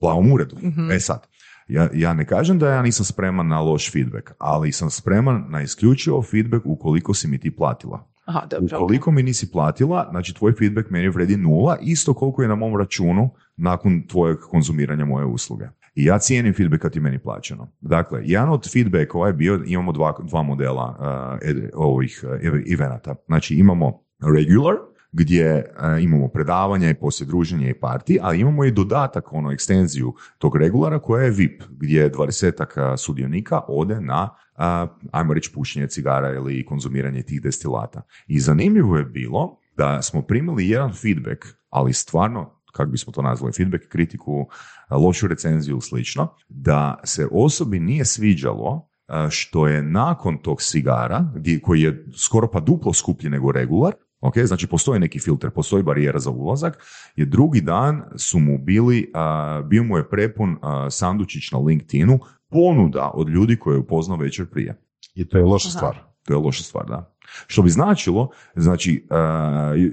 [0.00, 0.56] plavom uredu.
[0.62, 0.90] Mhm.
[0.90, 1.26] E sad,
[1.68, 5.62] ja, ja ne kažem da ja nisam spreman na loš feedback, ali sam spreman na
[5.62, 8.08] isključivo feedback ukoliko si mi ti platila.
[8.24, 8.76] Aha, dobro.
[8.76, 12.76] Ukoliko mi nisi platila, znači tvoj feedback meni vredi nula, isto koliko je na mom
[12.76, 15.64] računu nakon tvojeg konzumiranja moje usluge.
[15.94, 17.72] I ja cijenim feedback kad ti meni plaćeno.
[17.80, 23.14] Dakle, jedan od feedbackova je bio, imamo dva, dva modela uh, ed- ovih uh, evenata.
[23.26, 24.02] Znači imamo
[24.36, 24.74] regular,
[25.12, 30.14] gdje uh, imamo predavanja i poslije druženja i parti, ali imamo i dodatak, ono, ekstenziju
[30.38, 36.34] tog regulara koja je VIP, gdje 20 sudionika ode na a, ajmo reći pušenje cigara
[36.34, 38.02] ili konzumiranje tih destilata.
[38.26, 43.52] I zanimljivo je bilo da smo primili jedan feedback, ali stvarno, kako bismo to nazvali,
[43.52, 44.46] feedback, kritiku,
[44.88, 50.62] a, lošu recenziju ili slično, da se osobi nije sviđalo a, što je nakon tog
[50.62, 53.92] cigara, gdje- koji je skoro pa duplo skuplji nego regular,
[54.24, 56.84] Ok, znači postoji neki filter, postoji barijera za ulazak,
[57.16, 60.56] je drugi dan su mu bili, a, bio mu je prepun
[60.90, 62.18] sandučić na LinkedInu
[62.50, 64.80] ponuda od ljudi koje je upoznao večer prije.
[65.14, 65.76] I to je loša Aha.
[65.78, 65.98] stvar.
[66.24, 67.11] To je loša stvar, da.
[67.46, 69.16] Što bi značilo, znači, uh,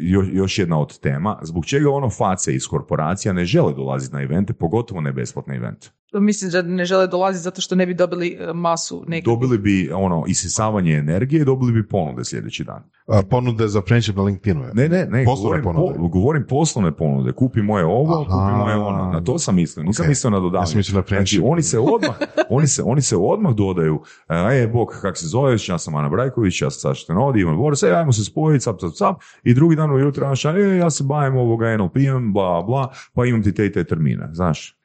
[0.01, 4.21] jo- još jedna od tema, zbog čega ono face iz korporacija ne žele dolaziti na
[4.21, 5.89] evente, pogotovo ne besplatne evente.
[6.13, 9.25] Mislim da ne žele dolaziti zato što ne bi dobili e, masu nekih.
[9.25, 12.83] Dobili bi ono isisavanje energije i dobili bi ponude sljedeći dan.
[13.07, 14.63] A, ponude za friendship na LinkedInu.
[14.63, 14.71] je.
[14.73, 15.99] Ne, ne, ne, Poslovne govorim, ponude.
[15.99, 17.31] po- govorim poslovne ponude.
[17.31, 18.23] Kupi moje ovo, Aha.
[18.25, 19.11] kupi moje ono.
[19.11, 19.83] Na to sam mislio.
[19.83, 20.09] Nisam Ok.
[20.09, 20.67] mislio na Ja dodavanje.
[20.67, 22.15] sam mislio na Znači, oni se odmah,
[22.49, 24.01] oni se, oni se odmah dodaju,
[24.53, 27.83] e, bok, kak se zoveš, ja sam Ana Brajković, ja sam Saša Tenodi, Ivan Boris,
[27.83, 31.03] e, ajmo se spojiti, cap, cap, cap, i drugi dan ujutro, znaš, e, ja se
[31.03, 34.75] bavim ovoga NLP-em, bla, bla, pa imam ti te i te termine, znaš.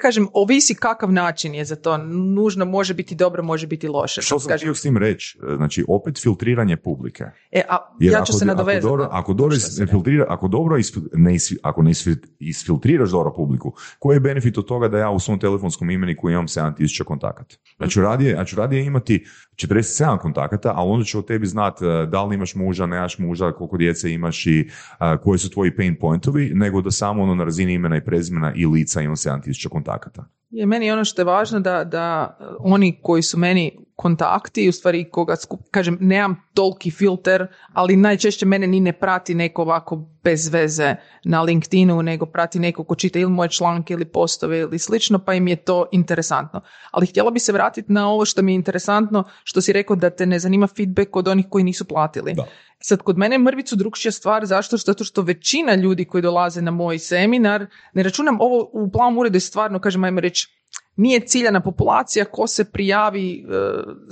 [0.00, 1.96] Kažem, ovisi kakav način je za to.
[2.34, 4.22] Nužno može biti dobro, može biti loše.
[4.22, 5.38] Što sam htio s tim reći?
[5.52, 7.24] E, Znači, opet filtriranje publike.
[7.50, 8.86] E, a Jer ja ću ako, se nadovezati.
[8.86, 9.92] Ako dobro, ako dobro, rekao.
[9.92, 14.58] filtrira, ako dobro isfil- ne isfi- ako ne isfil- isfiltriraš dobro publiku, koji je benefit
[14.58, 17.56] od toga da ja u svom telefonskom imeniku imam 7000 kontakata?
[17.80, 19.24] Ja ću radije, ja ću radije imati
[19.62, 23.52] 47 kontakata, ali onda ću o tebi znat e, da li imaš muža, nemaš muža,
[23.52, 27.44] koliko djece imaš i a, koji su tvoji pain pointovi, nego da samo ono na
[27.44, 30.24] razini imena i prezimena i lica imam 7000 kontakata.
[30.50, 35.10] Je meni ono što je važno da, da oni koji su meni kontakti, u stvari
[35.10, 40.48] koga skup, kažem, nemam toliki filter, ali najčešće mene ni ne prati neko ovako bez
[40.48, 40.94] veze
[41.24, 45.34] na LinkedInu, nego prati neko ko čita ili moje članke ili postove ili slično, pa
[45.34, 46.60] im je to interesantno.
[46.90, 50.10] Ali htjela bi se vratiti na ovo što mi je interesantno, što si rekao da
[50.10, 52.34] te ne zanima feedback od onih koji nisu platili.
[52.34, 52.46] Da.
[52.80, 54.76] Sad, kod mene je mrvicu drugčija stvar, zašto?
[54.76, 59.36] Zato što većina ljudi koji dolaze na moj seminar, ne računam ovo u plavom uredu
[59.36, 60.57] je stvarno, kažem, ajmo reći,
[60.98, 63.44] nije ciljana populacija, ko se prijavi, e,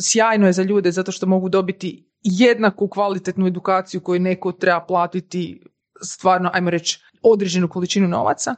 [0.01, 5.63] sjajno je za ljude zato što mogu dobiti jednaku kvalitetnu edukaciju koju neko treba platiti
[6.03, 8.55] stvarno, ajmo reći, određenu količinu novaca.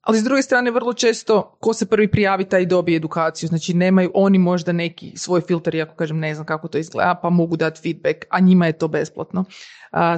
[0.00, 3.48] Ali s druge strane, vrlo često ko se prvi prijavi taj dobije edukaciju.
[3.48, 7.30] Znači, nemaju oni možda neki svoj filter, iako kažem ne znam kako to izgleda, pa
[7.30, 9.44] mogu dati feedback, a njima je to besplatno.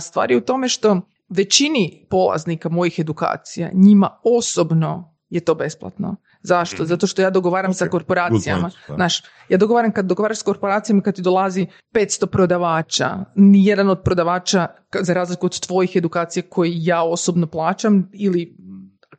[0.00, 6.16] Stvar je u tome što većini polaznika mojih edukacija, njima osobno je to besplatno.
[6.42, 6.84] Zašto?
[6.84, 8.70] Zato što ja dogovaram sa Ok, korporacijama.
[8.94, 14.66] Znaš, ja dogovaram kad dogovaraš s korporacijama kad ti dolazi 500 prodavača, nijedan od prodavača,
[15.00, 18.56] za razliku od tvojih edukacija koje ja osobno plaćam ili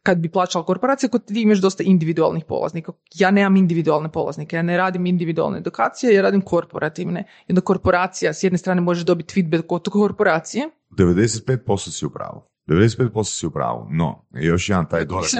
[0.04, 2.92] kad bi plaćala korporacija, kod ti imaš dosta individualnih polaznika.
[3.16, 7.24] Ja nemam individualne polaznike, ja ne radim individualne edukacije, ja radim korporativne.
[7.50, 12.51] Onda korporacija s jedne strane može dobiti feedback od korporacije, 95% si u pravu.
[12.68, 15.40] 95% si u pravu, no, još jedan taj dodatni...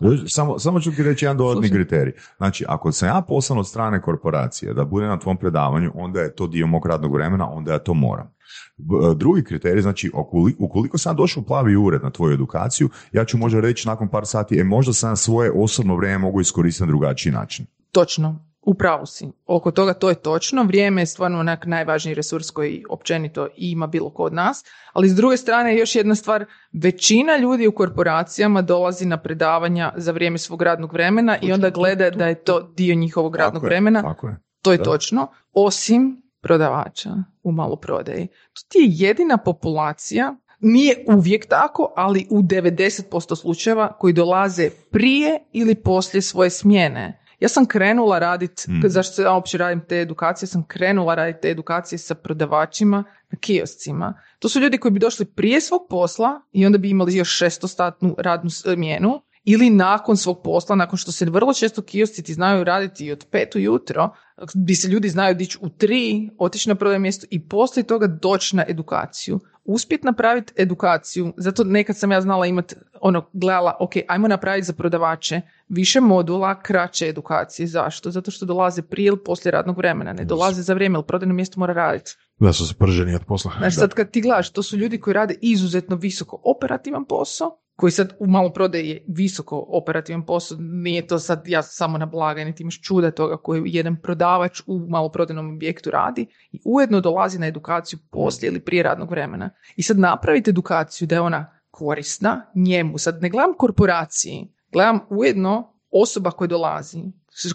[0.00, 1.84] Još- samo, samo ću ti reći jedan dodatni Slušaj.
[1.84, 2.12] kriterij.
[2.36, 6.34] Znači, ako sam ja poslan od strane korporacije da budem na tvom predavanju, onda je
[6.34, 8.34] to dio mog radnog vremena, onda ja to moram.
[8.76, 10.10] B- Drugi kriterij, znači,
[10.58, 14.26] ukoliko sam došao u plavi ured na tvoju edukaciju, ja ću možda reći nakon par
[14.26, 17.66] sati, e, možda sam svoje osobno vrijeme mogu iskoristiti na drugačiji način.
[17.92, 19.28] Točno, u pravu si.
[19.46, 20.62] Oko toga to je točno.
[20.62, 24.64] Vrijeme je stvarno onak najvažniji resurs koji općenito ima bilo ko od nas.
[24.92, 30.12] Ali s druge strane još jedna stvar, većina ljudi u korporacijama dolazi na predavanja za
[30.12, 33.68] vrijeme svog radnog vremena i onda gleda da je to dio njihovog radnog Tako je,
[33.68, 34.02] vremena.
[34.02, 34.36] Tako je.
[34.62, 34.84] To je Da.
[34.84, 35.28] točno.
[35.52, 37.10] Osim prodavača
[37.42, 38.26] u maloprodaji.
[38.26, 45.38] To ti je jedina populacija, nije uvijek tako, ali u 90% slučajeva koji dolaze prije
[45.52, 47.23] ili poslije svoje smjene.
[47.44, 48.80] Ja sam krenula raditi, Mm.
[48.88, 54.14] zašto ja uopće radim te edukacije, sam krenula raditi te edukacije sa prodavačima na kioscima.
[54.38, 58.14] To su ljudi koji bi došli prije svog posla i onda bi imali još šestostatnu
[58.18, 63.06] radnu smjenu ili nakon svog posla, nakon što se vrlo često kiosci ti znaju raditi
[63.06, 64.10] i od pet ujutro,
[64.54, 68.56] bi se ljudi znaju dići u tri, otići na prodaj mjesto i poslije toga doći
[68.56, 69.40] na edukaciju.
[69.64, 74.72] Uspjet napraviti edukaciju, zato nekad sam ja znala imati, ono, gledala, ok, ajmo napraviti za
[74.72, 77.66] prodavače više modula, kraće edukacije.
[77.66, 78.10] Zašto?
[78.10, 81.60] Zato što dolaze prije ili poslije radnog vremena, ne dolaze za vrijeme, jer prodajno mjesto
[81.60, 82.16] mora raditi.
[82.40, 83.52] Da su se prženi od posla.
[83.58, 87.92] Znači sad kad ti gledaš, to su ljudi koji rade izuzetno visoko operativan posao, koji
[87.92, 92.62] sad u maloprodaji je visoko operativan posao, nije to sad ja samo na blagajni, ti
[92.62, 97.98] imaš čuda toga koji jedan prodavač u maloprodajnom objektu radi i ujedno dolazi na edukaciju
[98.10, 99.50] poslije ili prije radnog vremena.
[99.76, 105.74] I sad napraviti edukaciju da je ona korisna njemu, sad ne gledam korporaciji, gledam ujedno
[105.90, 107.02] osoba koja dolazi,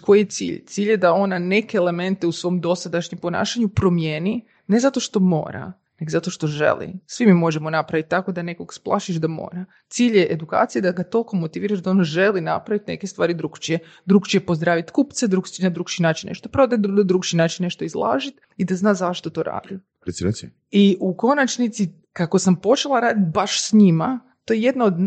[0.02, 0.64] koji je cilj?
[0.66, 5.72] Cilj je da ona neke elemente u svom dosadašnjem ponašanju promijeni, ne zato što mora,
[6.00, 6.92] nego zato što želi.
[7.06, 9.64] Svi mi možemo napraviti tako da nekog splašiš da mora.
[9.88, 13.78] Cilj je edukacije da ga toliko motiviraš da on želi napraviti neke stvari drugčije.
[14.04, 18.64] Drugčije pozdraviti kupce, drugčije na drugčiji način nešto prodati, na drugčiji način nešto izlažiti i
[18.64, 19.78] da zna zašto to radi.
[20.06, 20.48] Reci, reci.
[20.70, 25.00] I u konačnici, kako sam počela raditi baš s njima, to je jedna od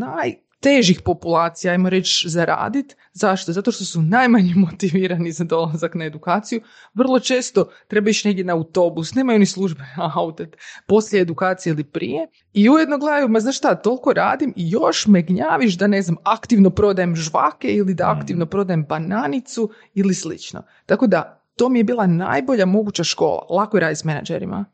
[0.63, 2.95] najtežih populacija, ajmo reći, za radit.
[3.13, 3.51] Zašto?
[3.51, 6.61] Zato što su najmanje motivirani za dolazak na edukaciju.
[6.93, 9.83] Vrlo često treba ići negdje na autobus, nemaju ni službe
[10.15, 10.45] auto,
[10.87, 12.27] poslije edukacije ili prije.
[12.53, 16.17] I ujedno gledaju, ma znaš šta, toliko radim i još me gnjaviš da ne znam,
[16.23, 20.63] aktivno prodajem žvake ili da aktivno prodajem bananicu ili slično.
[20.85, 23.45] Tako da, to mi je bila najbolja moguća škola.
[23.49, 24.65] Lako je raditi s menadžerima.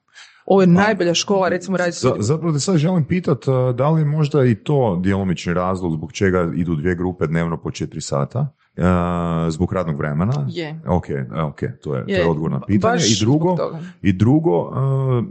[0.49, 3.45] Ovo je najbolja škola, recimo raditi s Za, zapravo te sad želim pitat,
[3.75, 7.71] da li je možda i to djelomični razlog zbog čega idu dvije grupe dnevno po
[7.71, 8.53] četiri sata?
[8.79, 10.47] uh, zbog radnog vremena?
[10.49, 10.81] Je.
[10.87, 11.05] Ok,
[11.49, 12.93] ok, to je, to je Je, odgovor na pitanje.
[12.93, 13.55] baš I drugo,
[14.01, 15.25] i drugo uh,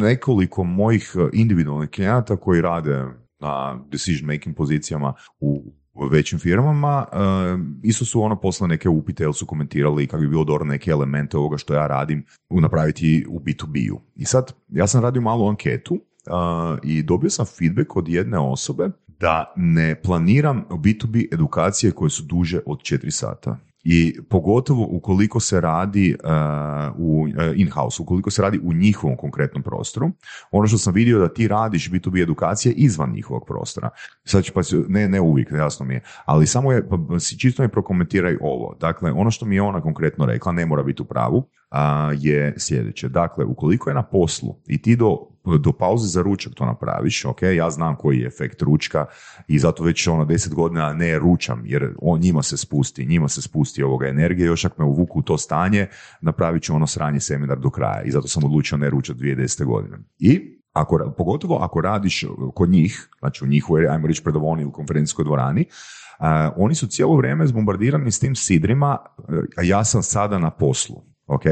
[0.00, 3.04] nekoliko mojih individualnih klijenata koji rade
[3.40, 9.24] na decision making pozicijama u u većim firmama, uh, isto su ono posle neke upite
[9.24, 13.40] ili su komentirali kako bi bilo dobro neke elemente ovoga što ja radim napraviti u
[13.40, 14.00] B2B-u.
[14.14, 18.90] I sad, ja sam radio malu anketu uh, i dobio sam feedback od jedne osobe
[19.22, 23.58] da ne planiram B2B edukacije koje su duže od 4 sata.
[23.84, 26.30] I pogotovo ukoliko se radi uh,
[26.98, 30.10] u uh, in-house, ukoliko se radi u njihovom konkretnom prostoru,
[30.50, 33.90] ono što sam vidio da ti radiš B2B edukacije izvan njihovog prostora.
[34.24, 37.62] Sad ću pa, ne, ne uvijek, jasno mi je, ali samo je, pa, pa čisto
[37.62, 38.76] mi prokomentiraj ovo.
[38.80, 42.54] Dakle, ono što mi je ona konkretno rekla, ne mora biti u pravu, a, je
[42.58, 43.08] sljedeće.
[43.08, 47.42] Dakle, ukoliko je na poslu i ti do, do pauze za ručak to napraviš, ok,
[47.42, 49.06] ja znam koji je efekt ručka
[49.48, 53.42] i zato već ono deset godina ne ručam, jer on njima se spusti, njima se
[53.42, 55.86] spusti ovoga energije, još ako me uvuku u to stanje,
[56.20, 59.64] napravit ću ono sranje seminar do kraja i zato sam odlučio ne ručati 2010.
[59.64, 59.98] godine.
[60.18, 62.24] I ako, pogotovo ako radiš
[62.54, 65.64] kod njih, znači u njihovoj, ajmo reći, predavoni u konferencijskoj dvorani,
[66.18, 68.98] a, oni su cijelo vrijeme zbombardirani s tim sidrima,
[69.56, 71.11] a ja sam sada na poslu.
[71.26, 71.42] Ok,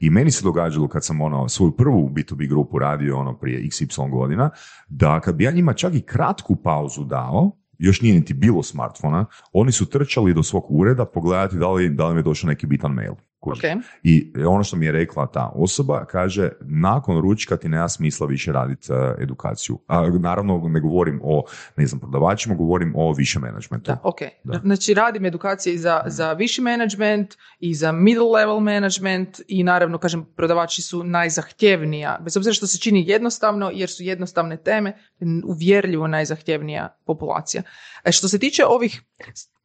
[0.00, 4.10] i meni se događalo kad sam ono svoju prvu B2B grupu radio ono prije XY
[4.10, 4.50] godina,
[4.88, 9.26] da kad bi ja njima čak i kratku pauzu dao, još nije niti bilo smartfona,
[9.52, 12.66] oni su trčali do svog ureda pogledati da li, da li mi je došao neki
[12.66, 13.14] bitan mail.
[13.44, 13.64] Kužiš?
[13.64, 13.84] Ok.
[14.02, 18.52] I ono što mi je rekla ta osoba, kaže, nakon ručka ti nema smisla više
[18.52, 19.78] raditi uh, edukaciju.
[19.86, 21.44] A, naravno, ne govorim o,
[21.76, 23.92] ne znam, prodavačima, govorim o više menadžmentu.
[23.92, 24.20] Da, ok.
[24.44, 24.60] Da.
[24.64, 29.98] Znači radim edukacije i za, za viši management i za middle level management i naravno,
[29.98, 34.96] kažem, prodavači su najzahtjevnija, bez obzira što se čini jednostavno, jer su jednostavne teme,
[35.44, 37.62] uvjerljivo najzahtjevnija populacija.
[38.04, 39.02] E, što se tiče ovih,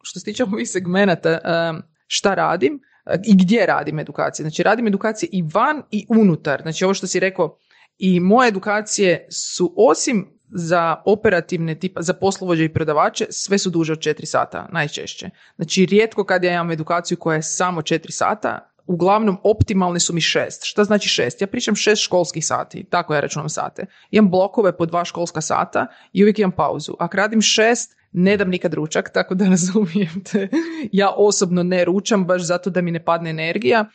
[0.02, 2.89] što se tiče ovih segmenata, em, šta radim e,
[3.24, 4.44] i gdje radim edukacije.
[4.44, 6.62] Znači radim edukacije i van i unutar.
[6.62, 7.58] Znači ovo što si rekao,
[7.98, 13.94] i moje edukacije su osim za operativne tipa, za poslovođe i prodavače, sve su duže
[13.94, 15.30] od 4 sata, najčešće.
[15.56, 20.22] Znači, rijetko kad ja imam edukaciju koja je samo 4 sata, uglavnom optimalni su mi
[20.22, 20.64] šest.
[20.64, 21.42] Šta znači šest?
[21.42, 23.86] Ja pričam šest školskih sati, tako ja računam sate.
[24.12, 26.94] Imam blokove po dva školska sata i uvijek imam pauzu.
[27.00, 30.48] Ako radim šest, ne dam nikad ručak, tako da razumijete.
[30.92, 33.86] Ja osobno ne ručam baš zato da mi ne padne energija.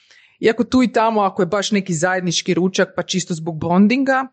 [0.41, 4.27] Iako tu i tamo, ako je baš neki zajednički ručak, pa čisto zbog bondinga,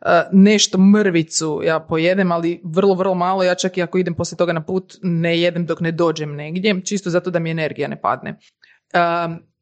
[0.00, 3.42] e, nešto mrvicu ja pojedem, ali vrlo, vrlo malo.
[3.42, 6.80] Ja čak i ako idem poslije toga na put, ne jedem dok ne dođem negdje,
[6.84, 8.38] čisto zato da mi energija ne padne.
[8.92, 8.98] E,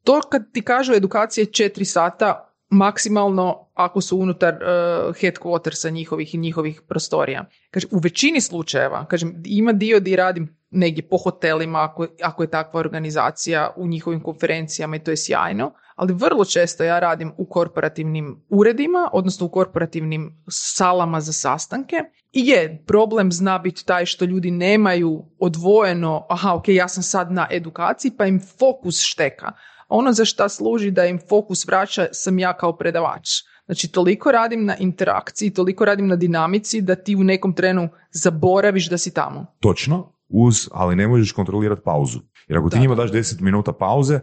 [0.03, 6.37] to kad ti kažu edukacije četiri sata, maksimalno ako su unutar uh, headquartersa njihovih i
[6.37, 7.45] njihovih prostorija.
[7.71, 12.49] Kaže, u većini slučajeva, kažem, ima dio di radim negdje po hotelima ako, ako je
[12.49, 17.45] takva organizacija u njihovim konferencijama i to je sjajno, ali vrlo često ja radim u
[17.45, 21.95] korporativnim uredima, odnosno u korporativnim salama za sastanke.
[22.31, 27.31] I je, problem zna biti taj što ljudi nemaju odvojeno, aha, ok, ja sam sad
[27.31, 29.51] na edukaciji, pa im fokus šteka.
[29.87, 33.29] Ono za šta služi da im fokus vraća sam ja kao predavač.
[33.65, 38.89] Znači, toliko radim na interakciji, toliko radim na dinamici da ti u nekom trenu zaboraviš
[38.89, 39.45] da si tamo.
[39.59, 42.19] Točno, uz, ali ne možeš kontrolirati pauzu.
[42.47, 44.21] Jer ako ti njima daš 10 minuta pauze, e,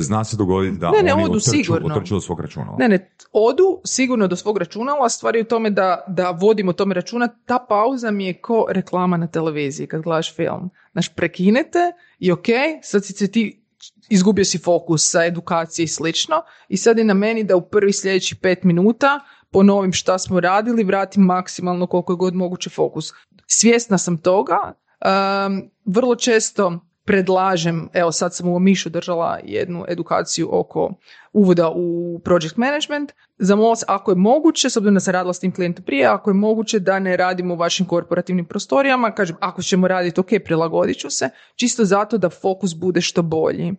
[0.00, 1.94] zna se dogoditi da ne, ne, oni odu otrču, sigurno.
[1.94, 2.76] otrču do svog računala.
[2.78, 6.72] Ne, ne, odu sigurno do svog računala, stvar je u tome da, da vodim o
[6.72, 7.28] tome računa.
[7.46, 10.70] Ta pauza mi je ko reklama na televiziji kad gledaš film.
[10.92, 12.46] Znaš, prekinete i ok,
[12.82, 13.57] sad si se ti
[14.08, 17.92] izgubio si fokus sa edukacije i slično i sad je na meni da u prvi
[17.92, 23.12] sljedećih pet minuta ponovim šta smo radili, vratim maksimalno koliko je god moguće fokus.
[23.46, 24.72] Svjesna sam toga,
[25.46, 30.90] um, vrlo često predlažem, evo sad sam u Omišu držala jednu edukaciju oko
[31.32, 35.40] uvoda u project management, za MOS ako je moguće, s obzirom da sam radila s
[35.40, 39.62] tim klijentom prije, ako je moguće da ne radimo u vašim korporativnim prostorijama, kažem ako
[39.62, 43.72] ćemo raditi ok, prilagodit ću se, čisto zato da fokus bude što bolji.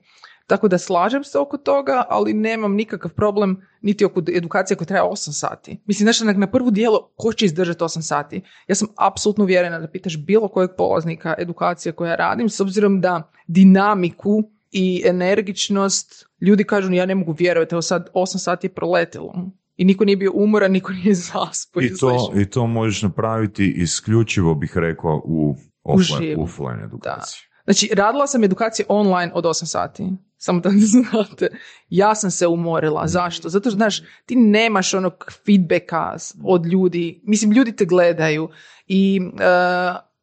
[0.49, 5.03] Tako da slažem se oko toga, ali nemam nikakav problem niti oko edukacije koja traje
[5.03, 5.81] 8 sati.
[5.85, 8.41] Mislim, znači, na prvu dijelo ko će izdržati 8 sati?
[8.67, 13.31] Ja sam apsolutno uvjerena da pitaš bilo kojeg polaznika edukacije koja radim, s obzirom da
[13.47, 19.33] dinamiku i energičnost, ljudi kažu ja ne mogu vjerovati, evo sad 8 sati je proletilo.
[19.77, 21.81] I niko nije bio umoran, niko nije zaspo.
[21.81, 27.48] I to, I to možeš napraviti isključivo, bih rekao, u offline, U offline edukaciji.
[27.69, 30.03] Znači, radila sam edukacije online od 8 sati.
[30.37, 31.47] Samo da znate.
[31.89, 33.07] Ja sam se umorila.
[33.07, 33.49] Zašto?
[33.49, 37.21] Zato što, znaš, ti nemaš onog feedbacka od ljudi.
[37.23, 38.49] Mislim, ljudi te gledaju
[38.87, 39.39] i uh,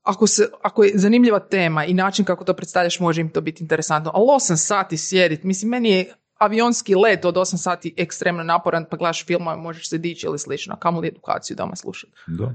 [0.02, 3.64] ako, se, ako je zanimljiva tema i način kako to predstavljaš, može im to biti
[3.64, 4.10] interesantno.
[4.14, 8.96] Ali 8 sati sjediti, mislim, meni je avionski let od 8 sati ekstremno naporan, pa
[8.96, 12.12] gledaš filmove, možeš se dići ili slično, kamo li edukaciju doma slušati.
[12.26, 12.54] Da,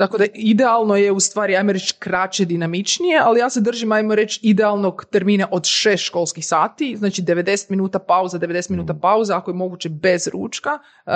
[0.00, 4.14] Tako da idealno je u stvari, ajmo reći, kraće, dinamičnije, ali ja se držim, ajmo
[4.14, 9.50] reći, idealnog termina od šest školskih sati, znači 90 minuta pauza, 90 minuta pauza, ako
[9.50, 11.12] je moguće bez ručka, uh,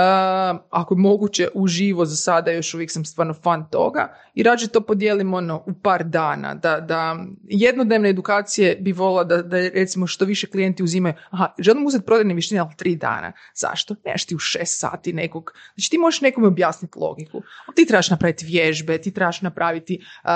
[0.70, 4.16] ako je moguće uživo za sada, još uvijek sam stvarno fan toga.
[4.34, 9.42] I rađe to podijelimo ono, u par dana, da, da jednodnevne edukacije bi volila da,
[9.42, 13.32] da recimo što više klijenti uzimaju, aha, želim uzeti prodajne vještine, ali tri dana.
[13.54, 13.94] Zašto?
[14.04, 18.10] Neš ti u šest sati nekog, znači ti možeš nekome objasniti logiku, ali ti trebaš
[18.10, 20.30] napraviti vježbe, ti trebaš napraviti uh,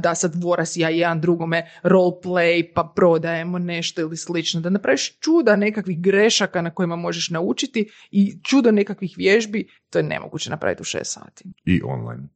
[0.00, 5.56] da sad dvoras ja jedan drugome roleplay pa prodajemo nešto ili slično, da napraviš čuda
[5.56, 10.84] nekakvih grešaka na kojima možeš naučiti i čudo nekakvih vježbi, to je nemoguće napraviti u
[10.84, 11.44] šest sati.
[11.64, 12.28] I online.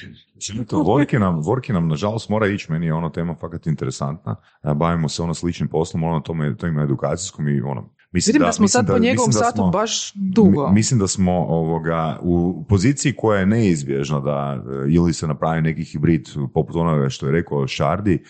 [0.68, 4.36] to Vorki nam, Vorki nam, nažalost, mora ići, meni je ono tema fakat interesantna.
[4.62, 8.52] Bavimo se ono sličnim poslom, ono tome, to ima edukacijskom i ono, Mislim Vidim da,
[8.52, 10.72] smo sad po njegovom satu smo, baš dugo.
[10.72, 15.84] Mislim da smo ovoga, u poziciji koja je neizbježna da e, ili se napravi neki
[15.84, 18.22] hibrid poput onoga što je rekao Šardi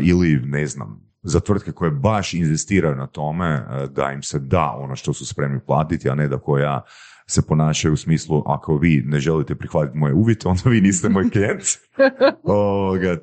[0.00, 4.76] ili ne znam, za tvrtke koje baš inzistiraju na tome e, da im se da
[4.78, 6.82] ono što su spremni platiti, a ne da koja
[7.26, 11.30] se ponašaju u smislu ako vi ne želite prihvatiti moje uvjete, onda vi niste moj
[11.32, 11.62] klijent.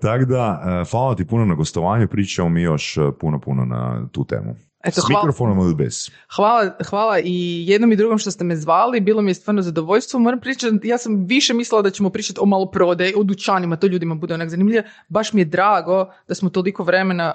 [0.02, 4.26] Tako da, e, hvala ti puno na gostovanju, pričamo mi još puno, puno na tu
[4.26, 4.56] temu.
[4.88, 6.10] Eto, S mikrofonom ili bez?
[6.36, 10.20] Hvala, hvala i jednom i drugom što ste me zvali, bilo mi je stvarno zadovoljstvo.
[10.20, 14.16] Moram pričati, ja sam više mislila da ćemo pričati o maloprodaji, o dućanima, to ljudima
[14.16, 14.84] bude onak zanimljivo.
[15.08, 17.34] Baš mi je drago da smo toliko vremena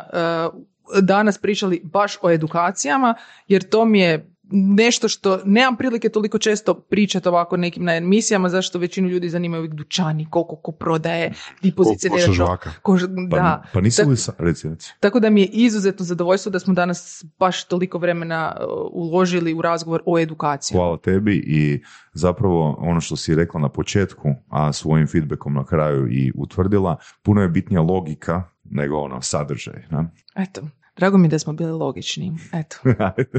[0.53, 3.15] uh, danas pričali baš o edukacijama,
[3.49, 8.49] jer to mi je nešto što nemam prilike toliko često pričati ovako nekim na emisijama,
[8.49, 11.33] zašto većinu ljudi zanimaju uvijek dućani, koliko ko prodaje,
[11.63, 12.33] di pozicionira ko to.
[12.33, 12.71] žvaka.
[12.83, 12.99] Ko
[13.31, 13.63] Pa, da.
[13.73, 14.93] pa Tak- li sa, reci, reci.
[15.01, 19.63] Tako da mi je izuzetno zadovoljstvo da smo danas baš toliko vremena uh, uložili u
[19.63, 20.77] razgovor o edukaciji.
[20.77, 21.83] Hvala tebi i
[22.13, 27.43] zapravo ono što si rekla na početku, a svojim feedbackom na kraju i utvrdila, puno
[27.43, 29.83] je bitnija logika nego ono sadržaj.
[29.91, 30.11] Ne?
[30.35, 30.61] Eto,
[30.97, 32.33] drago mi da smo bili logični.
[32.53, 32.77] Eto.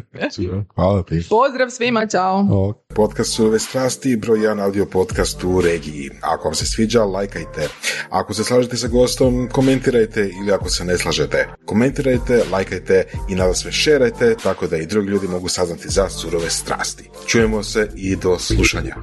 [0.76, 1.26] Hvala ti.
[1.30, 2.46] Pozdrav svima, čao!
[2.96, 6.10] Podcast Surove strasti, broj jedan audio podcast u regiji.
[6.22, 7.68] Ako vam se sviđa, lajkajte.
[8.10, 11.48] Ako se slažete sa gostom, komentirajte ili ako se ne slažete.
[11.66, 16.50] Komentirajte, lajkajte i nada sve šerajte tako da i drugi ljudi mogu saznati za surove
[16.50, 17.10] strasti.
[17.28, 18.96] Čujemo se i do slušanja.